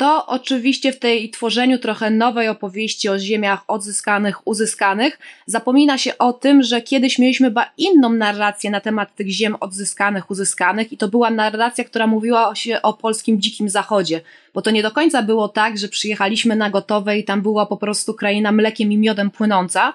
to 0.00 0.26
oczywiście 0.26 0.92
w 0.92 0.98
tej 0.98 1.30
tworzeniu 1.30 1.78
trochę 1.78 2.10
nowej 2.10 2.48
opowieści 2.48 3.08
o 3.08 3.18
ziemiach 3.18 3.64
odzyskanych, 3.68 4.46
uzyskanych, 4.46 5.18
zapomina 5.46 5.98
się 5.98 6.18
o 6.18 6.32
tym, 6.32 6.62
że 6.62 6.82
kiedyś 6.82 7.18
mieliśmy 7.18 7.46
chyba 7.46 7.70
inną 7.76 8.08
narrację 8.12 8.70
na 8.70 8.80
temat 8.80 9.14
tych 9.14 9.28
ziem 9.28 9.56
odzyskanych, 9.60 10.30
uzyskanych 10.30 10.92
i 10.92 10.96
to 10.96 11.08
była 11.08 11.30
narracja, 11.30 11.84
która 11.84 12.06
mówiła 12.06 12.54
się 12.54 12.82
o 12.82 12.92
polskim 12.92 13.40
dzikim 13.40 13.68
zachodzie, 13.68 14.20
bo 14.54 14.62
to 14.62 14.70
nie 14.70 14.82
do 14.82 14.90
końca 14.90 15.22
było 15.22 15.48
tak, 15.48 15.78
że 15.78 15.88
przyjechaliśmy 15.88 16.56
na 16.56 16.70
gotowe 16.70 17.18
i 17.18 17.24
tam 17.24 17.42
była 17.42 17.66
po 17.66 17.76
prostu 17.76 18.14
kraina 18.14 18.52
mlekiem 18.52 18.92
i 18.92 18.98
miodem 18.98 19.30
płynąca, 19.30 19.94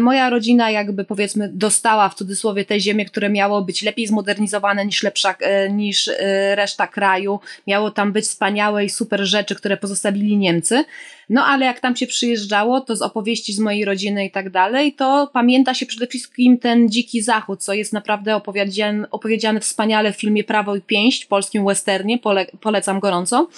moja 0.00 0.30
rodzina 0.30 0.70
jakby 0.70 1.04
powiedzmy 1.04 1.50
dostała 1.52 2.08
w 2.08 2.14
cudzysłowie 2.14 2.64
te 2.64 2.80
ziemie, 2.80 3.04
które 3.04 3.30
miało 3.30 3.62
być 3.62 3.82
lepiej 3.82 4.06
zmodernizowane 4.06 4.86
niż, 4.86 5.02
lepsza, 5.02 5.34
e, 5.40 5.70
niż 5.70 6.08
e, 6.08 6.54
reszta 6.54 6.86
kraju. 6.86 7.40
Miało 7.66 7.90
tam 7.90 8.12
być 8.12 8.24
wspaniałe 8.24 8.84
i 8.84 8.90
super 8.90 9.24
rzeczy, 9.24 9.54
które 9.54 9.76
pozostawili 9.76 10.36
Niemcy. 10.36 10.84
No 11.30 11.44
ale 11.46 11.66
jak 11.66 11.80
tam 11.80 11.96
się 11.96 12.06
przyjeżdżało, 12.06 12.80
to 12.80 12.96
z 12.96 13.02
opowieści 13.02 13.52
z 13.52 13.58
mojej 13.58 13.84
rodziny 13.84 14.24
i 14.24 14.30
tak 14.30 14.50
dalej, 14.50 14.92
to 14.92 15.30
pamięta 15.32 15.74
się 15.74 15.86
przede 15.86 16.06
wszystkim 16.06 16.58
ten 16.58 16.90
dziki 16.90 17.22
zachód, 17.22 17.64
co 17.64 17.74
jest 17.74 17.92
naprawdę 17.92 18.36
opowiedziany, 18.36 19.10
opowiedziany 19.10 19.60
wspaniale 19.60 20.12
w 20.12 20.16
filmie 20.16 20.44
Prawo 20.44 20.76
i 20.76 20.80
Pięść, 20.80 21.26
polskim 21.26 21.66
westernie, 21.66 22.18
pole, 22.18 22.46
polecam 22.60 23.00
gorąco. 23.00 23.48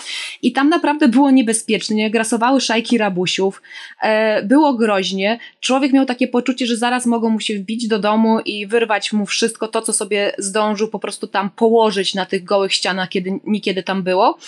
I 0.42 0.52
tam 0.52 0.68
naprawdę 0.68 1.09
było 1.09 1.30
niebezpiecznie, 1.30 2.11
grasowały 2.11 2.61
szajki 2.61 2.98
rabusiów, 2.98 3.62
e, 4.02 4.42
było 4.42 4.74
groźnie, 4.74 5.38
człowiek 5.61 5.92
miał 5.92 6.06
takie 6.06 6.28
poczucie, 6.28 6.66
że 6.66 6.76
zaraz 6.76 7.06
mogą 7.06 7.30
mu 7.30 7.40
się 7.40 7.54
wbić 7.54 7.88
do 7.88 7.98
domu 7.98 8.40
i 8.40 8.66
wyrwać 8.66 9.12
mu 9.12 9.26
wszystko 9.26 9.68
to, 9.68 9.83
co 9.83 9.92
sobie 9.92 10.33
zdążył 10.38 10.88
po 10.88 10.98
prostu 10.98 11.26
tam 11.26 11.50
położyć 11.50 12.14
na 12.14 12.26
tych 12.26 12.44
gołych 12.44 12.72
ścianach, 12.72 13.09
kiedy 13.09 13.40
niekiedy 13.44 13.83
tam 13.83 14.02
było. 14.02 14.38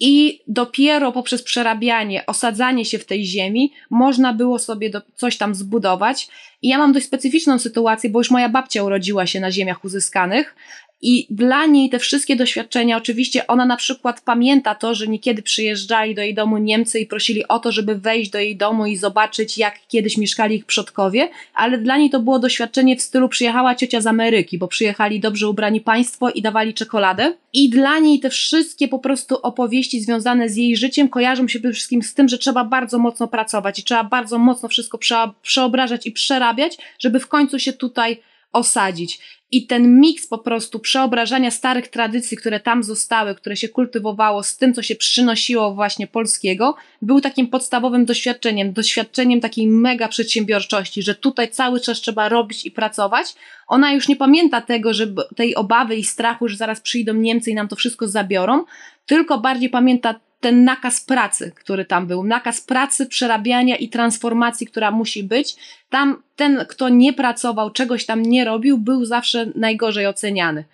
I 0.00 0.42
dopiero 0.46 1.12
poprzez 1.12 1.42
przerabianie, 1.42 2.26
osadzanie 2.26 2.84
się 2.84 2.98
w 2.98 3.06
tej 3.06 3.26
ziemi, 3.26 3.72
można 3.90 4.32
było 4.32 4.58
sobie 4.58 4.90
do, 4.90 5.02
coś 5.14 5.36
tam 5.36 5.54
zbudować. 5.54 6.28
I 6.62 6.68
ja 6.68 6.78
mam 6.78 6.92
dość 6.92 7.06
specyficzną 7.06 7.58
sytuację, 7.58 8.10
bo 8.10 8.20
już 8.20 8.30
moja 8.30 8.48
babcia 8.48 8.82
urodziła 8.82 9.26
się 9.26 9.40
na 9.40 9.52
ziemiach 9.52 9.84
uzyskanych 9.84 10.54
i 11.02 11.26
dla 11.30 11.66
niej 11.66 11.90
te 11.90 11.98
wszystkie 11.98 12.36
doświadczenia, 12.36 12.96
oczywiście 12.96 13.46
ona 13.46 13.66
na 13.66 13.76
przykład 13.76 14.20
pamięta 14.20 14.74
to, 14.74 14.94
że 14.94 15.06
niekiedy 15.06 15.42
przyjeżdżali 15.42 16.14
do 16.14 16.22
jej 16.22 16.34
domu 16.34 16.58
Niemcy 16.58 17.00
i 17.00 17.06
prosili 17.06 17.48
o 17.48 17.58
to, 17.58 17.72
żeby 17.72 17.94
wejść 17.94 18.30
do 18.30 18.38
jej 18.38 18.56
domu 18.56 18.86
i 18.86 18.96
zobaczyć, 18.96 19.58
jak 19.58 19.74
kiedyś 19.88 20.18
mieszkali 20.18 20.56
ich 20.56 20.64
przodkowie, 20.64 21.28
ale 21.54 21.78
dla 21.78 21.96
niej 21.96 22.10
to 22.10 22.20
było 22.20 22.38
doświadczenie 22.38 22.96
w 22.96 23.02
stylu 23.02 23.28
przyjechała 23.28 23.74
ciocia 23.74 24.00
z 24.00 24.06
Ameryki, 24.06 24.58
bo 24.58 24.68
przyjechali 24.68 25.20
dobrze 25.20 25.48
ubrani 25.48 25.80
państwo 25.80 26.30
i 26.30 26.42
dawali 26.42 26.74
czekoladę. 26.74 27.32
I 27.52 27.70
dla 27.70 27.98
niej 27.98 28.20
te 28.20 28.30
wszystkie 28.30 28.88
po 28.88 28.98
prostu 28.98 29.36
opowieści 29.36 30.00
związane 30.00 30.48
z 30.48 30.56
jej 30.56 30.76
życiem 30.76 31.08
kojarzą 31.08 31.48
się 31.48 31.58
przede 31.58 31.74
wszystkim 31.74 32.02
z 32.02 32.14
tym, 32.14 32.28
że 32.28 32.38
trzeba 32.38 32.64
bardzo 32.64 32.98
mocno 32.98 33.28
pracować 33.28 33.78
i 33.78 33.82
trzeba 33.82 34.04
bardzo 34.04 34.38
mocno 34.38 34.68
wszystko 34.68 34.98
przeobrażać 35.42 36.06
i 36.06 36.12
przerabiać, 36.12 36.78
żeby 36.98 37.20
w 37.20 37.28
końcu 37.28 37.58
się 37.58 37.72
tutaj 37.72 38.20
osadzić. 38.54 39.20
I 39.50 39.66
ten 39.66 40.00
miks 40.00 40.26
po 40.26 40.38
prostu 40.38 40.78
przeobrażania 40.78 41.50
starych 41.50 41.88
tradycji, 41.88 42.36
które 42.36 42.60
tam 42.60 42.82
zostały, 42.82 43.34
które 43.34 43.56
się 43.56 43.68
kultywowało 43.68 44.42
z 44.42 44.56
tym, 44.56 44.74
co 44.74 44.82
się 44.82 44.96
przynosiło 44.96 45.74
właśnie 45.74 46.06
polskiego, 46.06 46.76
był 47.02 47.20
takim 47.20 47.46
podstawowym 47.46 48.04
doświadczeniem, 48.04 48.72
doświadczeniem 48.72 49.40
takiej 49.40 49.66
mega 49.66 50.08
przedsiębiorczości, 50.08 51.02
że 51.02 51.14
tutaj 51.14 51.50
cały 51.50 51.80
czas 51.80 52.00
trzeba 52.00 52.28
robić 52.28 52.66
i 52.66 52.70
pracować. 52.70 53.34
Ona 53.66 53.92
już 53.92 54.08
nie 54.08 54.16
pamięta 54.16 54.60
tego, 54.60 54.94
że 54.94 55.06
tej 55.36 55.54
obawy 55.54 55.96
i 55.96 56.04
strachu, 56.04 56.48
że 56.48 56.56
zaraz 56.56 56.80
przyjdą 56.80 57.14
Niemcy 57.14 57.50
i 57.50 57.54
nam 57.54 57.68
to 57.68 57.76
wszystko 57.76 58.08
zabiorą, 58.08 58.64
tylko 59.06 59.38
bardziej 59.38 59.70
pamięta 59.70 60.20
ten 60.44 60.64
nakaz 60.64 61.00
pracy, 61.00 61.52
który 61.54 61.84
tam 61.84 62.06
był, 62.06 62.24
nakaz 62.24 62.60
pracy, 62.60 63.06
przerabiania 63.06 63.76
i 63.76 63.88
transformacji, 63.88 64.66
która 64.66 64.90
musi 64.90 65.22
być. 65.22 65.56
Tam 65.90 66.22
ten, 66.36 66.64
kto 66.68 66.88
nie 66.88 67.12
pracował, 67.12 67.70
czegoś 67.70 68.06
tam 68.06 68.22
nie 68.22 68.44
robił, 68.44 68.78
był 68.78 69.04
zawsze 69.04 69.46
najgorzej 69.54 70.06
oceniany. 70.06 70.64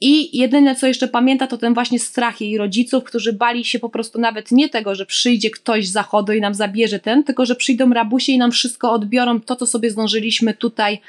I 0.00 0.38
jedyne, 0.38 0.74
co 0.74 0.86
jeszcze 0.86 1.08
pamięta, 1.08 1.46
to 1.46 1.58
ten 1.58 1.74
właśnie 1.74 1.98
strach 1.98 2.40
jej 2.40 2.58
rodziców, 2.58 3.04
którzy 3.04 3.32
bali 3.32 3.64
się 3.64 3.78
po 3.78 3.88
prostu 3.88 4.20
nawet 4.20 4.50
nie 4.50 4.68
tego, 4.68 4.94
że 4.94 5.06
przyjdzie 5.06 5.50
ktoś 5.50 5.88
z 5.88 5.92
zachodu 5.92 6.32
i 6.32 6.40
nam 6.40 6.54
zabierze 6.54 6.98
ten, 6.98 7.24
tylko 7.24 7.46
że 7.46 7.54
przyjdą 7.54 7.92
rabusie 7.92 8.32
i 8.32 8.38
nam 8.38 8.50
wszystko 8.50 8.92
odbiorą, 8.92 9.40
to 9.40 9.56
co 9.56 9.66
sobie 9.66 9.90
zdążyliśmy 9.90 10.54
tutaj 10.54 11.00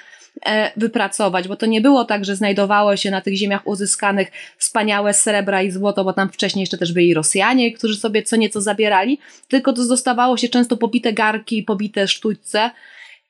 wypracować, 0.77 1.47
bo 1.47 1.55
to 1.55 1.65
nie 1.65 1.81
było 1.81 2.05
tak, 2.05 2.25
że 2.25 2.35
znajdowało 2.35 2.97
się 2.97 3.11
na 3.11 3.21
tych 3.21 3.35
ziemiach 3.35 3.67
uzyskanych 3.67 4.31
wspaniałe 4.57 5.13
srebra 5.13 5.61
i 5.61 5.71
złoto, 5.71 6.03
bo 6.03 6.13
tam 6.13 6.29
wcześniej 6.29 6.61
jeszcze 6.61 6.77
też 6.77 6.93
byli 6.93 7.13
Rosjanie, 7.13 7.73
którzy 7.73 7.97
sobie 7.97 8.23
co 8.23 8.35
nieco 8.35 8.61
zabierali, 8.61 9.19
tylko 9.47 9.73
to 9.73 9.83
zostawało 9.83 10.37
się 10.37 10.49
często 10.49 10.77
pobite 10.77 11.13
garki, 11.13 11.63
pobite 11.63 12.07
sztućce, 12.07 12.71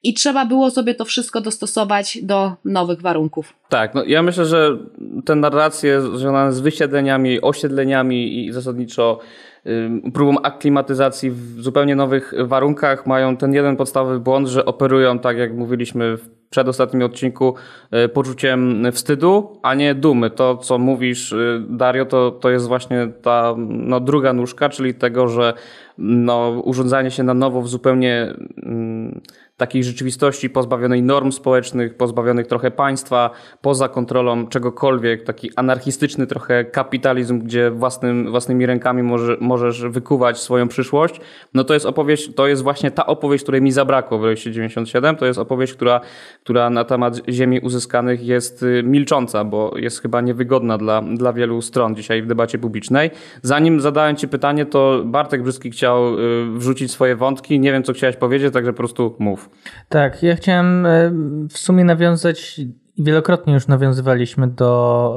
i 0.03 0.13
trzeba 0.13 0.45
było 0.45 0.71
sobie 0.71 0.95
to 0.95 1.05
wszystko 1.05 1.41
dostosować 1.41 2.19
do 2.23 2.51
nowych 2.65 3.01
warunków. 3.01 3.53
Tak, 3.69 3.95
no 3.95 4.03
ja 4.03 4.23
myślę, 4.23 4.45
że 4.45 4.77
te 5.25 5.35
narracje 5.35 6.01
związane 6.01 6.53
z 6.53 6.59
wysiedleniami, 6.59 7.41
osiedleniami 7.41 8.45
i 8.45 8.51
zasadniczo 8.51 9.19
próbą 10.13 10.41
aklimatyzacji 10.41 11.31
w 11.31 11.61
zupełnie 11.61 11.95
nowych 11.95 12.33
warunkach 12.45 13.07
mają 13.07 13.37
ten 13.37 13.53
jeden 13.53 13.75
podstawowy 13.75 14.19
błąd, 14.19 14.47
że 14.47 14.65
operują, 14.65 15.19
tak 15.19 15.37
jak 15.37 15.53
mówiliśmy 15.53 16.17
w 16.17 16.29
przedostatnim 16.49 17.03
odcinku, 17.03 17.55
y, 18.05 18.09
poczuciem 18.09 18.91
wstydu, 18.91 19.59
a 19.63 19.73
nie 19.73 19.95
dumy. 19.95 20.29
To, 20.29 20.57
co 20.57 20.77
mówisz, 20.77 21.31
y, 21.31 21.63
Dario, 21.69 22.05
to, 22.05 22.31
to 22.31 22.49
jest 22.49 22.67
właśnie 22.67 23.07
ta 23.21 23.55
no, 23.57 23.99
druga 23.99 24.33
nóżka, 24.33 24.69
czyli 24.69 24.93
tego, 24.93 25.27
że 25.27 25.53
no, 25.97 26.61
urządzanie 26.63 27.11
się 27.11 27.23
na 27.23 27.33
nowo 27.33 27.61
w 27.61 27.67
zupełnie 27.67 28.33
takiej 29.57 29.83
rzeczywistości 29.83 30.49
pozbawionej 30.49 31.03
norm 31.03 31.31
społecznych, 31.31 31.97
pozbawionych 31.97 32.47
trochę 32.47 32.71
państwa, 32.71 33.29
poza 33.61 33.89
kontrolą 33.89 34.47
czegokolwiek, 34.47 35.23
taki 35.23 35.49
anarchistyczny 35.55 36.27
trochę 36.27 36.65
kapitalizm, 36.65 37.39
gdzie 37.39 37.71
własnym, 37.71 38.31
własnymi 38.31 38.65
rękami 38.65 39.03
może, 39.03 39.37
możesz 39.39 39.81
wykuwać 39.81 40.39
swoją 40.39 40.67
przyszłość, 40.67 41.21
no 41.53 41.63
to 41.63 41.73
jest 41.73 41.85
opowieść, 41.85 42.35
to 42.35 42.47
jest 42.47 42.63
właśnie 42.63 42.91
ta 42.91 43.05
opowieść, 43.05 43.43
której 43.43 43.61
mi 43.61 43.71
zabrakło 43.71 44.19
w 44.19 44.23
Rejsie 44.23 44.51
97, 44.51 45.15
to 45.15 45.25
jest 45.25 45.39
opowieść, 45.39 45.73
która, 45.73 46.01
która 46.43 46.69
na 46.69 46.83
temat 46.83 47.19
ziemi 47.29 47.59
uzyskanych 47.59 48.25
jest 48.25 48.63
y, 48.63 48.83
milcząca, 48.83 49.43
bo 49.43 49.73
jest 49.77 50.01
chyba 50.01 50.21
niewygodna 50.21 50.77
dla, 50.77 51.01
dla 51.01 51.33
wielu 51.33 51.61
stron 51.61 51.95
dzisiaj 51.95 52.21
w 52.21 52.27
debacie 52.27 52.57
publicznej. 52.57 53.11
Zanim 53.41 53.81
zadałem 53.81 54.15
Ci 54.15 54.27
pytanie, 54.27 54.65
to 54.65 55.01
Bartek 55.05 55.43
Brzyski 55.43 55.71
chciał 55.71 56.19
y, 56.19 56.45
wrzucić 56.57 56.91
swoje 56.91 57.15
wątki, 57.15 57.59
nie 57.59 57.71
wiem 57.71 57.83
co 57.83 57.93
chciałeś 57.93 58.15
powiedzieć, 58.15 58.53
także 58.53 58.73
po 58.73 58.77
prostu 58.77 59.15
mów. 59.19 59.52
Tak, 59.89 60.23
ja 60.23 60.35
chciałem 60.35 60.85
e, 60.85 61.11
w 61.49 61.57
sumie 61.57 61.83
nawiązać, 61.83 62.61
wielokrotnie 62.97 63.53
już 63.53 63.67
nawiązywaliśmy 63.67 64.47
do, 64.47 65.15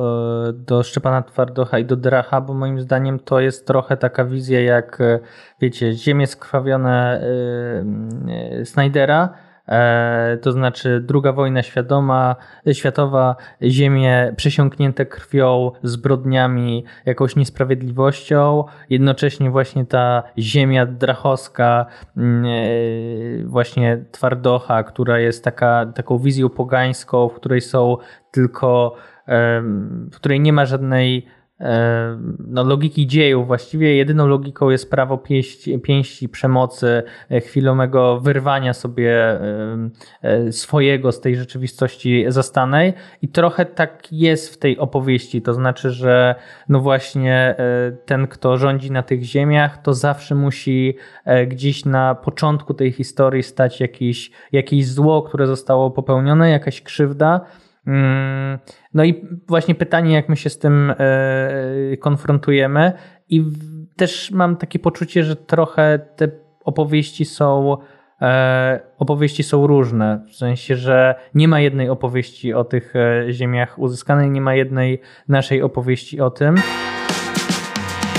e, 0.48 0.52
do 0.52 0.82
Szczepana 0.82 1.22
Twardocha 1.22 1.78
i 1.78 1.84
do 1.84 1.96
Dracha, 1.96 2.40
bo 2.40 2.54
moim 2.54 2.80
zdaniem 2.80 3.18
to 3.18 3.40
jest 3.40 3.66
trochę 3.66 3.96
taka 3.96 4.24
wizja 4.24 4.60
jak, 4.60 5.00
e, 5.00 5.18
wiecie, 5.60 5.92
ziemie 5.92 6.26
skrwawione 6.26 7.22
Snydera, 8.64 9.45
to 10.42 10.52
znaczy 10.52 11.00
druga 11.00 11.32
wojna 11.32 11.62
świadoma, 11.62 12.36
światowa, 12.72 13.36
ziemie 13.62 14.32
przesiąknięte 14.36 15.06
krwią, 15.06 15.72
zbrodniami, 15.82 16.84
jakąś 17.06 17.36
niesprawiedliwością, 17.36 18.64
jednocześnie 18.90 19.50
właśnie 19.50 19.86
ta 19.86 20.22
ziemia 20.38 20.86
drachowska, 20.86 21.86
mm, 22.16 22.44
e, 22.44 22.58
właśnie 23.44 24.04
twardocha, 24.12 24.82
która 24.82 25.18
jest 25.18 25.44
taka, 25.44 25.86
taką 25.94 26.18
wizją 26.18 26.48
pogańską, 26.48 27.28
w 27.28 27.34
której 27.34 27.60
są 27.60 27.96
tylko, 28.30 28.96
w 30.12 30.16
której 30.16 30.40
nie 30.40 30.52
ma 30.52 30.66
żadnej 30.66 31.26
E, 31.26 31.45
no, 32.38 32.64
logiki 32.64 33.06
dziejów. 33.06 33.46
Właściwie 33.46 33.96
jedyną 33.96 34.26
logiką 34.26 34.70
jest 34.70 34.90
prawo 34.90 35.18
pięści, 35.18 35.78
pięści 35.78 36.28
przemocy, 36.28 37.02
e, 37.30 37.40
chwilowego 37.40 38.20
wyrwania 38.20 38.74
sobie 38.74 39.40
e, 40.22 40.52
swojego 40.52 41.12
z 41.12 41.20
tej 41.20 41.36
rzeczywistości 41.36 42.24
zastanej. 42.28 42.92
I 43.22 43.28
trochę 43.28 43.66
tak 43.66 44.12
jest 44.12 44.54
w 44.54 44.58
tej 44.58 44.78
opowieści. 44.78 45.42
To 45.42 45.54
znaczy, 45.54 45.90
że 45.90 46.34
no 46.68 46.80
właśnie 46.80 47.54
ten, 48.06 48.26
kto 48.26 48.56
rządzi 48.56 48.90
na 48.90 49.02
tych 49.02 49.22
ziemiach, 49.22 49.82
to 49.82 49.94
zawsze 49.94 50.34
musi 50.34 50.96
gdzieś 51.48 51.84
na 51.84 52.14
początku 52.14 52.74
tej 52.74 52.92
historii 52.92 53.42
stać 53.42 53.80
jakieś, 53.80 54.30
jakieś 54.52 54.88
zło, 54.88 55.22
które 55.22 55.46
zostało 55.46 55.90
popełnione, 55.90 56.50
jakaś 56.50 56.82
krzywda 56.82 57.40
no 58.94 59.04
i 59.04 59.24
właśnie 59.48 59.74
pytanie, 59.74 60.14
jak 60.14 60.28
my 60.28 60.36
się 60.36 60.50
z 60.50 60.58
tym 60.58 60.94
e, 60.98 61.96
konfrontujemy, 61.96 62.92
i 63.28 63.44
też 63.96 64.30
mam 64.30 64.56
takie 64.56 64.78
poczucie, 64.78 65.24
że 65.24 65.36
trochę 65.36 65.98
te 66.16 66.28
opowieści 66.64 67.24
są 67.24 67.76
e, 68.22 68.80
opowieści 68.98 69.42
są 69.42 69.66
różne, 69.66 70.24
w 70.28 70.36
sensie, 70.36 70.76
że 70.76 71.14
nie 71.34 71.48
ma 71.48 71.60
jednej 71.60 71.88
opowieści 71.88 72.54
o 72.54 72.64
tych 72.64 72.96
e, 72.96 73.32
ziemiach 73.32 73.78
uzyskanej, 73.78 74.30
nie 74.30 74.40
ma 74.40 74.54
jednej 74.54 75.00
naszej 75.28 75.62
opowieści 75.62 76.20
o 76.20 76.30
tym 76.30 76.54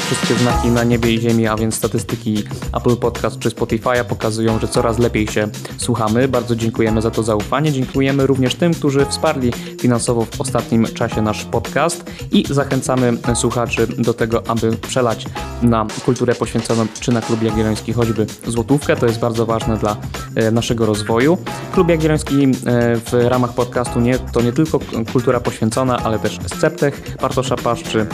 wszystkie 0.07 0.35
znaki 0.35 0.67
na 0.67 0.83
niebie 0.83 1.13
i 1.13 1.21
ziemi, 1.21 1.47
a 1.47 1.55
więc 1.55 1.75
statystyki 1.75 2.43
Apple 2.73 2.95
Podcast 2.95 3.39
czy 3.39 3.49
Spotify'a 3.49 4.03
pokazują, 4.03 4.59
że 4.59 4.67
coraz 4.67 4.99
lepiej 4.99 5.27
się 5.27 5.47
słuchamy. 5.77 6.27
Bardzo 6.27 6.55
dziękujemy 6.55 7.01
za 7.01 7.11
to 7.11 7.23
zaufanie. 7.23 7.71
Dziękujemy 7.71 8.27
również 8.27 8.55
tym, 8.55 8.73
którzy 8.73 9.05
wsparli 9.05 9.53
finansowo 9.81 10.25
w 10.25 10.41
ostatnim 10.41 10.85
czasie 10.85 11.21
nasz 11.21 11.45
podcast 11.45 12.11
i 12.31 12.43
zachęcamy 12.49 13.17
słuchaczy 13.35 13.87
do 13.87 14.13
tego, 14.13 14.43
aby 14.47 14.77
przelać 14.77 15.25
na 15.61 15.85
kulturę 16.05 16.35
poświęconą 16.35 16.87
czy 16.99 17.11
na 17.11 17.21
Klub 17.21 17.43
Jagielloński 17.43 17.93
choćby 17.93 18.25
złotówkę. 18.47 18.95
To 18.95 19.05
jest 19.05 19.19
bardzo 19.19 19.45
ważne 19.45 19.77
dla 19.77 19.97
e, 20.35 20.51
naszego 20.51 20.85
rozwoju. 20.85 21.37
Klub 21.73 21.89
Jagielloński 21.89 22.43
e, 22.43 22.49
w 22.95 23.13
ramach 23.13 23.53
podcastu 23.53 23.99
nie, 23.99 24.19
to 24.19 24.41
nie 24.41 24.53
tylko 24.53 24.79
kultura 25.13 25.39
poświęcona, 25.39 25.97
ale 25.97 26.19
też 26.19 26.37
Sceptech 26.57 27.17
Bartosza 27.21 27.55
Paszczy, 27.55 28.05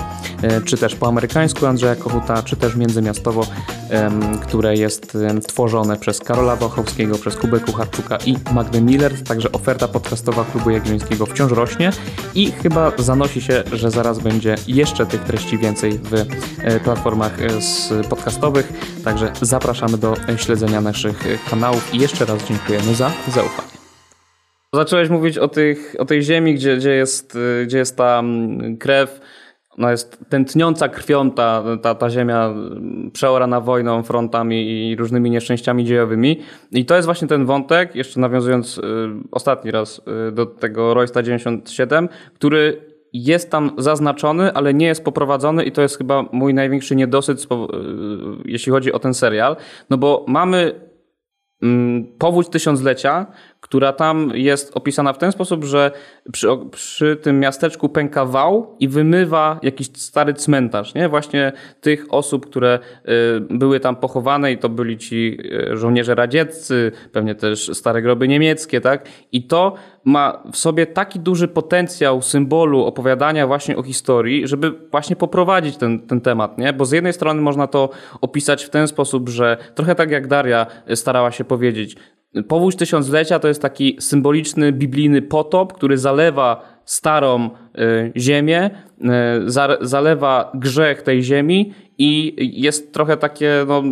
e, 0.41 0.62
czy 0.62 0.77
też 0.77 0.95
po 0.95 1.08
amerykańsku 1.08 1.65
Andrzej 1.65 1.83
Andrzeja 1.84 2.04
Kochuta, 2.04 2.43
czy 2.43 2.56
też 2.56 2.76
międzymiastowo, 2.76 3.48
które 4.41 4.76
jest 4.76 5.17
tworzone 5.48 5.98
przez 5.98 6.19
Karola 6.19 6.56
Wachowskiego, 6.56 7.17
przez 7.17 7.36
Kubę 7.36 7.60
Kucharczuka 7.60 8.17
i 8.26 8.36
Magdę 8.54 8.82
Miller. 8.82 9.24
Także 9.24 9.52
oferta 9.52 9.88
podcastowa 9.88 10.46
Klubu 10.52 10.69
Jagiellońskiego 10.69 11.26
wciąż 11.26 11.52
rośnie 11.52 11.91
i 12.36 12.52
chyba 12.52 12.91
zanosi 12.98 13.41
się, 13.41 13.63
że 13.74 13.91
zaraz 13.91 14.19
będzie 14.19 14.56
jeszcze 14.67 15.06
tych 15.06 15.24
treści 15.24 15.58
więcej 15.58 15.91
w 15.91 16.13
e, 16.13 16.80
platformach 16.80 17.41
e, 17.41 18.04
podcastowych. 18.10 18.74
Także 19.04 19.32
zapraszamy 19.41 19.98
do 19.98 20.15
śledzenia 20.38 20.82
naszych 20.82 21.24
kanałów 21.50 21.93
i 21.93 22.00
jeszcze 22.00 22.26
raz 22.26 22.43
dziękujemy 22.43 22.96
za 22.96 23.12
zaufanie. 23.28 23.74
Zacząłeś 24.74 25.10
mówić 25.10 25.38
o, 25.38 25.48
tych, 25.48 25.96
o 26.00 26.06
tej 26.06 26.24
ziemi, 26.24 26.56
gdzie, 26.56 26.78
gdzie, 26.78 26.91
jest, 26.91 27.38
gdzie 27.65 27.78
jest 27.78 27.98
ta 27.98 28.24
krew 28.80 29.19
no 29.78 29.92
jest 29.92 30.20
tętniąca 30.30 30.90
krwią 30.90 31.32
ta, 31.32 31.64
ta, 31.82 31.96
ta 31.96 32.10
ziemia 32.10 32.54
przeorana 33.14 33.62
wojną, 33.62 34.04
frontami 34.04 34.90
i 34.90 34.96
różnymi 34.96 35.30
nieszczęściami 35.30 35.86
dziejowymi. 35.86 36.40
I 36.72 36.86
to 36.86 36.96
jest 36.96 37.06
właśnie 37.06 37.28
ten 37.28 37.46
wątek, 37.46 37.96
jeszcze 37.96 38.20
nawiązując 38.20 38.78
y, 38.78 38.82
ostatni 39.32 39.72
raz 39.72 40.02
y, 40.28 40.32
do 40.32 40.46
tego 40.46 40.94
Roysta 40.94 41.24
97, 41.24 42.10
który 42.34 42.94
jest 43.14 43.52
tam 43.52 43.72
zaznaczony, 43.78 44.54
ale 44.54 44.74
nie 44.74 44.86
jest 44.86 45.04
poprowadzony 45.04 45.64
i 45.64 45.72
to 45.72 45.82
jest 45.82 45.98
chyba 45.98 46.26
mój 46.32 46.54
największy 46.54 46.96
niedosyt, 46.96 47.42
y, 47.42 47.46
jeśli 48.46 48.72
chodzi 48.72 48.92
o 48.92 49.00
ten 49.00 49.14
serial. 49.14 49.56
No 49.90 49.98
bo 49.98 50.26
mamy 50.28 50.82
mm, 51.62 52.06
powódź 52.18 52.50
tysiąclecia, 52.50 53.26
która 53.74 53.94
tam 53.94 54.32
jest 54.34 54.78
opisana 54.78 55.14
w 55.14 55.18
ten 55.18 55.32
sposób, 55.32 55.64
że 55.64 55.92
przy, 56.32 56.48
przy, 56.72 57.16
tym 57.16 57.40
miasteczku 57.40 57.90
pęka 57.90 58.26
wał 58.26 58.76
i 58.80 58.88
wymywa 58.88 59.60
jakiś 59.64 59.88
stary 59.94 60.34
cmentarz, 60.34 60.94
nie? 60.94 61.10
Właśnie 61.10 61.52
tych 61.82 62.06
osób, 62.10 62.46
które 62.46 62.80
y, 62.80 63.10
były 63.50 63.80
tam 63.80 63.96
pochowane 63.96 64.52
i 64.52 64.58
to 64.58 64.70
byli 64.70 64.98
ci 64.98 65.38
y, 65.72 65.78
żołnierze 65.78 66.16
radzieccy, 66.16 66.92
pewnie 67.12 67.36
też 67.36 67.72
stare 67.74 68.02
groby 68.02 68.28
niemieckie, 68.28 68.82
tak? 68.82 69.10
I 69.32 69.44
to 69.48 69.76
ma 70.04 70.44
w 70.52 70.58
sobie 70.58 70.86
taki 70.86 71.20
duży 71.20 71.48
potencjał 71.48 72.22
symbolu 72.22 72.86
opowiadania 72.86 73.48
właśnie 73.48 73.78
o 73.78 73.84
historii, 73.84 74.48
żeby 74.48 74.72
właśnie 74.92 75.16
poprowadzić 75.16 75.78
ten, 75.78 76.00
ten 76.00 76.22
temat, 76.22 76.58
nie? 76.58 76.74
Bo 76.74 76.86
z 76.86 76.92
jednej 76.92 77.14
strony 77.14 77.42
można 77.42 77.68
to 77.68 77.90
opisać 78.22 78.64
w 78.64 78.70
ten 78.70 78.88
sposób, 78.88 79.30
że 79.30 79.58
trochę 79.76 79.96
tak 79.96 80.12
jak 80.12 80.28
Daria 80.28 80.66
starała 80.96 81.32
się 81.32 81.44
powiedzieć, 81.44 81.96
Powódź 82.48 82.76
tysiąclecia 82.76 83.39
to 83.39 83.48
jest 83.48 83.62
taki 83.62 83.98
symboliczny, 84.00 84.72
biblijny 84.72 85.22
potop, 85.22 85.74
który 85.74 85.98
zalewa 85.98 86.62
starą 86.86 87.50
y, 87.50 88.12
ziemię, 88.17 88.69
y, 89.02 89.06
zalewa 89.82 90.52
grzech 90.54 91.02
tej 91.02 91.24
ziemi 91.24 91.74
i 91.98 92.36
jest 92.62 92.93
trochę 92.93 93.17
takie 93.17 93.65
no, 93.67 93.84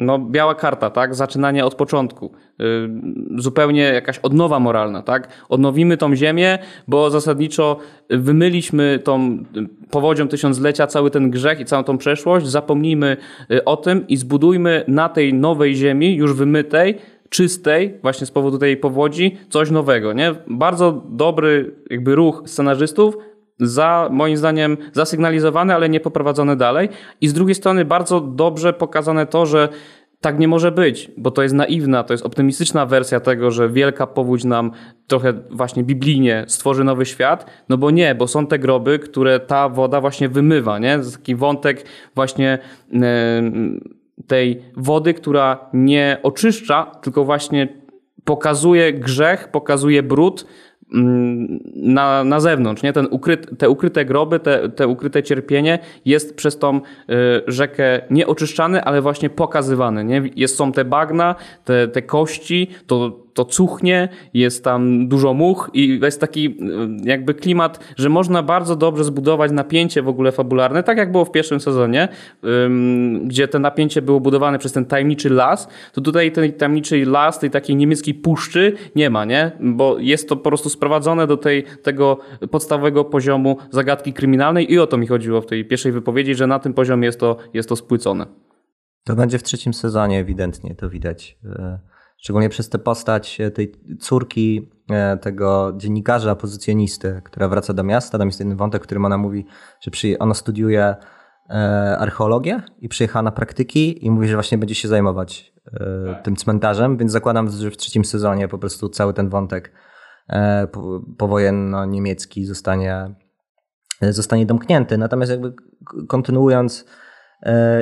no, 0.00 0.18
biała 0.18 0.54
karta, 0.54 0.90
tak? 0.90 1.14
Zaczynanie 1.14 1.64
od 1.64 1.74
początku. 1.74 2.32
Y, 2.60 2.90
zupełnie 3.36 3.82
jakaś 3.82 4.18
odnowa 4.18 4.60
moralna, 4.60 5.02
tak? 5.02 5.28
Odnowimy 5.48 5.96
tą 5.96 6.16
ziemię, 6.16 6.58
bo 6.88 7.10
zasadniczo 7.10 7.76
wymyliśmy 8.10 8.98
tą 9.04 9.38
powodzią 9.90 10.28
tysiąclecia 10.28 10.86
cały 10.86 11.10
ten 11.10 11.30
grzech 11.30 11.60
i 11.60 11.64
całą 11.64 11.84
tą 11.84 11.98
przeszłość, 11.98 12.46
zapomnijmy 12.46 13.16
y, 13.50 13.64
o 13.64 13.76
tym 13.76 14.06
i 14.08 14.16
zbudujmy 14.16 14.84
na 14.88 15.08
tej 15.08 15.34
nowej 15.34 15.74
ziemi, 15.74 16.16
już 16.16 16.34
wymytej, 16.34 16.98
czystej, 17.28 17.98
właśnie 18.02 18.26
z 18.26 18.30
powodu 18.30 18.58
tej 18.58 18.76
powodzi, 18.76 19.36
coś 19.48 19.70
nowego, 19.70 20.12
nie? 20.12 20.34
Bardzo 20.46 21.02
dobry 21.08 21.74
jakby 21.90 22.14
ruch 22.14 22.42
scenarzystów, 22.46 23.16
za, 23.60 24.08
moim 24.12 24.36
zdaniem, 24.36 24.76
zasygnalizowany, 24.92 25.74
ale 25.74 25.88
nie 25.88 26.00
poprowadzony 26.00 26.56
dalej. 26.56 26.88
I 27.20 27.28
z 27.28 27.32
drugiej 27.32 27.54
strony 27.54 27.84
bardzo 27.84 28.20
dobrze 28.20 28.72
pokazane 28.72 29.26
to, 29.26 29.46
że 29.46 29.68
tak 30.20 30.38
nie 30.38 30.48
może 30.48 30.72
być, 30.72 31.10
bo 31.16 31.30
to 31.30 31.42
jest 31.42 31.54
naiwna, 31.54 32.04
to 32.04 32.14
jest 32.14 32.26
optymistyczna 32.26 32.86
wersja 32.86 33.20
tego, 33.20 33.50
że 33.50 33.68
wielka 33.68 34.06
powódź 34.06 34.44
nam 34.44 34.70
trochę 35.06 35.32
właśnie 35.50 35.84
biblijnie 35.84 36.44
stworzy 36.48 36.84
nowy 36.84 37.06
świat, 37.06 37.50
no 37.68 37.78
bo 37.78 37.90
nie, 37.90 38.14
bo 38.14 38.28
są 38.28 38.46
te 38.46 38.58
groby, 38.58 38.98
które 38.98 39.40
ta 39.40 39.68
woda 39.68 40.00
właśnie 40.00 40.28
wymywa, 40.28 40.78
nie? 40.78 40.98
Taki 41.12 41.34
wątek 41.34 41.84
właśnie 42.14 42.58
tej 44.26 44.62
wody, 44.76 45.14
która 45.14 45.70
nie 45.72 46.18
oczyszcza, 46.22 46.84
tylko 47.02 47.24
właśnie 47.24 47.68
pokazuje 48.24 48.92
grzech, 48.92 49.48
pokazuje 49.48 50.02
brud, 50.02 50.46
na, 51.76 52.24
na 52.24 52.40
zewnątrz. 52.40 52.82
Nie? 52.82 52.92
Ten 52.92 53.06
ukryt, 53.10 53.58
te 53.58 53.70
ukryte 53.70 54.04
groby, 54.04 54.40
te, 54.40 54.68
te 54.68 54.88
ukryte 54.88 55.22
cierpienie 55.22 55.78
jest 56.04 56.36
przez 56.36 56.58
tą 56.58 56.76
y, 56.76 56.80
rzekę 57.46 58.00
nie 58.10 58.26
oczyszczany, 58.26 58.84
ale 58.84 59.02
właśnie 59.02 59.30
pokazywany. 59.30 60.04
Nie? 60.04 60.22
Jest, 60.36 60.56
są 60.56 60.72
te 60.72 60.84
bagna, 60.84 61.34
te, 61.64 61.88
te 61.88 62.02
kości, 62.02 62.68
to 62.86 63.20
to 63.44 63.50
cuchnie, 63.52 64.08
jest 64.34 64.64
tam 64.64 65.08
dużo 65.08 65.34
much 65.34 65.70
i 65.72 66.00
jest 66.02 66.20
taki 66.20 66.46
y, 66.46 66.52
jakby 67.04 67.34
klimat, 67.34 67.94
że 67.96 68.08
można 68.08 68.42
bardzo 68.42 68.76
dobrze 68.76 69.04
zbudować 69.04 69.52
napięcie 69.52 70.02
w 70.02 70.08
ogóle 70.08 70.32
fabularne, 70.32 70.82
tak 70.82 70.98
jak 70.98 71.12
było 71.12 71.24
w 71.24 71.30
pierwszym 71.30 71.60
sezonie, 71.60 72.08
gdzie 73.24 73.48
to 73.48 73.58
napięcie 73.58 74.02
było 74.02 74.20
budowane 74.20 74.58
przez 74.58 74.72
ten 74.72 74.84
tajemniczy 74.84 75.30
las, 75.30 75.68
to 75.92 76.00
tutaj 76.00 76.32
ten 76.32 76.52
tajemniczy 76.52 77.06
las, 77.06 77.38
tej 77.38 77.50
takiej 77.50 77.76
niemieckiej 77.76 78.14
puszczy 78.14 78.72
nie 78.96 79.10
ma, 79.10 79.24
nie? 79.24 79.52
Bo 79.60 79.98
jest 79.98 80.28
to 80.28 80.36
po 80.36 80.50
prostu 80.50 80.68
sprowadzone 80.68 81.26
do 81.26 81.36
tej, 81.36 81.64
tego 81.82 82.18
podstawowego 82.50 83.04
poziomu 83.04 83.56
zagadki 83.70 84.12
kryminalnej 84.12 84.72
i 84.72 84.78
o 84.78 84.86
to 84.86 84.96
mi 84.96 85.06
chodziło 85.06 85.40
w 85.40 85.46
tej 85.46 85.64
pierwszej 85.64 85.92
wypowiedzi, 85.92 86.34
że 86.34 86.46
na 86.46 86.58
tym 86.58 86.74
poziomie 86.74 87.06
jest 87.06 87.20
to, 87.20 87.36
jest 87.54 87.68
to 87.68 87.76
spłycone. 87.76 88.26
To 89.04 89.16
będzie 89.16 89.38
w 89.38 89.42
trzecim 89.42 89.74
sezonie 89.74 90.18
ewidentnie, 90.18 90.74
to 90.74 90.90
widać. 90.90 91.38
Szczególnie 92.20 92.48
przez 92.48 92.68
tę 92.68 92.78
postać 92.78 93.40
e, 93.40 93.50
tej 93.50 93.72
córki 94.00 94.70
e, 94.90 95.16
tego 95.16 95.72
dziennikarza, 95.76 96.36
pozycjonisty, 96.36 97.22
która 97.24 97.48
wraca 97.48 97.74
do 97.74 97.84
miasta. 97.84 98.18
Tam 98.18 98.28
jest 98.28 98.40
jeden 98.40 98.56
wątek, 98.56 98.82
który 98.82 99.00
ona 99.04 99.18
mówi, 99.18 99.46
że 99.80 99.90
przy, 99.90 100.18
ona 100.18 100.34
studiuje 100.34 100.96
e, 101.50 101.96
archeologię 101.98 102.62
i 102.78 102.88
przyjechała 102.88 103.22
na 103.22 103.30
praktyki 103.30 104.06
i 104.06 104.10
mówi, 104.10 104.28
że 104.28 104.34
właśnie 104.34 104.58
będzie 104.58 104.74
się 104.74 104.88
zajmować 104.88 105.50
tym 106.22 106.36
cmentarzem, 106.36 106.96
więc 106.96 107.12
zakładam, 107.12 107.50
że 107.50 107.70
w 107.70 107.76
trzecim 107.76 108.04
sezonie 108.04 108.48
po 108.48 108.58
prostu 108.58 108.88
cały 108.88 109.14
ten 109.14 109.28
wątek 109.28 109.72
powojenno-niemiecki 111.18 112.44
zostanie, 112.44 113.14
zostanie 114.02 114.46
domknięty. 114.46 114.98
Natomiast 114.98 115.30
jakby 115.30 115.54
kontynuując 116.08 116.84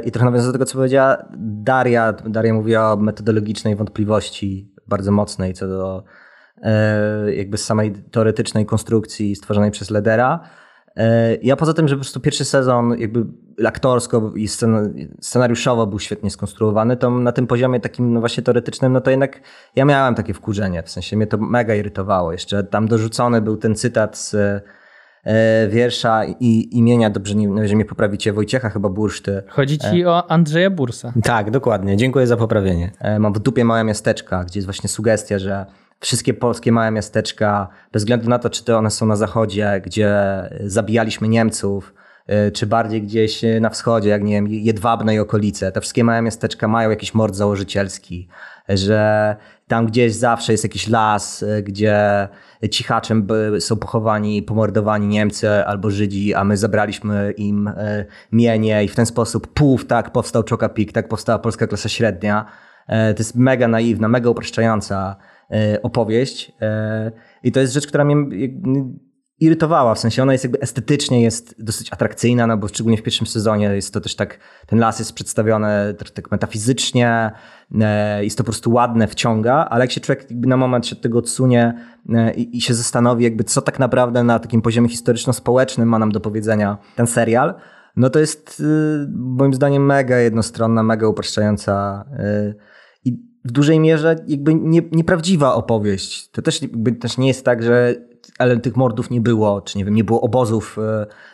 I 0.05 0.11
trochę 0.11 0.25
nawiązując 0.25 0.47
do 0.47 0.53
tego, 0.53 0.64
co 0.64 0.75
powiedziała 0.75 1.16
Daria, 1.38 2.12
Daria 2.12 2.55
mówiła 2.55 2.92
o 2.92 2.97
metodologicznej 2.97 3.77
wątpliwości 3.77 4.73
bardzo 4.87 5.12
mocnej 5.12 5.55
co 5.55 5.68
do 5.68 6.05
e, 6.62 7.35
jakby 7.35 7.59
samej 7.59 7.92
teoretycznej 7.92 8.66
konstrukcji 8.66 9.37
stworzonej 9.37 9.71
przez 9.71 9.90
Ledera. 9.90 10.40
E, 10.97 11.35
ja 11.35 11.57
poza 11.57 11.75
tym, 11.75 11.88
że 11.88 11.94
po 11.94 12.01
prostu 12.01 12.21
pierwszy 12.21 12.44
sezon 12.44 12.99
jakby 12.99 13.27
aktorsko 13.66 14.33
i 14.37 14.49
scenariuszowo 15.21 15.87
był 15.87 15.99
świetnie 15.99 16.31
skonstruowany, 16.31 16.97
to 16.97 17.11
na 17.11 17.33
tym 17.33 17.47
poziomie 17.47 17.81
takim 17.81 18.12
no 18.12 18.21
właśnie 18.21 18.42
teoretycznym, 18.42 18.92
no 18.92 19.01
to 19.01 19.11
jednak 19.11 19.40
ja 19.77 19.85
miałem 19.85 20.14
takie 20.14 20.35
wkurzenie, 20.35 20.83
w 20.83 20.90
sensie 20.90 21.16
mnie 21.16 21.27
to 21.27 21.38
mega 21.38 21.75
irytowało. 21.75 22.33
Jeszcze 22.33 22.64
tam 22.64 22.88
dorzucony 22.88 23.42
był 23.42 23.57
ten 23.57 23.75
cytat 23.75 24.18
z 24.18 24.35
E, 24.35 24.77
wiersza 25.68 26.24
i 26.40 26.76
imienia, 26.78 27.11
dobrze, 27.11 27.35
nie, 27.35 27.68
że 27.68 27.74
mnie 27.74 27.85
poprawicie, 27.85 28.33
Wojciecha 28.33 28.70
chyba 28.70 28.88
Burszty. 28.88 29.42
Chodzi 29.48 29.78
ci 29.78 30.02
e. 30.02 30.11
o 30.11 30.31
Andrzeja 30.31 30.70
Bursa. 30.70 31.12
Tak, 31.22 31.50
dokładnie. 31.50 31.96
Dziękuję 31.96 32.26
za 32.26 32.37
poprawienie. 32.37 32.90
E, 32.98 33.18
mam 33.18 33.33
w 33.33 33.38
dupie 33.38 33.64
małe 33.64 33.85
miasteczka, 33.85 34.44
gdzie 34.44 34.59
jest 34.59 34.66
właśnie 34.66 34.88
sugestia, 34.88 35.38
że 35.38 35.66
wszystkie 36.00 36.35
polskie 36.35 36.72
małe 36.72 36.90
miasteczka, 36.90 37.68
bez 37.92 38.02
względu 38.02 38.28
na 38.28 38.38
to, 38.38 38.50
czy 38.50 38.64
to 38.64 38.78
one 38.78 38.90
są 38.90 39.07
na 39.07 39.16
zachodzie, 39.16 39.83
gdzie 39.85 40.14
zabijaliśmy 40.61 41.28
Niemców, 41.28 41.94
czy 42.52 42.66
bardziej 42.66 43.02
gdzieś 43.02 43.42
na 43.60 43.70
wschodzie, 43.70 44.08
jak 44.08 44.22
nie 44.22 44.34
wiem, 44.34 44.48
Jedwabne 44.48 45.14
i 45.14 45.18
okolice. 45.18 45.72
Te 45.72 45.80
wszystkie 45.80 46.04
małe 46.04 46.22
miasteczka 46.22 46.68
mają 46.68 46.90
jakiś 46.90 47.14
mord 47.14 47.34
założycielski, 47.34 48.28
że 48.68 49.36
tam 49.68 49.86
gdzieś 49.86 50.14
zawsze 50.14 50.52
jest 50.52 50.64
jakiś 50.64 50.88
las, 50.88 51.44
gdzie 51.62 52.28
cichaczem 52.70 53.26
są 53.58 53.76
pochowani, 53.76 54.42
pomordowani 54.42 55.06
Niemcy 55.06 55.50
albo 55.50 55.90
Żydzi, 55.90 56.34
a 56.34 56.44
my 56.44 56.56
zabraliśmy 56.56 57.32
im 57.36 57.68
e, 57.68 58.04
mienie 58.32 58.84
i 58.84 58.88
w 58.88 58.94
ten 58.94 59.06
sposób 59.06 59.46
puf, 59.46 59.86
tak 59.86 60.10
powstał 60.10 60.42
Czokapik, 60.42 60.92
tak 60.92 61.08
powstała 61.08 61.38
polska 61.38 61.66
klasa 61.66 61.88
średnia. 61.88 62.46
E, 62.86 63.14
to 63.14 63.20
jest 63.20 63.34
mega 63.34 63.68
naiwna, 63.68 64.08
mega 64.08 64.30
upraszczająca 64.30 65.16
e, 65.50 65.82
opowieść 65.82 66.52
i 67.42 67.52
to 67.52 67.60
jest 67.60 67.72
rzecz, 67.72 67.86
która 67.86 68.04
mnie 68.04 68.48
irytowała, 69.40 69.94
w 69.94 69.98
sensie 69.98 70.22
ona 70.22 70.33
jest 70.33 70.44
jakby 70.44 70.61
estetycznie 70.61 71.22
jest 71.22 71.64
dosyć 71.64 71.92
atrakcyjna, 71.92 72.46
no 72.46 72.57
bo 72.57 72.68
szczególnie 72.68 72.98
w 72.98 73.03
pierwszym 73.03 73.27
sezonie 73.27 73.66
jest 73.66 73.94
to 73.94 74.01
też 74.01 74.16
tak, 74.16 74.38
ten 74.66 74.79
las 74.79 74.98
jest 74.98 75.12
przedstawiony 75.12 75.94
tak, 76.14 76.31
metafizycznie, 76.31 77.31
e, 77.81 78.24
jest 78.24 78.38
to 78.38 78.44
po 78.44 78.51
prostu 78.51 78.72
ładne, 78.72 79.09
wciąga, 79.09 79.55
ale 79.70 79.85
jak 79.85 79.92
się 79.92 80.01
człowiek 80.01 80.31
na 80.31 80.57
moment 80.57 80.87
się 80.87 80.96
od 80.96 81.03
tego 81.03 81.18
odsunie 81.18 81.74
e, 82.09 82.35
i, 82.35 82.57
i 82.57 82.61
się 82.61 82.74
zastanowi 82.74 83.24
jakby 83.24 83.44
co 83.44 83.62
tak 83.62 83.79
naprawdę 83.79 84.24
na 84.24 84.38
takim 84.38 84.62
poziomie 84.62 84.88
historyczno-społecznym 84.88 85.88
ma 85.88 85.98
nam 85.98 86.12
do 86.12 86.20
powiedzenia 86.20 86.79
ten 86.96 87.07
serial, 87.07 87.55
no 87.96 88.11
to 88.11 88.18
jest 88.18 88.62
e, 88.64 88.64
moim 89.16 89.55
zdaniem 89.55 89.87
mega 89.87 90.18
jednostronna, 90.18 90.83
mega 90.83 91.09
upraszczająca 91.09 92.05
i 93.05 93.12
w 93.44 93.53
dużej 93.53 93.81
mierze 93.81 94.16
jakby 94.27 94.55
nie, 94.55 94.83
nieprawdziwa 94.92 95.55
opowieść. 95.55 96.31
To 96.31 96.42
też, 96.42 96.61
też 97.01 97.18
nie 97.18 97.29
jest 97.29 97.44
tak, 97.44 97.62
że 97.62 98.08
ale 98.38 98.56
tych 98.56 98.76
mordów 98.76 99.10
nie 99.10 99.20
było, 99.20 99.60
czy 99.60 99.78
nie 99.78 99.84
wiem, 99.84 99.94
nie 99.94 100.04
było 100.04 100.20
obozów 100.20 100.78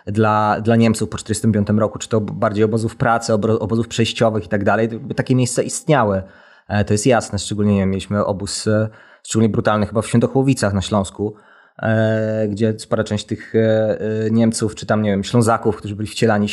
e, 0.07 0.12
dla, 0.12 0.61
dla 0.61 0.76
Niemców 0.76 1.09
po 1.09 1.16
1945 1.16 1.80
roku, 1.80 1.98
czy 1.98 2.09
to 2.09 2.20
bardziej 2.20 2.64
obozów 2.64 2.96
pracy, 2.96 3.35
obozów 3.35 3.88
przejściowych 3.88 4.44
i 4.44 4.48
tak 4.48 4.64
dalej. 4.64 4.88
Takie 5.16 5.35
miejsca 5.35 5.62
istniały. 5.62 6.22
E, 6.68 6.85
to 6.85 6.94
jest 6.94 7.07
jasne, 7.07 7.38
szczególnie 7.38 7.74
nie 7.74 7.87
mieliśmy 7.87 8.24
obóz 8.24 8.66
e, 8.66 8.88
szczególnie 9.22 9.48
brutalny 9.48 9.87
chyba 9.87 10.02
w 10.02 10.07
Świętochłowicach 10.07 10.74
na 10.74 10.83
Śląsku, 10.83 11.35
gdzie 12.48 12.78
spora 12.78 13.04
część 13.04 13.24
tych 13.24 13.52
Niemców, 14.30 14.74
czy 14.74 14.87
tam, 14.87 15.02
nie 15.02 15.11
wiem, 15.11 15.24
Ślązaków, 15.24 15.76
którzy 15.76 15.96
byli 15.96 16.09
wcielani 16.09 16.46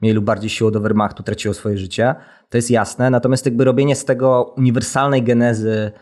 mniej 0.00 0.14
lub 0.14 0.24
bardziej 0.24 0.50
siłą 0.50 0.70
do 0.70 0.80
Wehrmachtu, 0.80 1.22
traciło 1.22 1.54
swoje 1.54 1.78
życie. 1.78 2.14
To 2.48 2.58
jest 2.58 2.70
jasne. 2.70 3.10
Natomiast 3.10 3.46
jakby 3.46 3.64
robienie 3.64 3.96
z 3.96 4.04
tego 4.04 4.54
uniwersalnej 4.56 5.22
genezy 5.22 5.92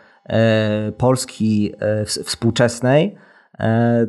Polski 0.98 1.74
współczesnej, 2.24 3.16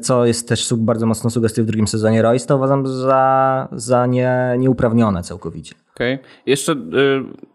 co 0.02 0.26
jest 0.26 0.50
też 0.50 0.74
bardzo 0.78 1.06
mocno 1.06 1.30
sugestią 1.30 1.64
w 1.64 1.66
drugim 1.66 1.88
sezonie 1.88 2.22
Royce, 2.22 2.48
to 2.48 2.56
uważam 2.56 2.88
za, 2.88 3.68
za 3.72 4.06
nie, 4.06 4.56
nieuprawnione 4.58 5.24
całkowicie. 5.24 5.76
Okej. 5.96 6.14
Okay. 6.14 6.26
Jeszcze 6.46 6.72
y, 6.72 7.51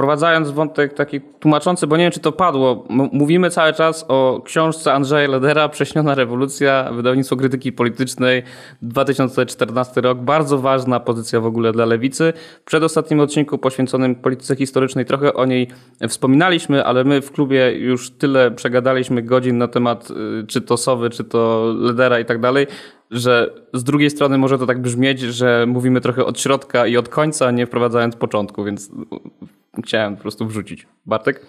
wprowadzając 0.00 0.50
wątek 0.50 0.94
taki 0.94 1.20
tłumaczący, 1.20 1.86
bo 1.86 1.96
nie 1.96 2.02
wiem, 2.04 2.12
czy 2.12 2.20
to 2.20 2.32
padło. 2.32 2.84
Mówimy 3.12 3.50
cały 3.50 3.72
czas 3.72 4.04
o 4.08 4.42
książce 4.44 4.92
Andrzeja 4.92 5.28
Ledera, 5.28 5.68
Prześniona 5.68 6.14
rewolucja, 6.14 6.90
wydawnictwo 6.92 7.36
krytyki 7.36 7.72
politycznej, 7.72 8.42
2014 8.82 10.00
rok. 10.00 10.18
Bardzo 10.18 10.58
ważna 10.58 11.00
pozycja 11.00 11.40
w 11.40 11.46
ogóle 11.46 11.72
dla 11.72 11.84
lewicy. 11.84 12.32
W 12.60 12.64
przedostatnim 12.64 13.20
odcinku 13.20 13.58
poświęconym 13.58 14.14
polityce 14.14 14.56
historycznej 14.56 15.04
trochę 15.04 15.34
o 15.34 15.44
niej 15.44 15.68
wspominaliśmy, 16.08 16.84
ale 16.84 17.04
my 17.04 17.20
w 17.20 17.32
klubie 17.32 17.72
już 17.72 18.10
tyle 18.10 18.50
przegadaliśmy 18.50 19.22
godzin 19.22 19.58
na 19.58 19.68
temat 19.68 20.10
y, 20.10 20.46
czy 20.46 20.60
to 20.60 20.76
Sowy, 20.76 21.10
czy 21.10 21.24
to 21.24 21.72
Ledera 21.78 22.20
i 22.20 22.24
tak 22.24 22.40
dalej, 22.40 22.66
że 23.10 23.50
z 23.74 23.84
drugiej 23.84 24.10
strony 24.10 24.38
może 24.38 24.58
to 24.58 24.66
tak 24.66 24.82
brzmieć, 24.82 25.20
że 25.20 25.64
mówimy 25.68 26.00
trochę 26.00 26.24
od 26.24 26.40
środka 26.40 26.86
i 26.86 26.96
od 26.96 27.08
końca, 27.08 27.50
nie 27.50 27.66
wprowadzając 27.66 28.16
początku, 28.16 28.64
więc 28.64 28.90
chciałem 29.84 30.16
po 30.16 30.22
prostu 30.22 30.46
wrzucić. 30.46 30.86
Bartek? 31.06 31.46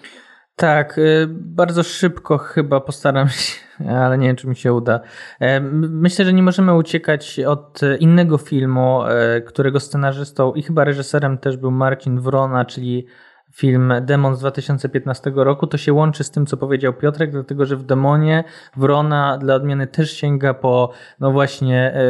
Tak, 0.56 0.98
y, 0.98 1.26
bardzo 1.30 1.82
szybko 1.82 2.38
chyba 2.38 2.80
postaram 2.80 3.28
się, 3.28 3.60
ale 3.90 4.18
nie 4.18 4.26
wiem, 4.26 4.36
czy 4.36 4.48
mi 4.48 4.56
się 4.56 4.72
uda. 4.72 5.00
E, 5.40 5.60
myślę, 5.60 6.24
że 6.24 6.32
nie 6.32 6.42
możemy 6.42 6.74
uciekać 6.74 7.40
od 7.40 7.80
innego 8.00 8.38
filmu, 8.38 9.04
e, 9.04 9.40
którego 9.40 9.80
scenarzystą 9.80 10.52
i 10.52 10.62
chyba 10.62 10.84
reżyserem 10.84 11.38
też 11.38 11.56
był 11.56 11.70
Marcin 11.70 12.20
Wrona, 12.20 12.64
czyli 12.64 13.06
film 13.52 13.92
Demon 14.02 14.36
z 14.36 14.40
2015 14.40 15.32
roku, 15.34 15.66
to 15.66 15.78
się 15.78 15.92
łączy 15.92 16.24
z 16.24 16.30
tym, 16.30 16.46
co 16.46 16.56
powiedział 16.56 16.92
Piotrek, 16.92 17.30
dlatego 17.30 17.66
że 17.66 17.76
w 17.76 17.82
Demonie 17.82 18.44
Wrona 18.76 19.38
dla 19.38 19.54
odmiany 19.54 19.86
też 19.86 20.12
sięga 20.12 20.54
po 20.54 20.92
no 21.20 21.32
właśnie 21.32 21.94
e, 21.94 22.00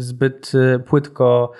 zbyt 0.00 0.52
płytko 0.86 1.52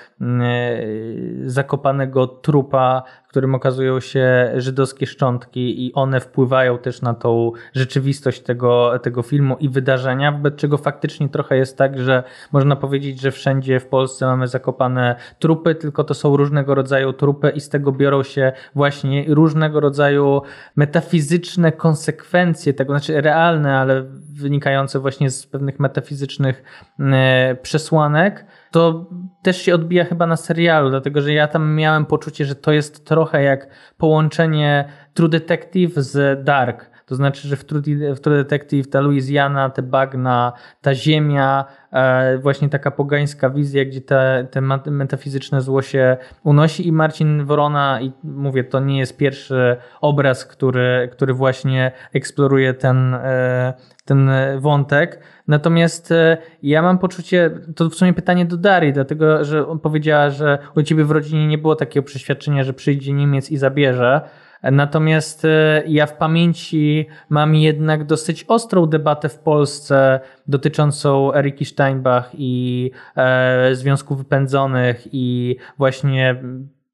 zakopanego 1.44 2.26
trupa, 2.26 3.02
w 3.28 3.30
którym 3.30 3.54
okazują 3.54 4.00
się 4.00 4.52
żydowskie 4.56 5.06
szczątki 5.06 5.86
i 5.86 5.94
one 5.94 6.20
wpływają 6.20 6.78
też 6.78 7.02
na 7.02 7.14
tą 7.14 7.52
rzeczywistość 7.74 8.40
tego, 8.40 8.98
tego 9.02 9.22
filmu 9.22 9.56
i 9.60 9.68
wydarzenia, 9.68 10.32
wobec 10.32 10.56
czego 10.56 10.78
faktycznie 10.78 11.28
trochę 11.28 11.56
jest 11.56 11.78
tak, 11.78 11.98
że 11.98 12.22
można 12.52 12.76
powiedzieć, 12.76 13.20
że 13.20 13.30
wszędzie 13.30 13.80
w 13.80 13.86
Polsce 13.86 14.26
mamy 14.26 14.48
zakopane 14.48 15.16
trupy, 15.38 15.74
tylko 15.74 16.04
to 16.04 16.14
są 16.14 16.36
różnego 16.36 16.74
rodzaju 16.74 17.12
trupy 17.12 17.50
i 17.50 17.60
z 17.60 17.68
tego 17.68 17.92
biorą 17.92 18.22
się 18.22 18.52
właśnie 18.74 19.24
różnego 19.28 19.80
rodzaju 19.80 20.42
metafizyczne 20.76 21.72
konsekwencje 21.72 22.74
tego, 22.74 22.92
znaczy 22.92 23.20
realne, 23.20 23.78
ale 23.78 24.04
wynikające 24.32 24.98
właśnie 24.98 25.30
z 25.30 25.46
pewnych 25.46 25.80
metafizycznych 25.80 26.62
e, 27.00 27.56
przesłanek, 27.62 28.44
to 28.70 29.06
też 29.42 29.62
się 29.62 29.74
odbija 29.74 30.04
chyba 30.04 30.26
na 30.26 30.36
serialu, 30.36 30.90
dlatego 30.90 31.20
że 31.20 31.32
ja 31.32 31.48
tam 31.48 31.74
miałem 31.74 32.06
poczucie, 32.06 32.44
że 32.44 32.54
to 32.54 32.72
jest 32.72 33.06
trochę 33.06 33.42
jak 33.42 33.68
połączenie 33.96 34.88
True 35.14 35.28
Detective 35.28 35.94
z 35.96 36.44
Dark. 36.44 36.90
To 37.06 37.14
znaczy, 37.14 37.48
że 37.48 37.56
w 37.56 37.64
True, 37.64 37.82
w 38.16 38.20
True 38.20 38.36
Detective 38.36 38.90
ta 38.90 39.00
Louisiana, 39.00 39.70
te 39.70 39.82
bagna, 39.82 40.52
ta 40.80 40.94
ziemia, 40.94 41.64
e, 41.92 42.38
właśnie 42.38 42.68
taka 42.68 42.90
pogańska 42.90 43.50
wizja, 43.50 43.84
gdzie 43.84 44.00
te, 44.00 44.46
te 44.52 44.60
metafizyczne 44.90 45.60
zło 45.60 45.82
się 45.82 46.16
unosi 46.44 46.88
i 46.88 46.92
Marcin 46.92 47.44
Worona, 47.44 48.00
i 48.00 48.12
mówię, 48.24 48.64
to 48.64 48.80
nie 48.80 48.98
jest 48.98 49.16
pierwszy 49.16 49.76
obraz, 50.00 50.46
który, 50.46 51.08
który 51.12 51.34
właśnie 51.34 51.92
eksploruje 52.12 52.74
ten, 52.74 53.14
e, 53.14 53.74
ten 54.08 54.30
wątek. 54.58 55.20
Natomiast 55.48 56.12
e, 56.12 56.36
ja 56.62 56.82
mam 56.82 56.98
poczucie, 56.98 57.50
to 57.76 57.90
w 57.90 57.94
sumie 57.94 58.12
pytanie 58.12 58.46
do 58.46 58.56
Darii, 58.56 58.92
dlatego 58.92 59.44
że 59.44 59.68
on 59.68 59.78
powiedziała, 59.78 60.30
że 60.30 60.58
u 60.76 60.82
ciebie 60.82 61.04
w 61.04 61.10
rodzinie 61.10 61.46
nie 61.46 61.58
było 61.58 61.76
takiego 61.76 62.06
przeświadczenia, 62.06 62.64
że 62.64 62.72
przyjdzie 62.72 63.12
Niemiec 63.12 63.50
i 63.50 63.56
zabierze. 63.56 64.20
Natomiast 64.62 65.44
e, 65.44 65.82
ja 65.86 66.06
w 66.06 66.16
pamięci 66.16 67.06
mam 67.28 67.54
jednak 67.54 68.04
dosyć 68.04 68.44
ostrą 68.48 68.86
debatę 68.86 69.28
w 69.28 69.38
Polsce 69.38 70.20
dotyczącą 70.46 71.34
Eriki 71.34 71.64
Steinbach 71.64 72.30
i 72.34 72.90
e, 73.16 73.74
Związków 73.74 74.18
Wypędzonych 74.18 75.08
i 75.12 75.56
właśnie 75.78 76.42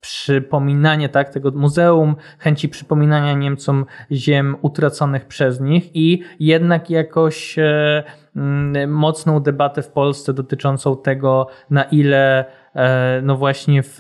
przypominanie 0.04 1.08
tak, 1.08 1.28
tego 1.28 1.50
muzeum, 1.50 2.16
chęci 2.38 2.68
przypominania 2.68 3.34
Niemcom 3.34 3.86
ziem 4.12 4.56
utraconych 4.62 5.26
przez 5.26 5.60
nich 5.60 5.96
i 5.96 6.22
jednak 6.40 6.90
jakoś 6.90 7.58
e, 7.58 8.04
mocną 8.88 9.40
debatę 9.40 9.82
w 9.82 9.88
Polsce 9.88 10.34
dotyczącą 10.34 10.96
tego, 10.96 11.46
na 11.70 11.82
ile 11.82 12.44
no 13.22 13.36
właśnie 13.36 13.82
w 13.82 13.98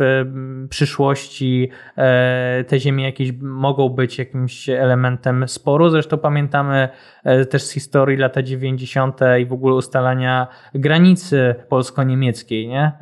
przyszłości 0.70 1.70
e, 1.96 2.64
te 2.68 2.78
ziemie 2.78 3.04
jakieś 3.04 3.32
mogą 3.40 3.88
być 3.88 4.18
jakimś 4.18 4.68
elementem 4.68 5.48
sporu. 5.48 5.90
Zresztą 5.90 6.18
pamiętamy 6.18 6.88
e, 7.24 7.44
też 7.44 7.62
z 7.62 7.70
historii 7.70 8.16
lata 8.16 8.42
90. 8.42 9.20
i 9.40 9.46
w 9.46 9.52
ogóle 9.52 9.74
ustalania 9.74 10.46
granicy 10.74 11.54
polsko-niemieckiej, 11.68 12.68
nie? 12.68 12.92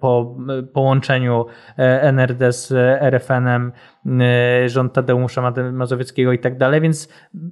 Po 0.00 0.36
połączeniu 0.72 1.46
NRD 2.02 2.52
z 2.52 2.72
RFN-em, 3.00 3.72
rząd 4.66 4.92
Tadeusza 4.92 5.52
Mazowieckiego 5.72 6.32
i 6.32 6.38
tak 6.38 6.58
dalej, 6.58 6.80
więc 6.80 7.08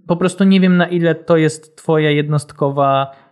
po 0.07 0.17
prostu 0.17 0.45
nie 0.45 0.61
wiem 0.61 0.77
na 0.77 0.87
ile 0.87 1.15
to 1.15 1.37
jest 1.37 1.77
twoja 1.77 2.11
jednostkowa 2.11 3.26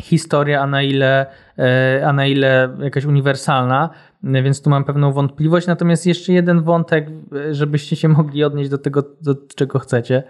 historia, 0.00 0.60
a 0.60 0.66
na 0.66 0.82
ile, 0.82 1.26
e, 1.58 2.02
a 2.06 2.12
na 2.12 2.26
ile 2.26 2.76
jakaś 2.80 3.04
uniwersalna, 3.04 3.90
więc 4.22 4.62
tu 4.62 4.70
mam 4.70 4.84
pewną 4.84 5.12
wątpliwość. 5.12 5.66
Natomiast 5.66 6.06
jeszcze 6.06 6.32
jeden 6.32 6.62
wątek, 6.62 7.06
żebyście 7.50 7.96
się 7.96 8.08
mogli 8.08 8.44
odnieść 8.44 8.70
do 8.70 8.78
tego, 8.78 9.02
do 9.20 9.34
czego 9.54 9.78
chcecie, 9.78 10.22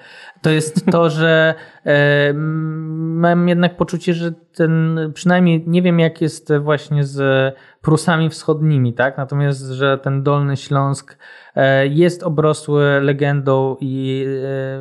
to 0.43 0.51
jest 0.51 0.87
to, 0.87 1.11
że 1.21 1.55
e, 1.87 2.33
mam 2.35 3.49
jednak 3.49 3.77
poczucie, 3.77 4.15
że 4.15 4.33
ten, 4.55 4.99
przynajmniej 5.15 5.65
nie 5.67 5.83
wiem 5.83 6.01
jak 6.01 6.21
jest 6.21 6.53
właśnie 6.61 7.05
z 7.05 7.55
Prusami 7.83 8.31
Wschodnimi, 8.31 8.93
tak? 8.95 9.17
Natomiast, 9.17 9.67
że 9.71 9.99
ten 9.99 10.23
Dolny 10.23 10.57
Śląsk 10.57 11.19
e, 11.55 11.87
jest 11.87 12.23
obrosły 12.23 13.01
legendą 13.01 13.77
i 13.81 14.27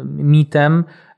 mitem, 0.06 0.84
E, 0.84 1.11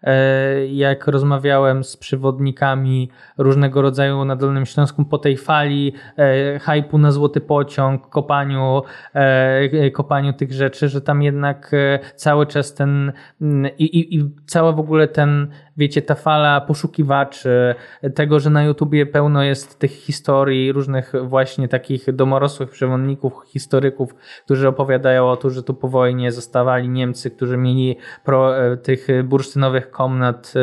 jak 0.69 1.07
rozmawiałem 1.07 1.83
z 1.83 1.97
przewodnikami 1.97 3.09
różnego 3.37 3.81
rodzaju 3.81 4.25
na 4.25 4.35
Dolnym 4.35 4.65
Śląsku 4.65 5.05
po 5.05 5.17
tej 5.17 5.37
fali 5.37 5.93
e, 6.17 6.59
hypu 6.59 6.97
na 6.97 7.11
złoty 7.11 7.41
pociąg, 7.41 8.09
kopaniu, 8.09 8.81
e, 9.13 9.91
kopaniu 9.91 10.33
tych 10.33 10.53
rzeczy, 10.53 10.89
że 10.89 11.01
tam 11.01 11.23
jednak 11.23 11.71
cały 12.15 12.47
czas 12.47 12.73
ten 12.73 13.11
mm, 13.41 13.71
i, 13.77 13.83
i, 13.83 14.15
i 14.15 14.31
cała 14.45 14.71
w 14.71 14.79
ogóle 14.79 15.07
ten 15.07 15.47
wiecie, 15.77 16.01
ta 16.01 16.15
fala 16.15 16.61
poszukiwaczy, 16.61 17.75
tego, 18.15 18.39
że 18.39 18.49
na 18.49 18.63
YouTubie 18.63 19.05
pełno 19.05 19.43
jest 19.43 19.79
tych 19.79 19.91
historii, 19.91 20.71
różnych 20.71 21.13
właśnie 21.23 21.67
takich 21.67 22.15
domorosłych 22.15 22.69
przewodników, 22.69 23.33
historyków, 23.45 24.15
którzy 24.45 24.67
opowiadają 24.67 25.29
o 25.29 25.37
tym, 25.37 25.49
że 25.49 25.63
tu 25.63 25.73
po 25.73 25.87
wojnie. 25.87 26.31
Zostawali 26.31 26.89
Niemcy, 26.89 27.31
którzy 27.31 27.57
mieli 27.57 27.97
pro, 28.23 28.57
e, 28.57 28.77
tych 28.77 29.07
bursztynowych 29.23 29.91
komnat 29.91 30.53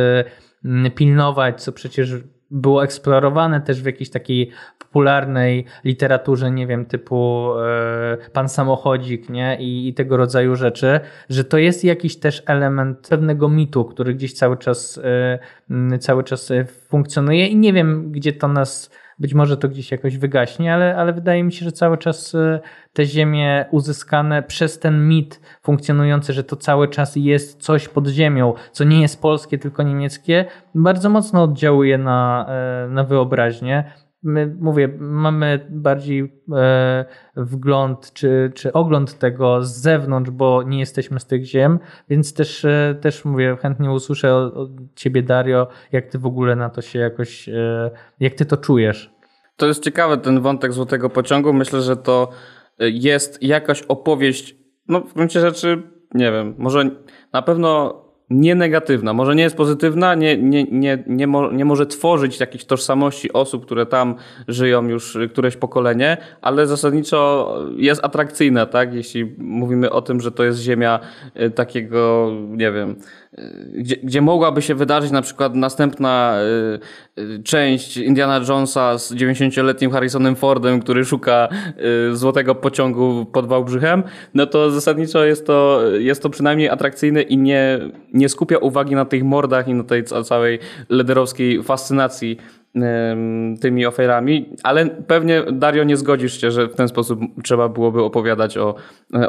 e, 0.64 0.90
pilnować, 0.90 1.62
co 1.62 1.72
przecież 1.72 2.14
było 2.50 2.84
eksplorowane 2.84 3.60
też 3.60 3.82
w 3.82 3.86
jakiejś 3.86 4.10
takiej 4.10 4.50
popularnej 4.78 5.64
literaturze, 5.84 6.50
nie 6.50 6.66
wiem, 6.66 6.86
typu 6.86 7.50
e, 7.58 8.16
Pan 8.32 8.48
Samochodzik, 8.48 9.28
nie? 9.28 9.56
I, 9.60 9.88
I, 9.88 9.94
tego 9.94 10.16
rodzaju 10.16 10.56
rzeczy, 10.56 11.00
że 11.28 11.44
to 11.44 11.58
jest 11.58 11.84
jakiś 11.84 12.16
też 12.16 12.42
element 12.46 13.08
pewnego 13.08 13.48
mitu, 13.48 13.84
który 13.84 14.14
gdzieś 14.14 14.32
cały 14.32 14.56
czas, 14.56 15.00
e, 15.70 15.98
cały 15.98 16.24
czas 16.24 16.50
e, 16.50 16.64
funkcjonuje 16.64 17.46
i 17.46 17.56
nie 17.56 17.72
wiem, 17.72 18.12
gdzie 18.12 18.32
to 18.32 18.48
nas 18.48 18.90
być 19.20 19.34
może 19.34 19.56
to 19.56 19.68
gdzieś 19.68 19.90
jakoś 19.90 20.18
wygaśnie, 20.18 20.74
ale, 20.74 20.96
ale 20.96 21.12
wydaje 21.12 21.44
mi 21.44 21.52
się, 21.52 21.64
że 21.64 21.72
cały 21.72 21.98
czas 21.98 22.34
y, 22.34 22.60
te 22.92 23.06
ziemie 23.06 23.64
uzyskane 23.70 24.42
przez 24.42 24.78
ten 24.78 25.08
mit 25.08 25.40
funkcjonujący, 25.62 26.32
że 26.32 26.44
to 26.44 26.56
cały 26.56 26.88
czas 26.88 27.16
jest 27.16 27.62
coś 27.62 27.88
pod 27.88 28.06
ziemią, 28.06 28.54
co 28.72 28.84
nie 28.84 29.00
jest 29.00 29.22
polskie, 29.22 29.58
tylko 29.58 29.82
niemieckie, 29.82 30.44
bardzo 30.74 31.10
mocno 31.10 31.42
oddziałuje 31.42 31.98
na, 31.98 32.46
e, 32.48 32.88
na 32.88 33.04
wyobraźnię. 33.04 33.92
My, 34.22 34.56
mówię, 34.60 34.88
mamy 34.98 35.66
bardziej 35.70 36.42
e, 36.52 37.04
wgląd 37.36 38.12
czy, 38.12 38.52
czy 38.54 38.72
ogląd 38.72 39.18
tego 39.18 39.64
z 39.64 39.76
zewnątrz, 39.76 40.30
bo 40.30 40.62
nie 40.62 40.78
jesteśmy 40.78 41.20
z 41.20 41.26
tych 41.26 41.44
ziem, 41.44 41.78
więc 42.08 42.34
też, 42.34 42.64
e, 42.64 42.96
też 43.00 43.24
mówię, 43.24 43.56
chętnie 43.60 43.90
usłyszę 43.90 44.36
od 44.36 44.70
ciebie, 44.94 45.22
Dario, 45.22 45.68
jak 45.92 46.06
ty 46.06 46.18
w 46.18 46.26
ogóle 46.26 46.56
na 46.56 46.70
to 46.70 46.82
się 46.82 46.98
jakoś, 46.98 47.48
e, 47.48 47.90
jak 48.20 48.34
ty 48.34 48.46
to 48.46 48.56
czujesz. 48.56 49.14
To 49.56 49.66
jest 49.66 49.84
ciekawe, 49.84 50.18
ten 50.18 50.40
wątek 50.40 50.72
Złotego 50.72 51.10
Pociągu. 51.10 51.52
Myślę, 51.52 51.82
że 51.82 51.96
to 51.96 52.30
e, 52.78 52.90
jest 52.90 53.42
jakaś 53.42 53.82
opowieść, 53.82 54.56
no 54.88 55.00
w 55.00 55.14
gruncie 55.14 55.40
rzeczy, 55.40 55.82
nie 56.14 56.32
wiem, 56.32 56.54
może 56.58 56.90
na 57.32 57.42
pewno 57.42 57.94
nie 58.30 58.54
negatywna, 58.54 59.12
może 59.12 59.34
nie 59.34 59.42
jest 59.42 59.56
pozytywna, 59.56 60.14
nie, 60.14 60.36
nie, 60.36 60.64
nie, 60.64 61.04
nie, 61.06 61.26
mo, 61.26 61.52
nie 61.52 61.64
może 61.64 61.86
tworzyć 61.86 62.40
jakiejś 62.40 62.64
tożsamości 62.64 63.32
osób, 63.32 63.66
które 63.66 63.86
tam 63.86 64.14
żyją 64.48 64.88
już 64.88 65.18
któreś 65.30 65.56
pokolenie, 65.56 66.16
ale 66.42 66.66
zasadniczo 66.66 67.54
jest 67.76 68.04
atrakcyjna, 68.04 68.66
tak? 68.66 68.94
Jeśli 68.94 69.34
mówimy 69.38 69.90
o 69.90 70.02
tym, 70.02 70.20
że 70.20 70.32
to 70.32 70.44
jest 70.44 70.60
ziemia 70.60 71.00
e, 71.34 71.50
takiego, 71.50 72.30
nie 72.48 72.72
wiem, 72.72 72.96
gdzie, 73.74 73.96
gdzie 73.96 74.20
mogłaby 74.20 74.62
się 74.62 74.74
wydarzyć 74.74 75.10
na 75.10 75.22
przykład 75.22 75.54
następna 75.54 76.38
y, 77.16 77.22
y, 77.22 77.42
część 77.42 77.96
Indiana 77.96 78.40
Jonesa 78.48 78.98
z 78.98 79.12
90-letnim 79.12 79.90
Harrisonem 79.90 80.36
Fordem, 80.36 80.80
który 80.80 81.04
szuka 81.04 81.48
y, 82.10 82.16
złotego 82.16 82.54
pociągu 82.54 83.26
pod 83.32 83.46
Wałbrzychem, 83.46 84.02
no 84.34 84.46
to 84.46 84.70
zasadniczo 84.70 85.24
jest 85.24 85.46
to, 85.46 85.80
jest 85.98 86.22
to 86.22 86.30
przynajmniej 86.30 86.68
atrakcyjne 86.68 87.22
i 87.22 87.38
nie, 87.38 87.78
nie 88.12 88.28
skupia 88.28 88.58
uwagi 88.58 88.94
na 88.94 89.04
tych 89.04 89.24
mordach 89.24 89.68
i 89.68 89.74
na 89.74 89.84
tej 89.84 90.04
całej 90.04 90.58
lederowskiej 90.88 91.62
fascynacji 91.62 92.38
tymi 93.60 93.86
oferami, 93.86 94.56
ale 94.62 94.86
pewnie 94.86 95.42
Dario 95.52 95.84
nie 95.84 95.96
zgodzisz 95.96 96.40
się, 96.40 96.50
że 96.50 96.66
w 96.66 96.74
ten 96.74 96.88
sposób 96.88 97.20
trzeba 97.44 97.68
byłoby 97.68 98.02
opowiadać 98.02 98.58
o, 98.58 98.74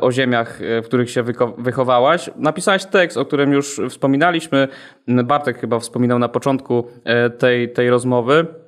o 0.02 0.12
ziemiach, 0.12 0.62
e, 0.62 0.82
w 0.82 0.86
których 0.86 1.10
się 1.10 1.24
wychowałaś. 1.58 2.30
Napisałeś 2.36 2.86
tekst, 2.86 3.18
o 3.18 3.26
którym 3.26 3.54
już 3.54 3.82
wspominaliśmy. 3.90 4.68
Bartek 5.08 5.60
chyba 5.60 5.80
wspominał 5.80 6.20
na 6.20 6.30
początku 6.30 6.88
e, 7.04 7.30
tej, 7.30 7.74
tej 7.74 7.90
rozmowy. 7.90 8.61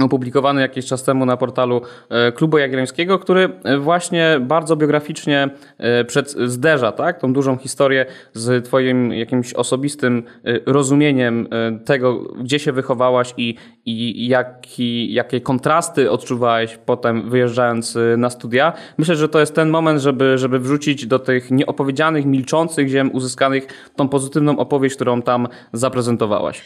Opublikowany 0.00 0.60
jakiś 0.60 0.86
czas 0.86 1.04
temu 1.04 1.26
na 1.26 1.36
portalu 1.36 1.80
e, 2.08 2.32
Klubu 2.32 2.58
Jagiellońskiego, 2.58 3.18
który 3.18 3.48
e, 3.64 3.78
właśnie 3.78 4.36
bardzo 4.40 4.76
biograficznie 4.76 5.48
e, 5.78 6.04
przed, 6.04 6.30
zderza 6.30 6.92
tak, 6.92 7.20
tą 7.20 7.32
dużą 7.32 7.56
historię 7.56 8.06
z 8.32 8.64
twoim 8.64 9.12
jakimś 9.12 9.54
osobistym 9.54 10.22
rozumieniem 10.66 11.48
tego, 11.84 12.18
gdzie 12.18 12.58
się 12.58 12.72
wychowałaś 12.72 13.34
i, 13.36 13.54
i 13.84 14.28
jaki, 14.28 15.12
jakie 15.12 15.40
kontrasty 15.40 16.10
odczuwałeś 16.10 16.78
potem 16.86 17.30
wyjeżdżając 17.30 17.98
na 18.16 18.30
studia. 18.30 18.72
Myślę, 18.98 19.16
że 19.16 19.28
to 19.28 19.40
jest 19.40 19.54
ten 19.54 19.70
moment, 19.70 20.00
żeby, 20.00 20.38
żeby 20.38 20.58
wrzucić 20.58 21.06
do 21.06 21.18
tych 21.18 21.50
nieopowiedzianych, 21.50 22.26
milczących 22.26 22.88
ziem 22.88 23.10
uzyskanych 23.12 23.90
tą 23.96 24.08
pozytywną 24.08 24.58
opowieść, 24.58 24.94
którą 24.94 25.22
tam 25.22 25.48
zaprezentowałaś. 25.72 26.62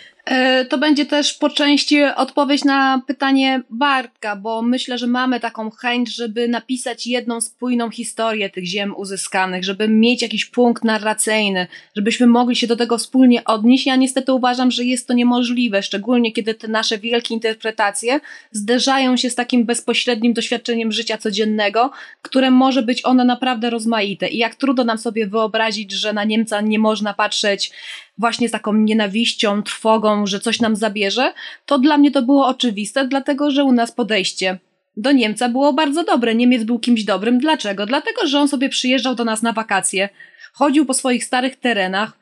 To 0.68 0.78
będzie 0.78 1.06
też 1.06 1.34
po 1.34 1.50
części 1.50 2.04
odpowiedź 2.16 2.64
na 2.64 3.02
pytanie, 3.06 3.15
pytanie 3.16 3.62
Bartka, 3.70 4.36
bo 4.36 4.62
myślę, 4.62 4.98
że 4.98 5.06
mamy 5.06 5.40
taką 5.40 5.70
chęć, 5.70 6.14
żeby 6.14 6.48
napisać 6.48 7.06
jedną 7.06 7.40
spójną 7.40 7.90
historię 7.90 8.50
tych 8.50 8.64
ziem 8.64 8.96
uzyskanych, 8.96 9.64
żeby 9.64 9.88
mieć 9.88 10.22
jakiś 10.22 10.44
punkt 10.44 10.84
narracyjny, 10.84 11.66
żebyśmy 11.96 12.26
mogli 12.26 12.56
się 12.56 12.66
do 12.66 12.76
tego 12.76 12.98
wspólnie 12.98 13.44
odnieść. 13.44 13.86
Ja 13.86 13.96
niestety 13.96 14.32
uważam, 14.32 14.70
że 14.70 14.84
jest 14.84 15.08
to 15.08 15.14
niemożliwe, 15.14 15.82
szczególnie 15.82 16.32
kiedy 16.32 16.54
te 16.54 16.68
nasze 16.68 16.98
wielkie 16.98 17.34
interpretacje 17.34 18.20
zderzają 18.52 19.16
się 19.16 19.30
z 19.30 19.34
takim 19.34 19.64
bezpośrednim 19.64 20.32
doświadczeniem 20.32 20.92
życia 20.92 21.18
codziennego, 21.18 21.90
które 22.22 22.50
może 22.50 22.82
być 22.82 23.04
ono 23.04 23.24
naprawdę 23.24 23.70
rozmaite. 23.70 24.28
I 24.28 24.38
jak 24.38 24.54
trudno 24.54 24.84
nam 24.84 24.98
sobie 24.98 25.26
wyobrazić, 25.26 25.92
że 25.92 26.12
na 26.12 26.24
Niemca 26.24 26.60
nie 26.60 26.78
można 26.78 27.14
patrzeć 27.14 27.72
właśnie 28.18 28.48
z 28.48 28.52
taką 28.52 28.72
nienawiścią, 28.72 29.62
trwogą, 29.62 30.26
że 30.26 30.40
coś 30.40 30.60
nam 30.60 30.76
zabierze, 30.76 31.32
to 31.66 31.78
dla 31.78 31.98
mnie 31.98 32.10
to 32.10 32.22
było 32.22 32.46
oczywiste, 32.46 33.08
dlatego 33.08 33.50
że 33.50 33.64
u 33.64 33.72
nas 33.72 33.92
podejście 33.92 34.58
do 34.96 35.12
Niemca 35.12 35.48
było 35.48 35.72
bardzo 35.72 36.04
dobre. 36.04 36.34
Niemiec 36.34 36.64
był 36.64 36.78
kimś 36.78 37.04
dobrym. 37.04 37.38
Dlaczego? 37.38 37.86
Dlatego, 37.86 38.26
że 38.26 38.38
on 38.40 38.48
sobie 38.48 38.68
przyjeżdżał 38.68 39.14
do 39.14 39.24
nas 39.24 39.42
na 39.42 39.52
wakacje, 39.52 40.08
chodził 40.52 40.86
po 40.86 40.94
swoich 40.94 41.24
starych 41.24 41.56
terenach, 41.56 42.18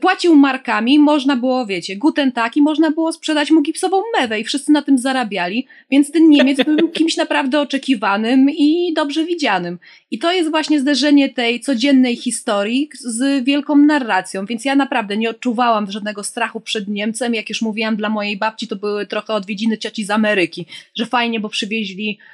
płacił 0.00 0.34
markami, 0.34 0.98
można 0.98 1.36
było, 1.36 1.66
wiecie, 1.66 1.96
guten 1.96 2.32
tak 2.32 2.56
i 2.56 2.62
można 2.62 2.90
było 2.90 3.12
sprzedać 3.12 3.50
mu 3.50 3.62
gipsową 3.62 4.02
mewę 4.20 4.40
i 4.40 4.44
wszyscy 4.44 4.72
na 4.72 4.82
tym 4.82 4.98
zarabiali, 4.98 5.66
więc 5.90 6.10
ten 6.10 6.30
Niemiec 6.30 6.58
był 6.76 6.88
kimś 6.88 7.16
naprawdę 7.16 7.60
oczekiwanym 7.60 8.50
i 8.50 8.92
dobrze 8.96 9.24
widzianym. 9.24 9.78
I 10.10 10.18
to 10.18 10.32
jest 10.32 10.50
właśnie 10.50 10.80
zderzenie 10.80 11.28
tej 11.28 11.60
codziennej 11.60 12.16
historii 12.16 12.88
z 13.00 13.44
wielką 13.44 13.76
narracją, 13.76 14.46
więc 14.46 14.64
ja 14.64 14.76
naprawdę 14.76 15.16
nie 15.16 15.30
odczuwałam 15.30 15.90
żadnego 15.90 16.24
strachu 16.24 16.60
przed 16.60 16.88
Niemcem, 16.88 17.34
jak 17.34 17.48
już 17.48 17.62
mówiłam, 17.62 17.96
dla 17.96 18.08
mojej 18.08 18.36
babci 18.36 18.68
to 18.68 18.76
były 18.76 19.06
trochę 19.06 19.34
odwiedziny 19.34 19.78
cioci 19.78 20.04
z 20.04 20.10
Ameryki, 20.10 20.66
że 20.96 21.06
fajnie, 21.06 21.40
bo 21.40 21.48
przywieźli 21.48 22.18
e, 22.18 22.33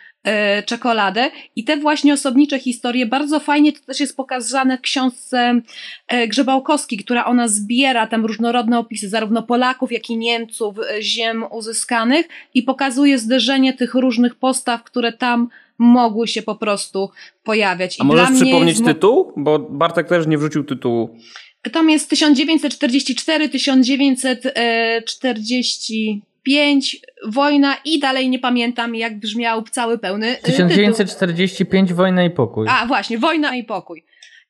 czekoladę. 0.67 1.31
I 1.57 1.65
te 1.65 1.77
właśnie 1.77 2.13
osobnicze 2.13 2.59
historie, 2.59 3.07
bardzo 3.07 3.41
fajnie 3.41 3.73
to 3.73 3.79
też 3.87 4.01
jest 4.01 4.17
pokazane 4.17 4.79
w 4.79 4.81
książce 4.81 5.61
e, 6.09 6.29
Grzebałkowskiej, 6.29 6.99
która 6.99 7.25
ona 7.25 7.49
zbiera 7.49 8.07
tam 8.07 8.27
różnorodne 8.27 8.79
opisy 8.79 9.09
zarówno 9.09 9.43
Polaków, 9.43 9.93
jak 9.93 10.11
i 10.11 10.17
Niemców, 10.17 10.77
e, 10.79 11.03
ziem 11.03 11.45
uzyskanych 11.51 12.29
i 12.55 12.63
pokazuje 12.63 13.19
zderzenie 13.19 13.73
tych 13.73 13.95
różnych 13.95 14.35
postaw, 14.35 14.83
które 14.83 15.13
tam 15.13 15.49
mogły 15.79 16.29
się 16.29 16.43
po 16.43 16.55
prostu 16.55 17.11
pojawiać. 17.45 17.99
I 17.99 18.01
A 18.01 18.05
możesz 18.05 18.31
przypomnieć 18.31 18.79
jest... 18.79 18.85
tytuł? 18.85 19.33
Bo 19.37 19.59
Bartek 19.59 20.09
też 20.09 20.27
nie 20.27 20.39
wrzucił 20.39 20.65
tytułu. 20.65 21.17
Tam 21.73 21.91
jest 21.91 22.11
1944, 22.11 23.49
1940 23.49 26.23
5, 26.43 26.97
wojna 27.27 27.77
i 27.85 27.99
dalej 27.99 28.31
nie 28.31 28.39
pamiętam, 28.39 28.95
jak 28.95 29.19
brzmiał 29.19 29.63
cały 29.63 29.99
pełny. 29.99 30.37
1945 30.43 31.89
tytuł. 31.89 31.97
Wojna 31.97 32.25
i 32.25 32.31
pokój. 32.31 32.67
A, 32.71 32.87
właśnie, 32.87 33.19
Wojna 33.19 33.57
i 33.57 33.65
pokój. 33.65 34.05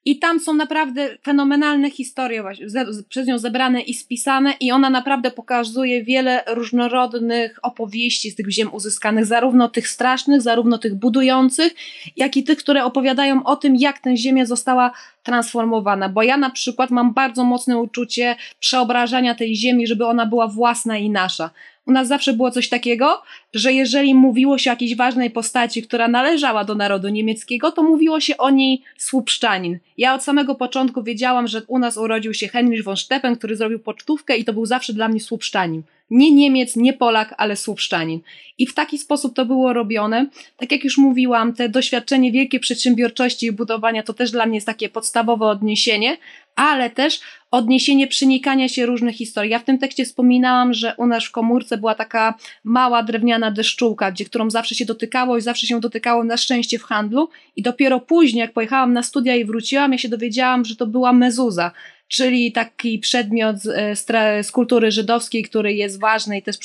I 0.04 0.18
tam 0.18 0.40
są 0.40 0.54
naprawdę 0.54 1.08
fenomenalne 1.22 1.90
historie, 1.90 2.42
właśnie, 2.42 2.66
przez 3.08 3.26
nią 3.26 3.38
zebrane 3.38 3.80
i 3.80 3.94
spisane, 3.94 4.54
i 4.60 4.72
ona 4.72 4.90
naprawdę 4.90 5.30
pokazuje 5.30 6.04
wiele 6.04 6.44
różnorodnych 6.46 7.58
opowieści 7.62 8.30
z 8.30 8.34
tych 8.34 8.50
ziem 8.50 8.74
uzyskanych, 8.74 9.26
zarówno 9.26 9.68
tych 9.68 9.88
strasznych, 9.88 10.40
zarówno 10.40 10.78
tych 10.78 10.94
budujących, 10.94 11.74
jak 12.16 12.36
i 12.36 12.44
tych, 12.44 12.58
które 12.58 12.84
opowiadają 12.84 13.44
o 13.44 13.56
tym, 13.56 13.76
jak 13.76 13.98
tę 13.98 14.16
ziemię 14.16 14.46
została 14.46 14.92
transformowana. 15.22 16.08
Bo 16.08 16.22
ja 16.22 16.36
na 16.36 16.50
przykład 16.50 16.90
mam 16.90 17.14
bardzo 17.14 17.44
mocne 17.44 17.78
uczucie 17.78 18.36
przeobrażania 18.60 19.34
tej 19.34 19.56
ziemi, 19.56 19.86
żeby 19.86 20.06
ona 20.06 20.26
była 20.26 20.48
własna 20.48 20.98
i 20.98 21.10
nasza 21.10 21.50
u 21.86 21.92
nas 21.92 22.08
zawsze 22.08 22.32
było 22.32 22.50
coś 22.50 22.68
takiego, 22.68 23.22
że 23.54 23.72
jeżeli 23.72 24.14
mówiło 24.14 24.58
się 24.58 24.70
o 24.70 24.72
jakiejś 24.72 24.96
ważnej 24.96 25.30
postaci, 25.30 25.82
która 25.82 26.08
należała 26.08 26.64
do 26.64 26.74
narodu 26.74 27.08
niemieckiego, 27.08 27.72
to 27.72 27.82
mówiło 27.82 28.20
się 28.20 28.36
o 28.36 28.50
niej 28.50 28.82
Słupszczanin. 28.98 29.78
Ja 29.98 30.14
od 30.14 30.22
samego 30.24 30.54
początku 30.54 31.02
wiedziałam, 31.02 31.48
że 31.48 31.62
u 31.68 31.78
nas 31.78 31.96
urodził 31.96 32.34
się 32.34 32.48
Henryk 32.48 32.84
von 32.84 32.96
Steppen, 32.96 33.36
który 33.36 33.56
zrobił 33.56 33.78
pocztówkę 33.78 34.36
i 34.36 34.44
to 34.44 34.52
był 34.52 34.66
zawsze 34.66 34.92
dla 34.92 35.08
mnie 35.08 35.20
Słupszczanin. 35.20 35.82
Nie 36.10 36.32
Niemiec, 36.32 36.76
nie 36.76 36.92
Polak, 36.92 37.34
ale 37.38 37.56
Słupszczanin. 37.56 38.20
I 38.58 38.66
w 38.66 38.74
taki 38.74 38.98
sposób 38.98 39.34
to 39.34 39.46
było 39.46 39.72
robione. 39.72 40.26
Tak 40.56 40.72
jak 40.72 40.84
już 40.84 40.98
mówiłam, 40.98 41.54
te 41.54 41.68
doświadczenie 41.68 42.32
wielkiej 42.32 42.60
przedsiębiorczości 42.60 43.46
i 43.46 43.52
budowania 43.52 44.02
to 44.02 44.14
też 44.14 44.30
dla 44.30 44.46
mnie 44.46 44.56
jest 44.56 44.66
takie 44.66 44.88
podstawowe 44.88 45.46
odniesienie, 45.46 46.16
ale 46.56 46.90
też 46.90 47.20
odniesienie 47.50 48.06
przenikania 48.06 48.68
się 48.68 48.86
różnych 48.86 49.16
historii. 49.16 49.50
Ja 49.50 49.58
w 49.58 49.64
tym 49.64 49.78
tekście 49.78 50.04
wspominałam, 50.04 50.74
że 50.74 50.94
u 50.96 51.06
nas 51.06 51.24
w 51.24 51.30
komórce 51.30 51.78
była 51.78 51.94
taka 51.94 52.34
mała 52.64 53.02
drewniana 53.02 53.50
deszczułka, 53.50 54.12
gdzie 54.12 54.24
którą 54.24 54.50
zawsze 54.50 54.74
się 54.74 54.84
dotykało 54.84 55.36
i 55.38 55.40
zawsze 55.40 55.66
się 55.66 55.80
dotykało 55.80 56.24
na 56.24 56.36
szczęście 56.36 56.78
w 56.78 56.82
handlu 56.82 57.28
i 57.56 57.62
dopiero 57.62 58.00
później, 58.00 58.40
jak 58.40 58.52
pojechałam 58.52 58.92
na 58.92 59.02
studia 59.02 59.36
i 59.36 59.44
wróciłam, 59.44 59.92
ja 59.92 59.98
się 59.98 60.08
dowiedziałam, 60.08 60.64
że 60.64 60.76
to 60.76 60.86
była 60.86 61.12
mezuza, 61.12 61.70
czyli 62.10 62.52
taki 62.52 62.98
przedmiot 62.98 63.56
z, 63.56 63.98
z 64.46 64.50
kultury 64.50 64.90
żydowskiej, 64.90 65.42
który 65.42 65.74
jest 65.74 66.00
ważny 66.00 66.38
i 66.38 66.42
też 66.42 66.56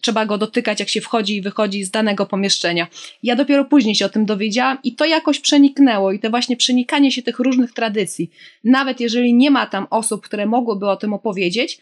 trzeba 0.00 0.26
go 0.26 0.38
dotykać, 0.38 0.80
jak 0.80 0.88
się 0.88 1.00
wchodzi 1.00 1.36
i 1.36 1.42
wychodzi 1.42 1.84
z 1.84 1.90
danego 1.90 2.26
pomieszczenia. 2.26 2.86
Ja 3.22 3.36
dopiero 3.36 3.64
później 3.64 3.94
się 3.94 4.06
o 4.06 4.08
tym 4.08 4.26
dowiedziałam 4.26 4.78
i 4.84 4.94
to 4.94 5.04
jakoś 5.04 5.40
przeniknęło 5.40 6.12
i 6.12 6.18
to 6.18 6.30
właśnie 6.30 6.56
przenikanie 6.56 7.12
się 7.12 7.22
tych 7.22 7.38
różnych 7.38 7.72
tradycji, 7.72 8.30
nawet 8.64 9.00
jeżeli 9.00 9.34
nie 9.34 9.50
ma 9.50 9.66
tam 9.66 9.86
osób, 9.90 10.24
które 10.24 10.46
mogłyby 10.46 10.88
o 10.88 10.96
tym 10.96 11.12
opowiedzieć, 11.12 11.78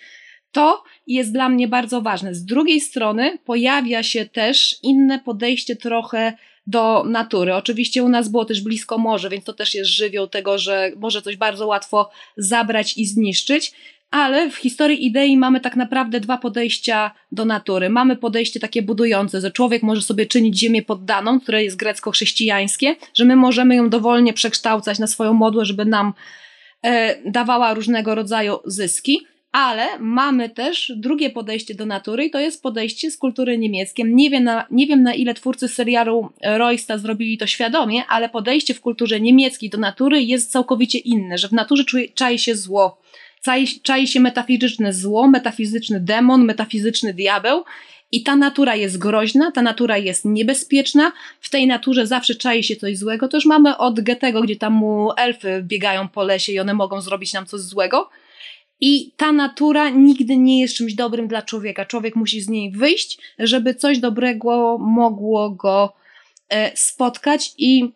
to 0.53 0.85
jest 1.07 1.33
dla 1.33 1.49
mnie 1.49 1.69
bardzo 1.69 2.03
ważne. 2.03 2.35
Z 2.35 2.45
drugiej 2.45 2.81
strony 2.81 3.39
pojawia 3.45 4.03
się 4.03 4.27
też 4.27 4.77
inne 4.83 5.19
podejście 5.19 5.77
trochę 5.77 6.33
do 6.67 7.05
natury. 7.05 7.55
Oczywiście 7.55 8.03
u 8.03 8.09
nas 8.09 8.29
było 8.29 8.45
też 8.45 8.61
blisko 8.61 8.99
morze, 8.99 9.31
więc 9.31 9.45
to 9.45 9.53
też 9.53 9.75
jest 9.75 9.91
żywioł 9.91 10.27
tego, 10.27 10.59
że 10.59 10.91
może 10.97 11.23
coś 11.23 11.37
bardzo 11.37 11.67
łatwo 11.67 12.11
zabrać 12.37 12.99
i 12.99 13.07
zniszczyć. 13.07 13.73
Ale 14.11 14.51
w 14.51 14.57
historii 14.57 15.07
idei 15.07 15.37
mamy 15.37 15.61
tak 15.61 15.77
naprawdę 15.77 16.21
dwa 16.21 16.39
podejścia 16.39 17.11
do 17.33 17.45
natury. 17.45 17.91
Mamy 17.91 18.17
podejście 18.17 18.61
takie 18.61 18.83
budujące, 18.83 19.41
że 19.41 19.51
człowiek 19.51 19.83
może 19.83 20.03
sobie 20.03 20.27
czynić 20.27 20.59
ziemię 20.59 20.83
poddaną, 20.83 21.41
które 21.41 21.65
jest 21.65 21.77
grecko-chrześcijańskie, 21.77 22.97
że 23.15 23.25
my 23.25 23.37
możemy 23.37 23.77
ją 23.77 23.91
dowolnie 23.91 24.33
przekształcać 24.33 24.99
na 24.99 25.07
swoją 25.07 25.33
modłę, 25.33 25.65
żeby 25.65 25.85
nam 25.85 26.13
e, 26.83 27.17
dawała 27.31 27.75
różnego 27.75 28.15
rodzaju 28.15 28.59
zyski 28.65 29.27
ale 29.53 29.99
mamy 29.99 30.49
też 30.49 30.93
drugie 30.97 31.31
podejście 31.31 31.75
do 31.75 31.87
natury 31.87 32.25
i 32.25 32.31
to 32.31 32.41
jest 32.41 32.63
podejście 32.63 33.11
z 33.11 33.17
kultury 33.17 33.59
niemieckiej. 33.59 34.15
Nie 34.15 34.31
wiem 34.31 34.45
na, 34.45 34.67
nie 34.71 34.87
wiem 34.87 35.03
na 35.03 35.15
ile 35.15 35.35
twórcy 35.35 35.69
serialu 35.69 36.33
Roysta 36.43 36.99
zrobili 36.99 37.39
to 37.39 37.47
świadomie, 37.47 38.07
ale 38.07 38.29
podejście 38.29 38.75
w 38.75 38.81
kulturze 38.81 39.21
niemieckiej 39.21 39.71
do 39.71 39.79
natury 39.79 40.23
jest 40.23 40.53
całkowicie 40.53 40.99
inne, 40.99 41.39
że 41.39 41.49
w 41.49 41.53
naturze 41.53 41.85
czuje, 41.85 42.09
czai 42.09 42.39
się 42.39 42.57
zło, 42.57 42.99
czai, 43.45 43.67
czai 43.83 44.07
się 44.07 44.21
metafizyczne 44.21 44.93
zło, 44.93 45.29
metafizyczny 45.29 46.01
demon, 46.01 46.45
metafizyczny 46.45 47.15
diabeł 47.15 47.65
i 48.13 48.23
ta 48.23 48.37
natura 48.37 48.77
jest 48.77 48.99
groźna, 48.99 49.53
ta 49.53 49.63
natura 49.63 49.99
jest 49.99 50.25
niebezpieczna, 50.25 51.13
w 51.41 51.51
tej 51.51 51.67
naturze 51.67 52.07
zawsze 52.07 52.35
czai 52.35 52.63
się 52.63 52.77
coś 52.77 52.99
złego. 52.99 53.29
To 53.29 53.37
już 53.37 53.47
mamy 53.47 53.77
od 53.77 54.01
Goethego, 54.01 54.41
gdzie 54.41 54.57
tam 54.57 54.73
mu 54.73 55.11
elfy 55.17 55.63
biegają 55.63 56.09
po 56.09 56.23
lesie 56.23 56.53
i 56.53 56.61
one 56.61 56.75
mogą 56.75 57.01
zrobić 57.01 57.33
nam 57.33 57.47
coś 57.47 57.61
złego. 57.61 58.11
I 58.85 59.13
ta 59.17 59.33
natura 59.33 59.91
nigdy 59.91 60.37
nie 60.37 60.61
jest 60.61 60.77
czymś 60.77 60.95
dobrym 60.95 61.29
dla 61.29 61.43
człowieka. 61.43 61.85
Człowiek 61.85 62.17
musi 62.17 62.41
z 62.41 62.49
niej 62.49 62.71
wyjść, 62.71 63.19
żeby 63.39 63.75
coś 63.75 63.99
dobrego 63.99 64.79
mogło 64.79 65.51
go 65.51 65.93
e, 66.49 66.77
spotkać. 66.77 67.53
I 67.59 67.93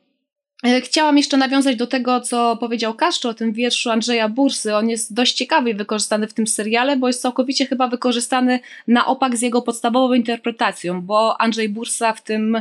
e, 0.65 0.81
Chciałam 0.81 1.17
jeszcze 1.17 1.37
nawiązać 1.37 1.77
do 1.77 1.87
tego, 1.87 2.21
co 2.21 2.57
powiedział 2.57 2.95
Kaszczo 2.95 3.29
o 3.29 3.35
tym 3.35 3.53
wierszu 3.53 3.91
Andrzeja 3.91 4.29
Bursy. 4.29 4.77
On 4.77 4.89
jest 4.89 5.15
dość 5.15 5.35
ciekawy 5.35 5.71
i 5.71 5.75
wykorzystany 5.75 6.29
w 6.29 6.35
tym 6.35 6.47
seriale, 6.47 6.97
bo 6.97 7.07
jest 7.07 7.23
całkowicie 7.23 7.67
chyba 7.67 7.89
wykorzystany 7.89 8.61
na 8.89 9.07
opak 9.07 9.37
z 9.37 9.43
jego 9.43 9.63
podstawową 9.63 10.15
interpretacją, 10.15 11.03
bo 11.03 11.41
Andrzej 11.41 11.69
Bursa 11.69 12.13
w 12.13 12.23
tym 12.23 12.61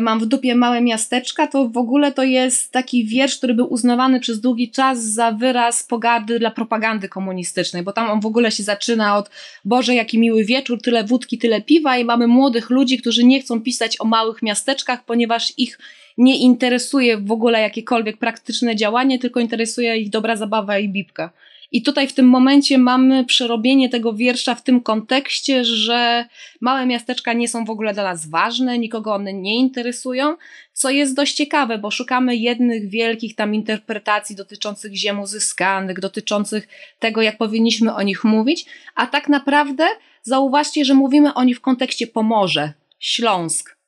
mam 0.00 0.20
w 0.20 0.26
dupie 0.26 0.54
małe 0.54 0.80
miasteczka, 0.80 1.46
to 1.46 1.68
w 1.68 1.76
ogóle 1.76 2.12
to 2.12 2.22
jest 2.22 2.72
taki 2.72 3.04
wiersz, 3.04 3.36
który 3.36 3.54
był 3.54 3.72
uznawany 3.72 4.20
przez 4.20 4.40
długi 4.40 4.70
czas 4.70 5.04
za 5.04 5.32
wyraz 5.32 5.84
pogardy 5.84 6.38
dla 6.38 6.50
propagandy 6.50 7.08
komunistycznej, 7.08 7.82
bo 7.82 7.92
tam 7.92 8.10
on 8.10 8.20
w 8.20 8.26
ogóle 8.26 8.50
się 8.50 8.62
zaczyna 8.62 9.16
od 9.16 9.30
Boże, 9.64 9.94
jaki 9.94 10.18
miły 10.18 10.44
wieczór, 10.44 10.82
tyle 10.82 11.04
wódki, 11.04 11.38
tyle 11.38 11.60
piwa 11.62 11.96
i 11.98 12.04
mamy 12.04 12.26
młodych 12.26 12.70
ludzi, 12.70 12.98
którzy 12.98 13.24
nie 13.24 13.40
chcą 13.40 13.60
pisać 13.60 14.00
o 14.00 14.04
małych 14.04 14.42
miasteczkach, 14.42 15.04
ponieważ 15.04 15.52
ich 15.56 15.78
nie 16.18 16.38
interesuje 16.38 17.16
w 17.18 17.32
ogóle 17.32 17.60
jakiekolwiek 17.60 18.16
praktyczne 18.16 18.76
działanie, 18.76 19.18
tylko 19.18 19.40
interesuje 19.40 19.96
ich 19.96 20.10
dobra 20.10 20.36
zabawa 20.36 20.78
i 20.78 20.88
bibka. 20.88 21.30
I 21.72 21.82
tutaj 21.82 22.08
w 22.08 22.12
tym 22.12 22.28
momencie 22.28 22.78
mamy 22.78 23.24
przerobienie 23.24 23.88
tego 23.88 24.12
wiersza 24.14 24.54
w 24.54 24.62
tym 24.62 24.80
kontekście, 24.80 25.64
że 25.64 26.24
małe 26.60 26.86
miasteczka 26.86 27.32
nie 27.32 27.48
są 27.48 27.64
w 27.64 27.70
ogóle 27.70 27.94
dla 27.94 28.02
nas 28.02 28.30
ważne, 28.30 28.78
nikogo 28.78 29.14
one 29.14 29.32
nie 29.32 29.56
interesują, 29.56 30.36
co 30.72 30.90
jest 30.90 31.16
dość 31.16 31.34
ciekawe, 31.34 31.78
bo 31.78 31.90
szukamy 31.90 32.36
jednych 32.36 32.88
wielkich 32.88 33.34
tam 33.34 33.54
interpretacji 33.54 34.36
dotyczących 34.36 34.94
ziem 34.94 35.20
uzyskanych, 35.20 36.00
dotyczących 36.00 36.68
tego, 36.98 37.22
jak 37.22 37.38
powinniśmy 37.38 37.94
o 37.94 38.02
nich 38.02 38.24
mówić, 38.24 38.66
a 38.94 39.06
tak 39.06 39.28
naprawdę 39.28 39.86
zauważcie, 40.22 40.84
że 40.84 40.94
mówimy 40.94 41.34
o 41.34 41.44
nich 41.44 41.56
w 41.56 41.60
kontekście 41.60 42.06
Pomorze, 42.06 42.72
Śląsk, 42.98 43.80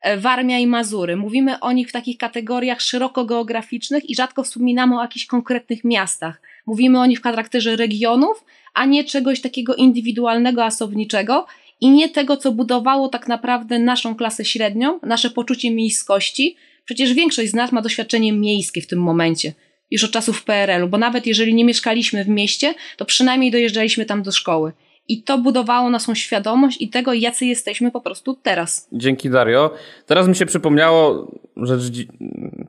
E, 0.00 0.16
Warmia 0.16 0.58
i 0.58 0.66
Mazury. 0.66 1.16
Mówimy 1.16 1.60
o 1.60 1.72
nich 1.72 1.88
w 1.88 1.92
takich 1.92 2.18
kategoriach 2.18 2.80
szeroko 2.80 3.24
geograficznych 3.24 4.10
i 4.10 4.16
rzadko 4.16 4.42
wspominamy 4.42 4.98
o 4.98 5.02
jakichś 5.02 5.26
konkretnych 5.26 5.84
miastach. 5.84 6.40
Mówimy 6.66 7.00
o 7.00 7.06
nich 7.06 7.18
w 7.18 7.22
charakterze 7.22 7.76
regionów, 7.76 8.44
a 8.74 8.86
nie 8.86 9.04
czegoś 9.04 9.40
takiego 9.40 9.74
indywidualnego, 9.74 10.64
asobniczego 10.64 11.46
i 11.80 11.90
nie 11.90 12.08
tego, 12.08 12.36
co 12.36 12.52
budowało 12.52 13.08
tak 13.08 13.28
naprawdę 13.28 13.78
naszą 13.78 14.14
klasę 14.14 14.44
średnią, 14.44 15.00
nasze 15.02 15.30
poczucie 15.30 15.70
miejskości. 15.70 16.56
Przecież 16.84 17.12
większość 17.12 17.50
z 17.50 17.54
nas 17.54 17.72
ma 17.72 17.82
doświadczenie 17.82 18.32
miejskie 18.32 18.82
w 18.82 18.86
tym 18.86 19.02
momencie, 19.02 19.52
już 19.90 20.04
od 20.04 20.10
czasów 20.10 20.44
PRL-u, 20.44 20.88
bo 20.88 20.98
nawet 20.98 21.26
jeżeli 21.26 21.54
nie 21.54 21.64
mieszkaliśmy 21.64 22.24
w 22.24 22.28
mieście, 22.28 22.74
to 22.96 23.04
przynajmniej 23.04 23.50
dojeżdżaliśmy 23.50 24.04
tam 24.04 24.22
do 24.22 24.32
szkoły. 24.32 24.72
I 25.10 25.22
to 25.22 25.38
budowało 25.38 25.90
naszą 25.90 26.14
świadomość 26.14 26.82
i 26.82 26.88
tego, 26.88 27.12
jacy 27.12 27.46
jesteśmy 27.46 27.90
po 27.90 28.00
prostu 28.00 28.38
teraz. 28.42 28.88
Dzięki 28.92 29.30
Dario. 29.30 29.70
Teraz 30.06 30.28
mi 30.28 30.36
się 30.36 30.46
przypomniało 30.46 31.30
rzecz 31.56 31.82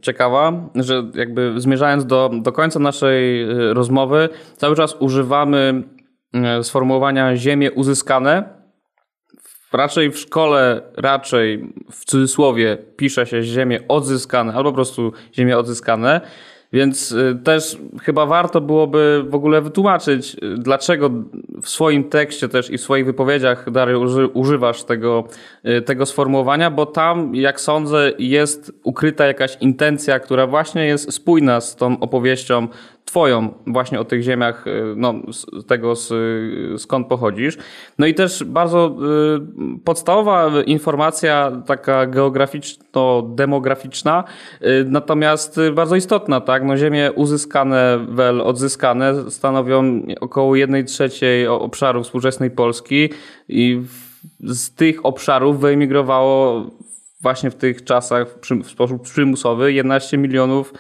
ciekawa, 0.02 0.70
że 0.76 1.04
jakby 1.16 1.54
zmierzając 1.58 2.06
do, 2.06 2.32
do 2.34 2.52
końca 2.52 2.80
naszej 2.80 3.44
y, 3.44 3.74
rozmowy, 3.74 4.30
cały 4.58 4.76
czas 4.76 4.96
używamy 5.00 5.84
y, 6.60 6.64
sformułowania 6.64 7.36
ziemie 7.36 7.72
uzyskane. 7.72 8.44
Raczej 9.74 10.12
w 10.12 10.20
szkole, 10.20 10.82
raczej 10.98 11.74
w 11.92 12.06
cudzysłowie 12.06 12.78
pisze 12.98 13.26
się 13.26 13.44
ziemie 13.44 13.88
odzyskane 13.88 14.54
albo 14.54 14.70
po 14.70 14.76
prostu 14.76 15.14
ziemie 15.34 15.58
odzyskane. 15.58 16.22
Więc 16.74 17.12
y, 17.12 17.40
też 17.44 17.78
chyba 18.04 18.26
warto 18.26 18.62
byłoby 18.62 19.26
w 19.28 19.36
ogóle 19.36 19.62
wytłumaczyć, 19.62 20.36
y, 20.36 20.58
dlaczego 20.58 21.10
w 21.62 21.70
swoim 21.70 22.04
tekście 22.04 22.50
też 22.50 22.70
i 22.70 22.78
w 22.78 22.82
swoich 22.82 23.06
wypowiedziach, 23.06 23.72
Dario, 23.72 24.00
używasz 24.34 24.84
tego, 24.84 25.24
y, 25.66 25.82
tego 25.82 26.06
sformułowania, 26.06 26.72
bo 26.72 26.86
tam, 26.86 27.36
jak 27.36 27.62
sądzę, 27.62 28.12
jest 28.20 28.72
ukryta 28.84 29.26
jakaś 29.26 29.58
intencja, 29.62 30.20
która 30.20 30.48
właśnie 30.48 30.86
jest 30.86 31.14
spójna 31.14 31.62
z 31.62 31.76
tą 31.76 32.00
opowieścią 32.00 32.68
twoją 33.06 33.54
właśnie 33.68 34.00
o 34.00 34.06
tych 34.06 34.22
ziemiach, 34.22 34.66
no, 34.96 35.14
z 35.32 35.66
tego 35.68 35.96
z, 35.96 36.14
skąd 36.82 37.08
pochodzisz. 37.08 37.58
No 38.00 38.06
i 38.06 38.14
też 38.14 38.44
bardzo 38.44 38.96
y, 39.76 39.80
podstawowa 39.84 40.52
informacja 40.66 41.52
taka 41.66 42.08
geograficzno-demograficzna, 42.08 44.24
y, 44.62 44.86
natomiast 44.90 45.60
bardzo 45.74 45.96
istotna, 45.96 46.42
tak? 46.42 46.64
No 46.64 46.78
ziemie 46.78 47.12
uzyskane, 47.12 48.06
wel 48.10 48.42
odzyskane 48.42 49.32
stanowią 49.32 50.02
około 50.22 50.56
1 50.56 50.86
trzeciej 50.86 51.48
obszaru 51.48 52.04
współczesnej 52.04 52.52
Polski 52.52 53.10
i 53.50 53.82
z 54.40 54.76
tych 54.76 55.06
obszarów 55.06 55.60
wyemigrowało 55.60 56.66
właśnie 57.22 57.52
w 57.52 57.56
tych 57.56 57.84
czasach 57.84 58.28
w 58.64 58.70
sposób 58.70 59.02
przymusowy 59.02 59.74
11 59.74 60.18
milionów 60.18 60.74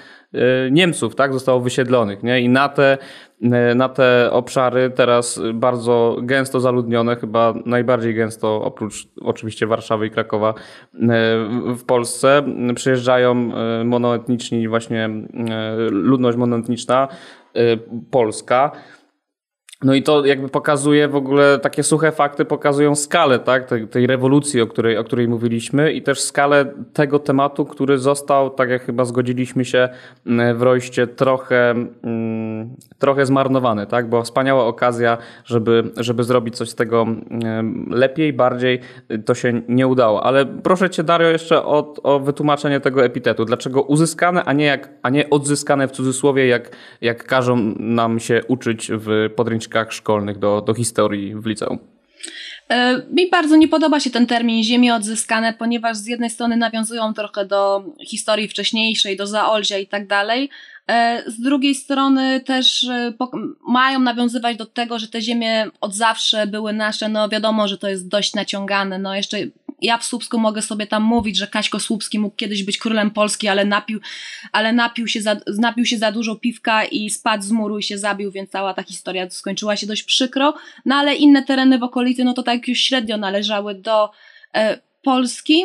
Niemców, 0.71 1.15
tak, 1.15 1.33
zostało 1.33 1.59
wysiedlonych, 1.59 2.23
nie? 2.23 2.41
I 2.41 2.49
na 2.49 2.69
te, 2.69 2.97
e, 3.41 3.75
na 3.75 3.89
te 3.89 4.31
obszary 4.31 4.89
teraz 4.89 5.41
bardzo 5.53 6.17
gęsto 6.21 6.59
zaludnione, 6.59 7.15
chyba 7.15 7.53
najbardziej 7.65 8.15
gęsto, 8.15 8.61
oprócz 8.63 9.07
oczywiście 9.21 9.67
Warszawy 9.67 10.07
i 10.07 10.11
Krakowa 10.11 10.49
e, 10.49 10.55
w 11.77 11.83
Polsce, 11.85 12.43
przyjeżdżają 12.75 13.51
monoetniczni 13.85 14.67
właśnie 14.67 15.09
ludność 15.89 16.37
monoetniczna 16.37 17.07
polska. 18.11 18.71
No 19.83 19.93
i 19.93 20.03
to 20.03 20.25
jakby 20.25 20.49
pokazuje 20.49 21.07
w 21.07 21.15
ogóle, 21.15 21.59
takie 21.59 21.83
suche 21.83 22.11
fakty 22.11 22.45
pokazują 22.45 22.95
skalę 22.95 23.39
tak, 23.39 23.65
tej, 23.65 23.87
tej 23.87 24.07
rewolucji, 24.07 24.61
o 24.61 24.67
której, 24.67 24.97
o 24.97 25.03
której 25.03 25.27
mówiliśmy 25.27 25.93
i 25.93 26.01
też 26.01 26.21
skalę 26.21 26.65
tego 26.93 27.19
tematu, 27.19 27.65
który 27.65 27.97
został, 27.97 28.49
tak 28.49 28.69
jak 28.69 28.83
chyba 28.83 29.05
zgodziliśmy 29.05 29.65
się 29.65 29.89
mm, 30.25 30.57
w 30.57 30.61
Rojście, 30.61 31.07
trochę, 31.07 31.71
mm, 32.03 32.75
trochę 32.99 33.25
zmarnowany. 33.25 33.87
Tak? 33.87 34.09
Była 34.09 34.21
wspaniała 34.21 34.65
okazja, 34.65 35.17
żeby, 35.45 35.83
żeby 35.97 36.23
zrobić 36.23 36.57
coś 36.57 36.69
z 36.69 36.75
tego 36.75 37.01
mm, 37.01 37.85
lepiej, 37.89 38.33
bardziej. 38.33 38.79
To 39.25 39.35
się 39.35 39.61
nie 39.67 39.87
udało. 39.87 40.23
Ale 40.23 40.45
proszę 40.45 40.89
Cię 40.89 41.03
Dario 41.03 41.29
jeszcze 41.29 41.65
o, 41.65 41.93
o 42.03 42.19
wytłumaczenie 42.19 42.79
tego 42.79 43.05
epitetu. 43.05 43.45
Dlaczego 43.45 43.81
uzyskane, 43.81 44.43
a 44.43 44.53
nie, 44.53 44.65
jak, 44.65 44.89
a 45.03 45.09
nie 45.09 45.29
odzyskane 45.29 45.87
w 45.87 45.91
cudzysłowie, 45.91 46.47
jak, 46.47 46.69
jak 47.01 47.25
każą 47.25 47.55
nam 47.79 48.19
się 48.19 48.41
uczyć 48.47 48.91
w 48.93 49.29
podręcznikach 49.35 49.70
szkolnych 49.93 50.39
do, 50.39 50.61
do 50.61 50.73
historii 50.73 51.35
w 51.35 51.45
liceum? 51.45 51.79
E, 52.71 53.01
mi 53.11 53.29
bardzo 53.29 53.55
nie 53.55 53.67
podoba 53.67 53.99
się 53.99 54.09
ten 54.09 54.27
termin 54.27 54.63
ziemie 54.63 54.95
odzyskane, 54.95 55.53
ponieważ 55.53 55.97
z 55.97 56.07
jednej 56.07 56.29
strony 56.29 56.57
nawiązują 56.57 57.13
trochę 57.13 57.45
do 57.45 57.83
historii 58.07 58.47
wcześniejszej, 58.47 59.17
do 59.17 59.27
Zaolzia 59.27 59.77
i 59.77 59.87
tak 59.87 60.07
dalej, 60.07 60.49
e, 60.87 61.23
z 61.27 61.41
drugiej 61.41 61.75
strony 61.75 62.41
też 62.41 62.83
e, 62.83 63.13
mają 63.67 63.99
nawiązywać 63.99 64.57
do 64.57 64.65
tego, 64.65 64.99
że 64.99 65.07
te 65.07 65.21
ziemie 65.21 65.67
od 65.81 65.95
zawsze 65.95 66.47
były 66.47 66.73
nasze. 66.73 67.09
No 67.09 67.29
wiadomo, 67.29 67.67
że 67.67 67.77
to 67.77 67.89
jest 67.89 68.07
dość 68.07 68.33
naciągane. 68.33 68.99
No 68.99 69.15
jeszcze 69.15 69.37
ja 69.81 69.97
w 69.97 70.03
Słupsku 70.03 70.39
mogę 70.39 70.61
sobie 70.61 70.87
tam 70.87 71.03
mówić, 71.03 71.37
że 71.37 71.47
Kaśko 71.47 71.79
Słupski 71.79 72.19
mógł 72.19 72.35
kiedyś 72.35 72.63
być 72.63 72.77
królem 72.77 73.11
Polski, 73.11 73.47
ale 73.47 73.65
napił, 73.65 73.99
ale 74.51 74.73
napił, 74.73 75.07
się 75.07 75.21
za, 75.21 75.37
napił 75.57 75.85
się 75.85 75.97
za 75.97 76.11
dużo 76.11 76.35
piwka 76.35 76.85
i 76.85 77.09
spadł 77.09 77.43
z 77.43 77.51
muru 77.51 77.77
i 77.77 77.83
się 77.83 77.97
zabił, 77.97 78.31
więc 78.31 78.49
cała 78.49 78.73
ta 78.73 78.83
historia 78.83 79.29
skończyła 79.29 79.77
się 79.77 79.87
dość 79.87 80.03
przykro. 80.03 80.53
No 80.85 80.95
ale 80.95 81.15
inne 81.15 81.43
tereny 81.43 81.79
w 81.79 81.83
okolicy, 81.83 82.23
no 82.23 82.33
to 82.33 82.43
tak 82.43 82.67
już 82.67 82.79
średnio 82.79 83.17
należały 83.17 83.75
do 83.75 84.09
e, 84.55 84.79
Polski. 85.03 85.63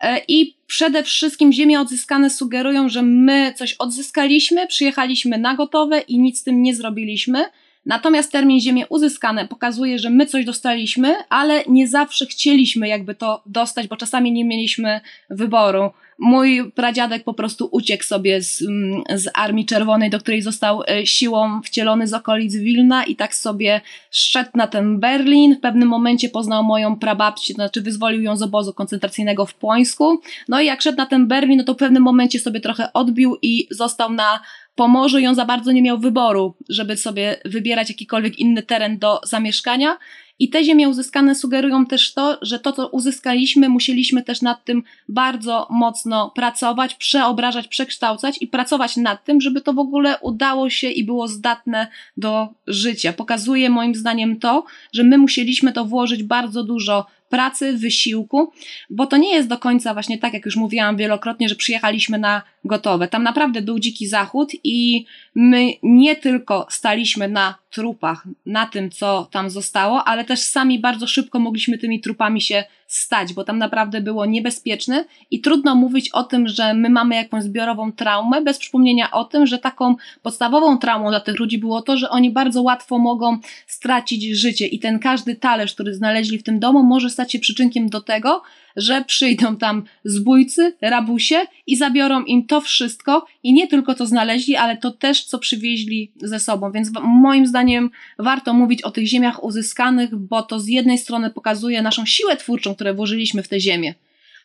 E, 0.00 0.20
I 0.28 0.56
przede 0.66 1.02
wszystkim 1.02 1.52
ziemie 1.52 1.80
odzyskane 1.80 2.30
sugerują, 2.30 2.88
że 2.88 3.02
my 3.02 3.54
coś 3.56 3.72
odzyskaliśmy, 3.72 4.66
przyjechaliśmy 4.66 5.38
na 5.38 5.54
gotowe 5.54 6.00
i 6.00 6.18
nic 6.18 6.40
z 6.40 6.44
tym 6.44 6.62
nie 6.62 6.74
zrobiliśmy. 6.74 7.44
Natomiast 7.86 8.32
termin 8.32 8.60
ziemie 8.60 8.86
uzyskane 8.86 9.48
pokazuje, 9.48 9.98
że 9.98 10.10
my 10.10 10.26
coś 10.26 10.44
dostaliśmy, 10.44 11.14
ale 11.28 11.64
nie 11.68 11.88
zawsze 11.88 12.26
chcieliśmy 12.26 12.88
jakby 12.88 13.14
to 13.14 13.42
dostać, 13.46 13.88
bo 13.88 13.96
czasami 13.96 14.32
nie 14.32 14.44
mieliśmy 14.44 15.00
wyboru. 15.30 15.90
Mój 16.18 16.72
pradziadek 16.74 17.24
po 17.24 17.34
prostu 17.34 17.68
uciekł 17.72 18.04
sobie 18.04 18.42
z, 18.42 18.62
mm, 18.62 19.02
z 19.14 19.28
Armii 19.34 19.66
Czerwonej, 19.66 20.10
do 20.10 20.18
której 20.18 20.42
został 20.42 20.82
e, 20.88 21.06
siłą 21.06 21.62
wcielony 21.62 22.06
z 22.06 22.14
okolic 22.14 22.56
Wilna 22.56 23.04
i 23.04 23.16
tak 23.16 23.34
sobie 23.34 23.80
szedł 24.10 24.50
na 24.54 24.66
ten 24.66 25.00
Berlin. 25.00 25.56
W 25.56 25.60
pewnym 25.60 25.88
momencie 25.88 26.28
poznał 26.28 26.64
moją 26.64 26.98
prababcię, 26.98 27.54
to 27.54 27.56
znaczy 27.56 27.82
wyzwolił 27.82 28.22
ją 28.22 28.36
z 28.36 28.42
obozu 28.42 28.72
koncentracyjnego 28.72 29.46
w 29.46 29.54
Płońsku. 29.54 30.20
No 30.48 30.60
i 30.60 30.66
jak 30.66 30.82
szedł 30.82 30.98
na 30.98 31.06
ten 31.06 31.28
Berlin, 31.28 31.58
no 31.58 31.64
to 31.64 31.74
w 31.74 31.76
pewnym 31.76 32.02
momencie 32.02 32.40
sobie 32.40 32.60
trochę 32.60 32.92
odbił 32.92 33.36
i 33.42 33.66
został 33.70 34.12
na 34.12 34.40
Pomorzu 34.74 35.18
on 35.28 35.34
za 35.34 35.44
bardzo 35.44 35.72
nie 35.72 35.82
miał 35.82 35.98
wyboru, 35.98 36.54
żeby 36.68 36.96
sobie 36.96 37.40
wybierać 37.44 37.88
jakikolwiek 37.88 38.38
inny 38.38 38.62
teren 38.62 38.98
do 38.98 39.20
zamieszkania. 39.24 39.98
I 40.38 40.48
te 40.48 40.64
ziemie 40.64 40.88
uzyskane 40.88 41.34
sugerują 41.34 41.86
też 41.86 42.14
to, 42.14 42.38
że 42.42 42.58
to, 42.58 42.72
co 42.72 42.88
uzyskaliśmy, 42.88 43.68
musieliśmy 43.68 44.22
też 44.22 44.42
nad 44.42 44.64
tym 44.64 44.82
bardzo 45.08 45.66
mocno 45.70 46.30
pracować, 46.30 46.94
przeobrażać, 46.94 47.68
przekształcać 47.68 48.36
i 48.40 48.46
pracować 48.46 48.96
nad 48.96 49.24
tym, 49.24 49.40
żeby 49.40 49.60
to 49.60 49.72
w 49.72 49.78
ogóle 49.78 50.18
udało 50.18 50.70
się 50.70 50.90
i 50.90 51.04
było 51.04 51.28
zdatne 51.28 51.86
do 52.16 52.48
życia. 52.66 53.12
Pokazuje 53.12 53.70
moim 53.70 53.94
zdaniem 53.94 54.38
to, 54.38 54.64
że 54.92 55.04
my 55.04 55.18
musieliśmy 55.18 55.72
to 55.72 55.84
włożyć 55.84 56.22
bardzo 56.22 56.64
dużo 56.64 57.06
pracy, 57.28 57.72
wysiłku, 57.72 58.52
bo 58.90 59.06
to 59.06 59.16
nie 59.16 59.34
jest 59.34 59.48
do 59.48 59.58
końca 59.58 59.92
właśnie 59.92 60.18
tak, 60.18 60.34
jak 60.34 60.44
już 60.44 60.56
mówiłam 60.56 60.96
wielokrotnie, 60.96 61.48
że 61.48 61.54
przyjechaliśmy 61.54 62.18
na 62.18 62.42
gotowe. 62.64 63.08
Tam 63.08 63.22
naprawdę 63.22 63.62
był 63.62 63.78
dziki 63.78 64.06
zachód 64.06 64.52
i 64.64 65.06
my 65.34 65.72
nie 65.82 66.16
tylko 66.16 66.66
staliśmy 66.70 67.28
na 67.28 67.54
trupach, 67.70 68.24
na 68.46 68.66
tym, 68.66 68.90
co 68.90 69.28
tam 69.30 69.50
zostało, 69.50 70.04
ale 70.04 70.24
też 70.24 70.40
sami 70.40 70.78
bardzo 70.78 71.06
szybko 71.06 71.38
mogliśmy 71.38 71.78
tymi 71.78 72.00
trupami 72.00 72.40
się 72.40 72.64
stać, 72.96 73.32
bo 73.32 73.44
tam 73.44 73.58
naprawdę 73.58 74.00
było 74.00 74.26
niebezpieczne 74.26 75.04
i 75.30 75.40
trudno 75.40 75.74
mówić 75.74 76.10
o 76.10 76.24
tym, 76.24 76.48
że 76.48 76.74
my 76.74 76.90
mamy 76.90 77.14
jakąś 77.14 77.42
zbiorową 77.42 77.92
traumę, 77.92 78.42
bez 78.42 78.58
przypomnienia 78.58 79.10
o 79.10 79.24
tym, 79.24 79.46
że 79.46 79.58
taką 79.58 79.96
podstawową 80.22 80.78
traumą 80.78 81.10
dla 81.10 81.20
tych 81.20 81.38
ludzi 81.38 81.58
było 81.58 81.82
to, 81.82 81.96
że 81.96 82.10
oni 82.10 82.30
bardzo 82.30 82.62
łatwo 82.62 82.98
mogą 82.98 83.38
stracić 83.66 84.38
życie 84.38 84.66
i 84.66 84.78
ten 84.78 84.98
każdy 84.98 85.34
talerz, 85.34 85.74
który 85.74 85.94
znaleźli 85.94 86.38
w 86.38 86.42
tym 86.42 86.58
domu, 86.58 86.82
może 86.82 87.10
stać 87.10 87.32
się 87.32 87.38
przyczynkiem 87.38 87.88
do 87.88 88.00
tego, 88.00 88.42
że 88.76 89.04
przyjdą 89.04 89.56
tam 89.56 89.84
zbójcy, 90.04 90.76
rabusie 90.80 91.46
i 91.66 91.76
zabiorą 91.76 92.24
im 92.24 92.46
to 92.46 92.60
wszystko 92.60 93.26
i 93.42 93.52
nie 93.52 93.68
tylko 93.68 93.94
co 93.94 94.06
znaleźli, 94.06 94.56
ale 94.56 94.76
to 94.76 94.90
też 94.90 95.24
co 95.24 95.38
przywieźli 95.38 96.12
ze 96.16 96.40
sobą. 96.40 96.72
Więc 96.72 96.90
moim 97.02 97.46
zdaniem 97.46 97.90
warto 98.18 98.54
mówić 98.54 98.82
o 98.82 98.90
tych 98.90 99.06
ziemiach 99.06 99.44
uzyskanych, 99.44 100.16
bo 100.16 100.42
to 100.42 100.60
z 100.60 100.68
jednej 100.68 100.98
strony 100.98 101.30
pokazuje 101.30 101.82
naszą 101.82 102.06
siłę 102.06 102.36
twórczą, 102.36 102.74
które 102.74 102.94
włożyliśmy 102.94 103.42
w 103.42 103.48
te 103.48 103.60
ziemię. 103.60 103.94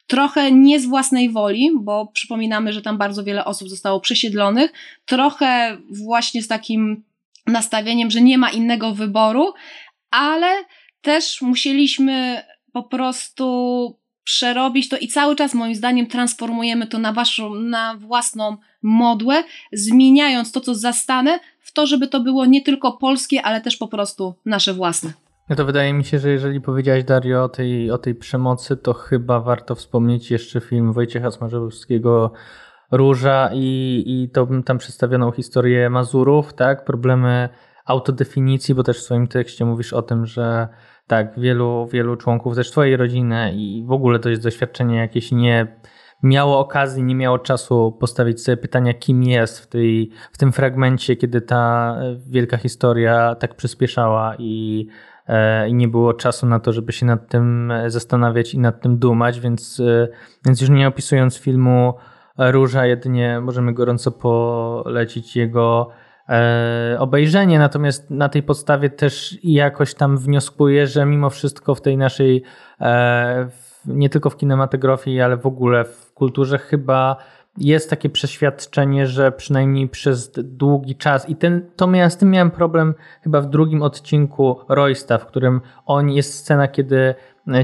Trochę 0.08 0.52
nie 0.52 0.80
z 0.80 0.86
własnej 0.86 1.30
woli, 1.30 1.70
bo 1.80 2.08
przypominamy, 2.14 2.74
że 2.74 2.82
tam 2.82 2.98
bardzo 2.98 3.24
wiele 3.24 3.46
osób 3.46 3.70
zostało 3.70 4.00
przesiedlonych, 4.00 4.72
trochę 5.06 5.78
właśnie 5.90 6.44
z 6.44 6.48
takim 6.48 7.04
nastawieniem, 7.48 8.12
że 8.12 8.22
nie 8.22 8.38
ma 8.38 8.50
innego 8.50 8.92
wyboru, 8.92 9.54
ale 10.12 10.48
też 11.02 11.42
musieliśmy 11.42 12.42
po 12.72 12.84
prostu 12.84 13.96
przerobić 14.30 14.90
to 14.90 14.98
i 14.98 15.08
cały 15.08 15.36
czas 15.36 15.54
moim 15.54 15.76
zdaniem 15.76 16.08
transformujemy 16.08 16.88
to 16.88 17.00
na 17.00 17.14
waszą, 17.14 17.56
na 17.56 17.96
własną 17.96 18.58
modłę, 18.82 19.44
zmieniając 19.74 20.52
to, 20.52 20.62
co 20.62 20.76
zastane, 20.76 21.40
w 21.60 21.74
to, 21.74 21.86
żeby 21.86 22.08
to 22.08 22.20
było 22.20 22.46
nie 22.46 22.62
tylko 22.62 22.92
polskie, 22.92 23.42
ale 23.42 23.62
też 23.62 23.78
po 23.78 23.88
prostu 23.88 24.36
nasze 24.46 24.74
własne. 24.74 25.14
No 25.50 25.56
to 25.56 25.66
wydaje 25.66 25.94
mi 25.94 26.06
się, 26.06 26.20
że 26.20 26.30
jeżeli 26.30 26.62
powiedziałaś 26.62 27.04
Dario 27.04 27.44
o 27.44 27.50
tej, 27.50 27.92
o 27.92 27.98
tej 27.98 28.16
przemocy, 28.16 28.78
to 28.78 28.94
chyba 28.94 29.40
warto 29.40 29.76
wspomnieć 29.76 30.32
jeszcze 30.32 30.62
film 30.62 30.94
Wojciecha 30.94 31.32
Smarzowskiego 31.32 32.32
Róża 32.92 33.50
i, 33.54 34.04
i 34.06 34.30
to 34.30 34.48
tam 34.66 34.78
przedstawioną 34.78 35.32
historię 35.32 35.90
Mazurów, 35.90 36.54
tak? 36.54 36.86
Problemy 36.86 37.50
autodefinicji, 37.86 38.76
bo 38.76 38.84
też 38.84 38.98
w 38.98 39.04
swoim 39.04 39.28
tekście 39.28 39.66
mówisz 39.66 39.94
o 39.94 40.02
tym, 40.02 40.26
że 40.26 40.68
tak, 41.10 41.40
wielu, 41.40 41.88
wielu 41.88 42.16
członków 42.16 42.56
też 42.56 42.72
twojej 42.72 42.98
rodziny 42.98 43.54
i 43.56 43.84
w 43.88 43.92
ogóle 43.92 44.20
to 44.20 44.30
jest 44.30 44.44
doświadczenie 44.44 44.98
jakieś 44.98 45.32
nie 45.32 45.68
miało 46.24 46.60
okazji, 46.60 47.04
nie 47.04 47.16
miało 47.16 47.40
czasu 47.40 47.98
postawić 48.00 48.44
sobie 48.44 48.58
pytania, 48.58 48.94
kim 48.94 49.24
jest 49.24 49.60
w, 49.60 49.68
tej, 49.68 50.12
w 50.32 50.38
tym 50.38 50.52
fragmencie, 50.52 51.16
kiedy 51.16 51.42
ta 51.42 51.96
wielka 52.28 52.58
historia 52.58 53.36
tak 53.36 53.56
przyspieszała 53.56 54.36
i, 54.40 54.88
e, 55.28 55.70
i 55.70 55.74
nie 55.74 55.88
było 55.88 56.14
czasu 56.14 56.46
na 56.46 56.60
to, 56.60 56.74
żeby 56.74 56.92
się 56.92 57.06
nad 57.06 57.28
tym 57.28 57.74
zastanawiać 57.88 58.54
i 58.54 58.60
nad 58.60 58.82
tym 58.82 58.98
dumać, 58.98 59.40
więc, 59.40 59.80
e, 59.80 60.08
więc 60.46 60.62
już 60.62 60.70
nie 60.70 60.88
opisując 60.88 61.38
filmu 61.38 61.94
Róża, 62.38 62.86
jedynie 62.86 63.40
możemy 63.42 63.74
gorąco 63.74 64.12
polecić 64.12 65.36
jego 65.36 65.92
E, 65.92 66.09
obejrzenie, 67.00 67.60
natomiast 67.60 68.10
na 68.10 68.30
tej 68.30 68.44
podstawie 68.44 68.90
też 68.90 69.38
jakoś 69.44 69.94
tam 69.94 70.18
wnioskuję, 70.18 70.88
że 70.88 71.06
mimo 71.06 71.30
wszystko 71.30 71.76
w 71.76 71.82
tej 71.82 71.98
naszej, 71.98 72.44
e, 72.82 73.50
nie 73.86 74.10
tylko 74.10 74.30
w 74.30 74.38
kinematografii, 74.38 75.22
ale 75.22 75.38
w 75.38 75.46
ogóle 75.46 75.86
w 75.86 76.14
kulturze 76.14 76.58
chyba 76.58 77.16
jest 77.58 77.90
takie 77.90 78.10
przeświadczenie, 78.10 79.08
że 79.08 79.32
przynajmniej 79.32 79.88
przez 79.88 80.32
długi 80.38 80.96
czas 80.96 81.30
i 81.30 81.36
ten, 81.36 81.70
to 81.76 81.88
miałem, 81.88 82.12
z 82.12 82.18
tym 82.18 82.32
miałem 82.32 82.52
problem 82.52 82.96
chyba 83.22 83.42
w 83.42 83.50
drugim 83.50 83.82
odcinku 83.82 84.60
Roysta, 84.70 85.18
w 85.18 85.26
którym 85.26 85.62
on 85.86 86.10
jest 86.10 86.34
scena, 86.34 86.68
kiedy 86.68 87.16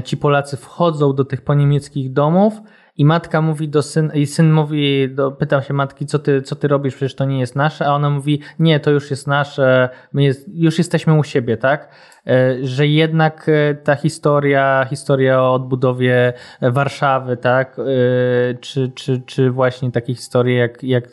ci 0.04 0.16
Polacy 0.16 0.56
wchodzą 0.56 1.12
do 1.12 1.24
tych 1.24 1.42
poniemieckich 1.42 2.12
domów 2.12 2.60
i 2.98 3.04
matka 3.04 3.42
mówi 3.42 3.68
do 3.68 3.82
syna, 3.82 4.14
i 4.14 4.26
syn 4.26 4.52
mówi, 4.52 5.08
do, 5.14 5.32
pytam 5.32 5.62
się 5.62 5.74
matki, 5.74 6.06
co 6.06 6.18
ty, 6.18 6.42
co 6.42 6.56
ty 6.56 6.68
robisz, 6.68 6.94
przecież 6.94 7.14
to 7.14 7.24
nie 7.24 7.40
jest 7.40 7.56
nasze, 7.56 7.86
a 7.86 7.94
ona 7.94 8.10
mówi, 8.10 8.40
nie, 8.58 8.80
to 8.80 8.90
już 8.90 9.10
jest 9.10 9.26
nasze, 9.26 9.88
my 10.12 10.22
jest, 10.24 10.48
już 10.54 10.78
jesteśmy 10.78 11.14
u 11.14 11.24
siebie, 11.24 11.56
tak? 11.56 11.88
E, 12.26 12.66
że 12.66 12.86
jednak 12.86 13.48
e, 13.48 13.74
ta 13.74 13.94
historia, 13.94 14.86
historia 14.90 15.42
o 15.42 15.54
odbudowie 15.54 16.32
Warszawy, 16.62 17.36
tak? 17.36 17.78
E, 17.78 18.54
czy, 18.54 18.90
czy, 18.94 19.22
czy 19.26 19.50
właśnie 19.50 19.92
takie 19.92 20.14
historie 20.14 20.56
jak, 20.56 20.84
jak 20.84 21.04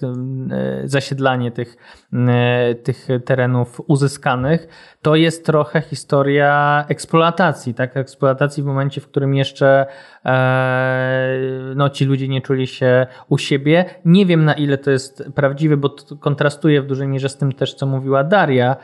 zasiedlanie 0.84 1.52
tych, 1.52 1.78
tych 2.84 3.08
terenów 3.26 3.82
uzyskanych, 3.88 4.68
to 5.02 5.16
jest 5.16 5.46
trochę 5.46 5.82
historia 5.82 6.86
eksploatacji, 6.88 7.74
tak? 7.74 7.98
Eksploatacji 7.98 8.64
w 8.64 8.66
momencie, 8.66 9.02
w 9.02 9.08
którym 9.08 9.36
jeszcze 9.36 9.86
no, 11.76 11.90
ci 11.90 12.06
ludzie 12.06 12.28
nie 12.28 12.42
czuli 12.42 12.68
się 12.68 13.08
u 13.30 13.38
siebie. 13.38 13.86
Nie 14.06 14.26
wiem 14.26 14.46
na 14.46 14.54
ile 14.54 14.78
to 14.78 14.92
jest 14.92 15.24
prawdziwe, 15.36 15.78
bo 15.78 15.90
to 15.90 16.16
kontrastuje 16.16 16.82
w 16.82 16.88
dużej 16.88 17.08
mierze 17.08 17.30
z 17.30 17.38
tym 17.38 17.52
też, 17.52 17.74
co 17.74 17.86
mówiła 17.86 18.24
Daria. 18.24 18.76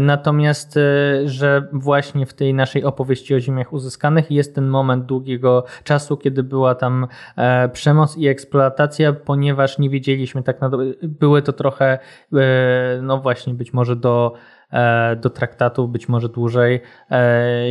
Natomiast, 0.00 0.78
że 1.24 1.68
właśnie 1.74 2.26
w 2.26 2.34
tej 2.34 2.54
naszej 2.54 2.84
opowieści 2.84 3.34
o 3.34 3.40
ziemiach 3.40 3.72
uzyskanych 3.72 4.30
jest 4.30 4.54
ten 4.54 4.66
moment 4.66 5.04
długiego 5.04 5.64
czasu, 5.84 6.16
kiedy 6.16 6.42
była 6.42 6.74
tam 6.74 7.06
e, 7.36 7.68
przemoc 7.68 8.16
i 8.16 8.28
eksploatacja, 8.28 9.12
ponieważ 9.12 9.78
nie 9.78 9.90
wiedzieliśmy 9.90 10.42
tak 10.42 10.60
na 10.60 10.70
były 11.02 11.42
to 11.42 11.52
trochę, 11.52 11.98
e, 12.32 13.00
no 13.02 13.18
właśnie, 13.18 13.54
być 13.54 13.72
może 13.72 13.96
do 13.96 14.32
e, 14.72 15.16
do 15.16 15.30
traktatów, 15.30 15.90
być 15.90 16.08
może 16.08 16.28
dłużej, 16.28 16.80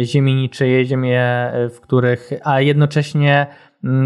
ziemi 0.04 0.36
niczyje, 0.36 0.86
ziemie, 0.86 1.52
w 1.70 1.80
których, 1.82 2.30
a 2.44 2.62
jednocześnie 2.62 3.48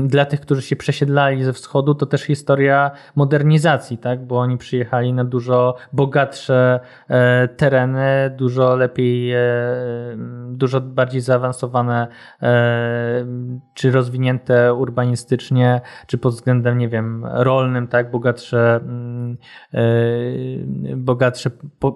dla 0.03 0.25
tych, 0.25 0.41
którzy 0.41 0.61
się 0.61 0.75
przesiedlali 0.75 1.43
ze 1.43 1.53
wschodu, 1.53 1.95
to 1.95 2.05
też 2.05 2.23
historia 2.23 2.91
modernizacji, 3.15 3.97
tak? 3.97 4.25
bo 4.25 4.39
oni 4.39 4.57
przyjechali 4.57 5.13
na 5.13 5.23
dużo 5.23 5.75
bogatsze 5.93 6.80
e, 7.09 7.47
tereny, 7.47 8.36
dużo 8.38 8.75
lepiej, 8.75 9.34
e, 9.34 9.39
dużo 10.49 10.82
bardziej 10.82 11.21
zaawansowane, 11.21 12.07
e, 12.41 13.25
czy 13.73 13.91
rozwinięte 13.91 14.73
urbanistycznie, 14.73 15.82
czy 16.07 16.17
pod 16.17 16.34
względem, 16.34 16.78
nie 16.78 16.89
wiem, 16.89 17.25
rolnym, 17.25 17.88
tak? 17.88 18.11
bogatsze, 18.11 18.75
mm, 18.75 19.38
bogatsze 20.95 21.49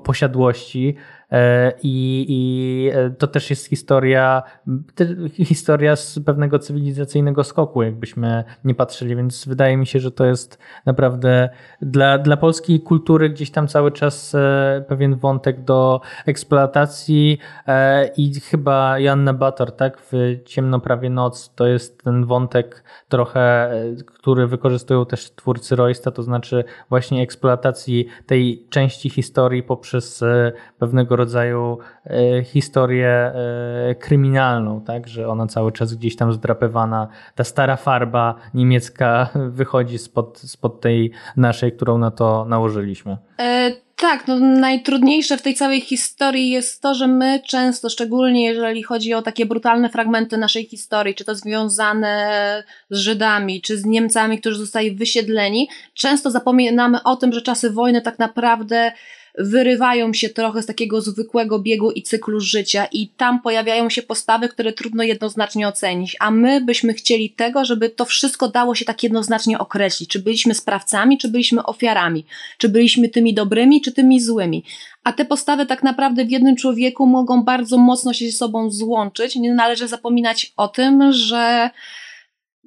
posiadłości. 0.04 0.98
E, 1.32 1.74
I, 1.84 2.26
I 2.30 2.90
e, 2.94 3.10
to 3.10 3.28
też 3.28 3.50
jest 3.50 3.66
historia, 3.66 4.44
historia 5.34 5.96
z 5.96 6.20
pewnego 6.26 6.60
cywilizacyjnego 6.60 7.44
skoku, 7.44 7.84
jakbyśmy 7.84 8.44
nie 8.64 8.76
patrzyli, 8.76 9.16
więc 9.16 9.48
wydaje 9.48 9.78
mi 9.78 9.88
się, 9.88 10.00
że 10.00 10.12
to 10.12 10.26
jest 10.26 10.58
naprawdę 10.86 11.50
dla, 11.82 12.18
dla 12.18 12.38
polskiej 12.38 12.82
kultury 12.82 13.30
gdzieś 13.30 13.52
tam 13.52 13.68
cały 13.68 13.92
czas 13.92 14.36
e, 14.36 14.86
pewien 14.88 15.16
wątek 15.16 15.64
do 15.64 16.02
eksploatacji. 16.26 17.38
I 18.18 18.40
chyba 18.40 19.00
Janna 19.00 19.34
Bator, 19.34 19.72
tak, 19.72 20.02
w 20.12 20.12
Ciemno 20.46 20.80
prawie 20.80 21.10
noc, 21.10 21.54
to 21.56 21.68
jest 21.68 22.04
ten 22.04 22.26
wątek 22.26 22.84
trochę, 23.10 23.72
który 24.06 24.48
wykorzystują 24.48 25.06
też 25.06 25.32
twórcy 25.32 25.76
Roysta, 25.76 26.12
to 26.12 26.24
znaczy 26.24 26.64
właśnie 26.90 27.22
eksploatacji 27.22 28.08
tej 28.26 28.66
części 28.70 29.10
historii 29.10 29.64
poprzez 29.64 30.24
pewnego 30.80 31.16
rodzaju 31.22 31.78
e, 32.06 32.44
historię 32.44 33.10
e, 33.10 33.96
kryminalną, 33.96 34.82
tak, 34.82 35.08
że 35.08 35.28
ona 35.28 35.48
cały 35.48 35.72
czas 35.72 35.94
gdzieś 35.94 36.16
tam 36.16 36.34
zdrapywana, 36.34 37.08
ta 37.36 37.44
stara 37.44 37.76
farba 37.76 38.36
niemiecka 38.54 39.30
wychodzi 39.60 39.98
spod, 39.98 40.40
spod 40.40 40.82
tej 40.82 41.12
naszej, 41.38 41.72
którą 41.72 41.98
na 41.98 42.12
to 42.12 42.46
nałożyliśmy. 42.46 43.18
E, 43.40 43.72
tak, 44.02 44.28
no 44.28 44.40
najtrudniejsze 44.40 45.38
w 45.38 45.42
tej 45.42 45.54
całej 45.54 45.82
historii 45.82 46.50
jest 46.50 46.82
to, 46.82 46.94
że 46.94 47.08
my 47.08 47.42
często, 47.48 47.90
szczególnie 47.90 48.46
jeżeli 48.46 48.84
chodzi 48.84 49.14
o 49.14 49.22
takie 49.22 49.46
brutalne 49.46 49.90
fragmenty 49.90 50.38
naszej 50.38 50.66
historii, 50.66 51.16
czy 51.16 51.26
to 51.26 51.36
związane 51.36 52.64
z 52.90 52.98
Żydami, 52.98 53.62
czy 53.62 53.78
z 53.78 53.86
Niemcami, 53.86 54.40
którzy 54.40 54.58
zostali 54.58 54.96
wysiedleni, 54.96 55.70
często 55.94 56.32
zapominamy 56.32 57.04
o 57.04 57.16
tym, 57.16 57.34
że 57.34 57.42
czasy 57.42 57.70
wojny 57.70 58.02
tak 58.02 58.20
naprawdę 58.20 58.92
wyrywają 59.38 60.14
się 60.14 60.30
trochę 60.30 60.62
z 60.62 60.66
takiego 60.66 61.02
zwykłego 61.02 61.60
biegu 61.60 61.92
i 61.92 62.04
cyklu 62.04 62.40
życia 62.40 62.86
i 62.86 63.08
tam 63.08 63.42
pojawiają 63.42 63.90
się 63.90 64.02
postawy, 64.02 64.50
które 64.50 64.74
trudno 64.74 65.04
jednoznacznie 65.04 65.68
ocenić, 65.68 66.18
a 66.20 66.32
my 66.32 66.62
byśmy 66.62 66.94
chcieli 66.94 67.30
tego, 67.30 67.66
żeby 67.66 67.90
to 67.90 68.06
wszystko 68.06 68.48
dało 68.48 68.76
się 68.76 68.86
tak 68.86 69.04
jednoznacznie 69.04 69.60
określić, 69.60 70.10
czy 70.10 70.20
byliśmy 70.20 70.56
sprawcami, 70.56 71.18
czy 71.18 71.28
byliśmy 71.28 71.64
ofiarami, 71.64 72.26
czy 72.58 72.70
byliśmy 72.70 73.10
tymi 73.10 73.34
dobrymi, 73.34 73.82
czy 73.82 73.92
tymi 73.92 74.22
złymi. 74.22 74.64
A 75.04 75.14
te 75.14 75.26
postawy 75.26 75.66
tak 75.66 75.84
naprawdę 75.84 76.26
w 76.26 76.32
jednym 76.32 76.56
człowieku 76.56 77.06
mogą 77.06 77.44
bardzo 77.44 77.78
mocno 77.78 78.14
się 78.14 78.26
ze 78.26 78.38
sobą 78.38 78.72
złączyć. 78.72 79.36
Nie 79.36 79.54
należy 79.54 79.88
zapominać 79.88 80.54
o 80.58 80.68
tym, 80.68 81.14
że 81.14 81.70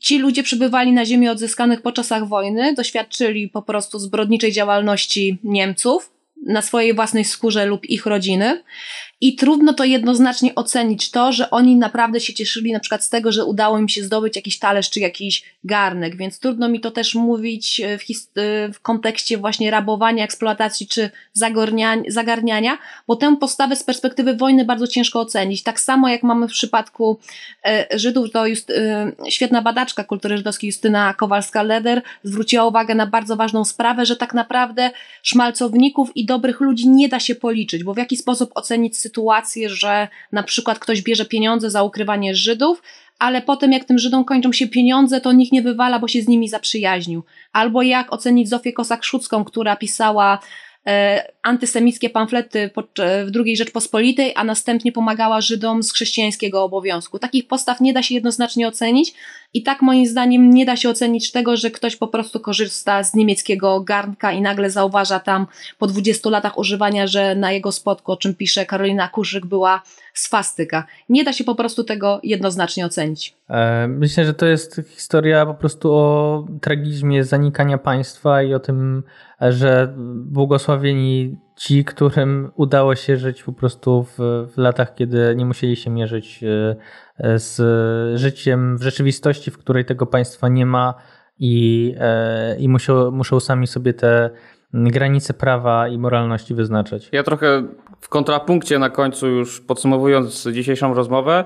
ci 0.00 0.18
ludzie 0.18 0.42
przybywali 0.42 0.92
na 0.92 1.04
ziemi 1.04 1.28
odzyskanych 1.28 1.82
po 1.82 1.92
czasach 1.92 2.28
wojny, 2.28 2.74
doświadczyli 2.74 3.48
po 3.48 3.62
prostu 3.62 3.98
zbrodniczej 3.98 4.52
działalności 4.52 5.38
Niemców 5.44 6.13
na 6.46 6.62
swojej 6.62 6.94
własnej 6.94 7.24
skórze 7.24 7.66
lub 7.66 7.84
ich 7.84 8.06
rodziny 8.06 8.62
i 9.24 9.34
trudno 9.34 9.72
to 9.72 9.84
jednoznacznie 9.84 10.54
ocenić 10.54 11.10
to, 11.10 11.32
że 11.32 11.50
oni 11.50 11.76
naprawdę 11.76 12.20
się 12.20 12.34
cieszyli 12.34 12.72
na 12.72 12.80
przykład 12.80 13.04
z 13.04 13.08
tego, 13.08 13.32
że 13.32 13.44
udało 13.44 13.78
im 13.78 13.88
się 13.88 14.04
zdobyć 14.04 14.36
jakiś 14.36 14.58
talerz 14.58 14.90
czy 14.90 15.00
jakiś 15.00 15.44
garnek, 15.64 16.16
więc 16.16 16.38
trudno 16.38 16.68
mi 16.68 16.80
to 16.80 16.90
też 16.90 17.14
mówić 17.14 17.82
w, 17.98 18.38
e, 18.38 18.72
w 18.72 18.80
kontekście 18.80 19.38
właśnie 19.38 19.70
rabowania, 19.70 20.24
eksploatacji 20.24 20.86
czy 20.86 21.10
zagarniania, 22.08 22.78
bo 23.06 23.16
tę 23.16 23.36
postawę 23.40 23.76
z 23.76 23.82
perspektywy 23.82 24.36
wojny 24.36 24.64
bardzo 24.64 24.86
ciężko 24.86 25.20
ocenić. 25.20 25.62
Tak 25.62 25.80
samo 25.80 26.08
jak 26.08 26.22
mamy 26.22 26.48
w 26.48 26.52
przypadku 26.52 27.18
e, 27.66 27.98
Żydów, 27.98 28.30
to 28.30 28.46
just, 28.46 28.70
e, 28.70 29.12
świetna 29.28 29.62
badaczka 29.62 30.04
kultury 30.04 30.36
żydowskiej 30.36 30.68
Justyna 30.68 31.14
Kowalska-Leder 31.14 32.00
zwróciła 32.22 32.64
uwagę 32.64 32.94
na 32.94 33.06
bardzo 33.06 33.36
ważną 33.36 33.64
sprawę, 33.64 34.06
że 34.06 34.16
tak 34.16 34.34
naprawdę 34.34 34.90
szmalcowników 35.22 36.16
i 36.16 36.26
dobrych 36.26 36.60
ludzi 36.60 36.88
nie 36.88 37.08
da 37.08 37.20
się 37.20 37.34
policzyć, 37.34 37.84
bo 37.84 37.94
w 37.94 37.98
jaki 37.98 38.16
sposób 38.16 38.50
ocenić 38.54 38.96
sytuację, 38.96 39.13
że 39.70 40.08
na 40.32 40.42
przykład 40.42 40.78
ktoś 40.78 41.02
bierze 41.02 41.24
pieniądze 41.24 41.70
za 41.70 41.82
ukrywanie 41.82 42.34
Żydów, 42.34 42.82
ale 43.18 43.42
potem 43.42 43.72
jak 43.72 43.84
tym 43.84 43.98
Żydom 43.98 44.24
kończą 44.24 44.52
się 44.52 44.68
pieniądze, 44.68 45.20
to 45.20 45.32
nikt 45.32 45.52
nie 45.52 45.62
wywala, 45.62 45.98
bo 45.98 46.08
się 46.08 46.22
z 46.22 46.28
nimi 46.28 46.48
zaprzyjaźnił. 46.48 47.22
Albo 47.52 47.82
jak 47.82 48.12
ocenić 48.12 48.48
Zofię 48.48 48.72
Kosak-Szucką, 48.72 49.44
która 49.44 49.76
pisała 49.76 50.38
e, 50.86 51.24
antysemickie 51.42 52.10
pamflety 52.10 52.70
w 52.96 53.36
II 53.44 53.56
Rzeczpospolitej, 53.56 54.32
a 54.36 54.44
następnie 54.44 54.92
pomagała 54.92 55.40
Żydom 55.40 55.82
z 55.82 55.92
chrześcijańskiego 55.92 56.64
obowiązku. 56.64 57.18
Takich 57.18 57.46
postaw 57.46 57.80
nie 57.80 57.92
da 57.92 58.02
się 58.02 58.14
jednoznacznie 58.14 58.68
ocenić 58.68 59.14
i 59.54 59.62
tak 59.62 59.82
moim 59.82 60.06
zdaniem 60.06 60.50
nie 60.50 60.66
da 60.66 60.76
się 60.76 60.90
ocenić 60.90 61.32
tego, 61.32 61.56
że 61.56 61.70
ktoś 61.70 61.96
po 61.96 62.08
prostu 62.08 62.40
korzysta 62.40 63.02
z 63.02 63.14
niemieckiego 63.14 63.80
garnka 63.80 64.32
i 64.32 64.40
nagle 64.40 64.70
zauważa 64.70 65.20
tam 65.20 65.46
po 65.78 65.86
20 65.86 66.30
latach 66.30 66.58
używania, 66.58 67.06
że 67.06 67.34
na 67.34 67.52
jego 67.52 67.72
spotku, 67.72 68.12
o 68.12 68.16
czym 68.16 68.34
pisze 68.34 68.66
Karolina 68.66 69.08
Kurzyk, 69.08 69.46
była 69.46 69.82
swastyka. 70.14 70.84
Nie 71.08 71.24
da 71.24 71.32
się 71.32 71.44
po 71.44 71.54
prostu 71.54 71.84
tego 71.84 72.20
jednoznacznie 72.22 72.86
ocenić. 72.86 73.36
E, 73.50 73.88
myślę, 73.88 74.24
że 74.24 74.34
to 74.34 74.46
jest 74.46 74.80
historia 74.88 75.46
po 75.46 75.54
prostu 75.54 75.92
o 75.92 76.46
tragizmie 76.60 77.24
zanikania 77.24 77.78
państwa 77.78 78.42
i 78.42 78.54
o 78.54 78.60
tym, 78.60 79.02
że 79.40 79.94
błogosławieni 80.16 81.36
ci, 81.56 81.84
którym 81.84 82.50
udało 82.54 82.94
się 82.94 83.16
żyć 83.16 83.42
po 83.42 83.52
prostu 83.52 84.02
w, 84.02 84.18
w 84.52 84.56
latach, 84.56 84.94
kiedy 84.94 85.34
nie 85.36 85.46
musieli 85.46 85.76
się 85.76 85.90
mierzyć 85.90 86.44
e, 87.18 87.38
z 87.38 87.60
życiem 88.20 88.78
w 88.78 88.82
rzeczywistości, 88.82 89.50
w 89.50 89.58
której 89.58 89.84
tego 89.84 90.06
państwa 90.06 90.48
nie 90.48 90.66
ma 90.66 90.94
i, 91.38 91.94
e, 91.98 92.56
i 92.58 92.68
muszą, 92.68 93.10
muszą 93.10 93.40
sami 93.40 93.66
sobie 93.66 93.94
te 93.94 94.30
granice 94.72 95.34
prawa 95.34 95.88
i 95.88 95.98
moralności 95.98 96.54
wyznaczać. 96.54 97.08
Ja 97.12 97.22
trochę 97.22 97.62
w 98.00 98.08
kontrapunkcie 98.08 98.78
na 98.78 98.90
końcu 98.90 99.26
już 99.26 99.60
podsumowując 99.60 100.48
dzisiejszą 100.52 100.94
rozmowę, 100.94 101.44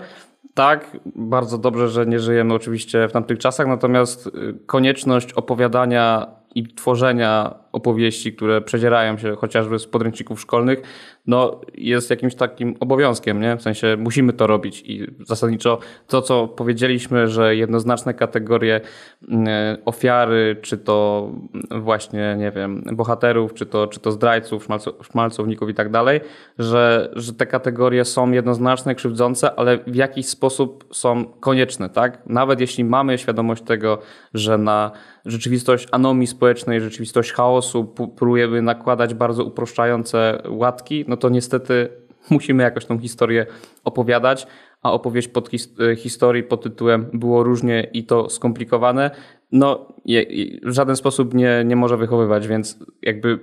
tak, 0.54 0.96
bardzo 1.16 1.58
dobrze, 1.58 1.88
że 1.88 2.06
nie 2.06 2.20
żyjemy 2.20 2.54
oczywiście 2.54 3.08
w 3.08 3.12
tamtych 3.12 3.38
czasach, 3.38 3.66
natomiast 3.66 4.26
y, 4.26 4.30
konieczność 4.66 5.32
opowiadania 5.32 6.37
i 6.54 6.66
tworzenia 6.66 7.54
opowieści, 7.72 8.32
które 8.32 8.60
przedzierają 8.60 9.18
się 9.18 9.36
chociażby 9.36 9.78
z 9.78 9.86
podręczników 9.86 10.40
szkolnych, 10.40 10.82
no 11.26 11.60
jest 11.74 12.10
jakimś 12.10 12.34
takim 12.34 12.74
obowiązkiem, 12.80 13.40
nie? 13.40 13.56
W 13.56 13.62
sensie 13.62 13.96
musimy 13.98 14.32
to 14.32 14.46
robić 14.46 14.82
i 14.86 15.06
zasadniczo 15.26 15.78
to, 16.06 16.22
co 16.22 16.48
powiedzieliśmy, 16.48 17.28
że 17.28 17.56
jednoznaczne 17.56 18.14
kategorie 18.14 18.80
mm, 19.28 19.48
ofiary, 19.84 20.56
czy 20.62 20.78
to 20.78 21.28
właśnie, 21.70 22.36
nie 22.38 22.50
wiem, 22.50 22.82
bohaterów, 22.92 23.54
czy 23.54 23.66
to, 23.66 23.86
czy 23.86 24.00
to 24.00 24.12
zdrajców, 24.12 24.68
szmalcowników 25.02 25.68
i 25.68 25.74
tak 25.74 25.90
dalej, 25.90 26.20
że, 26.58 27.12
że 27.16 27.32
te 27.32 27.46
kategorie 27.46 28.04
są 28.04 28.32
jednoznaczne, 28.32 28.94
krzywdzące, 28.94 29.54
ale 29.54 29.78
w 29.86 29.94
jakiś 29.94 30.26
sposób 30.26 30.84
są 30.92 31.24
konieczne, 31.24 31.88
tak? 31.88 32.26
Nawet 32.26 32.60
jeśli 32.60 32.84
mamy 32.84 33.18
świadomość 33.18 33.62
tego, 33.62 33.98
że 34.34 34.58
na 34.58 34.90
rzeczywistość 35.24 35.88
anomii 35.90 36.26
społecznej, 36.26 36.80
rzeczywistość 36.80 37.32
chaosu 37.32 37.84
próbujemy 38.16 38.62
nakładać 38.62 39.14
bardzo 39.14 39.44
uproszczające 39.44 40.42
łatki, 40.48 41.04
no 41.08 41.16
to 41.18 41.28
niestety 41.28 41.88
musimy 42.30 42.62
jakoś 42.62 42.86
tą 42.86 42.98
historię 42.98 43.46
opowiadać, 43.84 44.46
a 44.82 44.92
opowieść 44.92 45.28
pod 45.28 45.48
his 45.48 45.74
e, 45.80 45.96
historii 45.96 46.42
pod 46.42 46.62
tytułem 46.62 47.10
było 47.12 47.42
różnie 47.42 47.88
i 47.92 48.04
to 48.04 48.30
skomplikowane, 48.30 49.10
no 49.52 49.92
je, 50.04 50.26
w 50.62 50.72
żaden 50.72 50.96
sposób 50.96 51.34
nie, 51.34 51.62
nie 51.64 51.76
może 51.76 51.96
wychowywać, 51.96 52.48
więc 52.48 52.78
jakby 53.02 53.38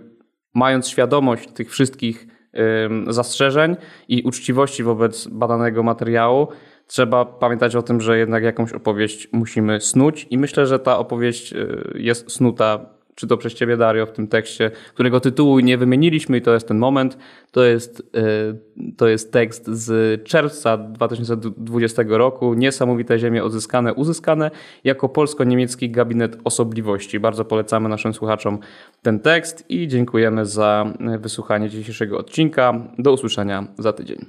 mając 0.53 0.87
świadomość 0.87 1.51
tych 1.51 1.71
wszystkich 1.71 2.27
zastrzeżeń 3.07 3.75
i 4.07 4.23
uczciwości 4.23 4.83
wobec 4.83 5.27
badanego 5.27 5.83
materiału, 5.83 6.47
trzeba 6.87 7.25
pamiętać 7.25 7.75
o 7.75 7.81
tym, 7.81 8.01
że 8.01 8.17
jednak 8.17 8.43
jakąś 8.43 8.73
opowieść 8.73 9.27
musimy 9.31 9.81
snuć 9.81 10.27
i 10.29 10.37
myślę, 10.37 10.65
że 10.65 10.79
ta 10.79 10.97
opowieść 10.97 11.53
y, 11.53 11.93
jest 11.95 12.31
snuta 12.31 12.94
czy 13.15 13.27
to 13.27 13.37
przez 13.37 13.53
ciebie, 13.53 13.77
Dario, 13.77 14.05
w 14.05 14.11
tym 14.11 14.27
tekście, 14.27 14.71
którego 14.93 15.19
tytułu 15.19 15.59
nie 15.59 15.77
wymieniliśmy 15.77 16.37
i 16.37 16.41
to 16.41 16.53
jest 16.53 16.67
ten 16.67 16.77
moment. 16.77 17.17
To 17.51 17.63
jest, 17.63 17.99
y, 18.79 18.93
to 18.97 19.07
jest 19.07 19.33
tekst 19.33 19.67
z 19.67 20.23
czerwca 20.23 20.77
2020 20.77 22.03
roku. 22.07 22.53
Niesamowite 22.53 23.19
ziemie 23.19 23.43
odzyskane, 23.43 23.93
uzyskane 23.93 24.51
jako 24.83 25.09
polsko-niemiecki 25.09 25.89
gabinet 25.89 26.37
osobliwości. 26.43 27.19
Bardzo 27.19 27.45
polecamy 27.45 27.89
naszym 27.89 28.13
słuchaczom 28.13 28.59
ten 29.01 29.19
tekst 29.19 29.65
i 29.69 29.87
dziękujemy 29.87 30.45
za 30.45 30.93
wysłuchanie 31.19 31.69
dzisiejszego 31.69 32.17
odcinka. 32.17 32.73
Do 32.97 33.13
usłyszenia 33.13 33.67
za 33.77 33.93
tydzień. 33.93 34.25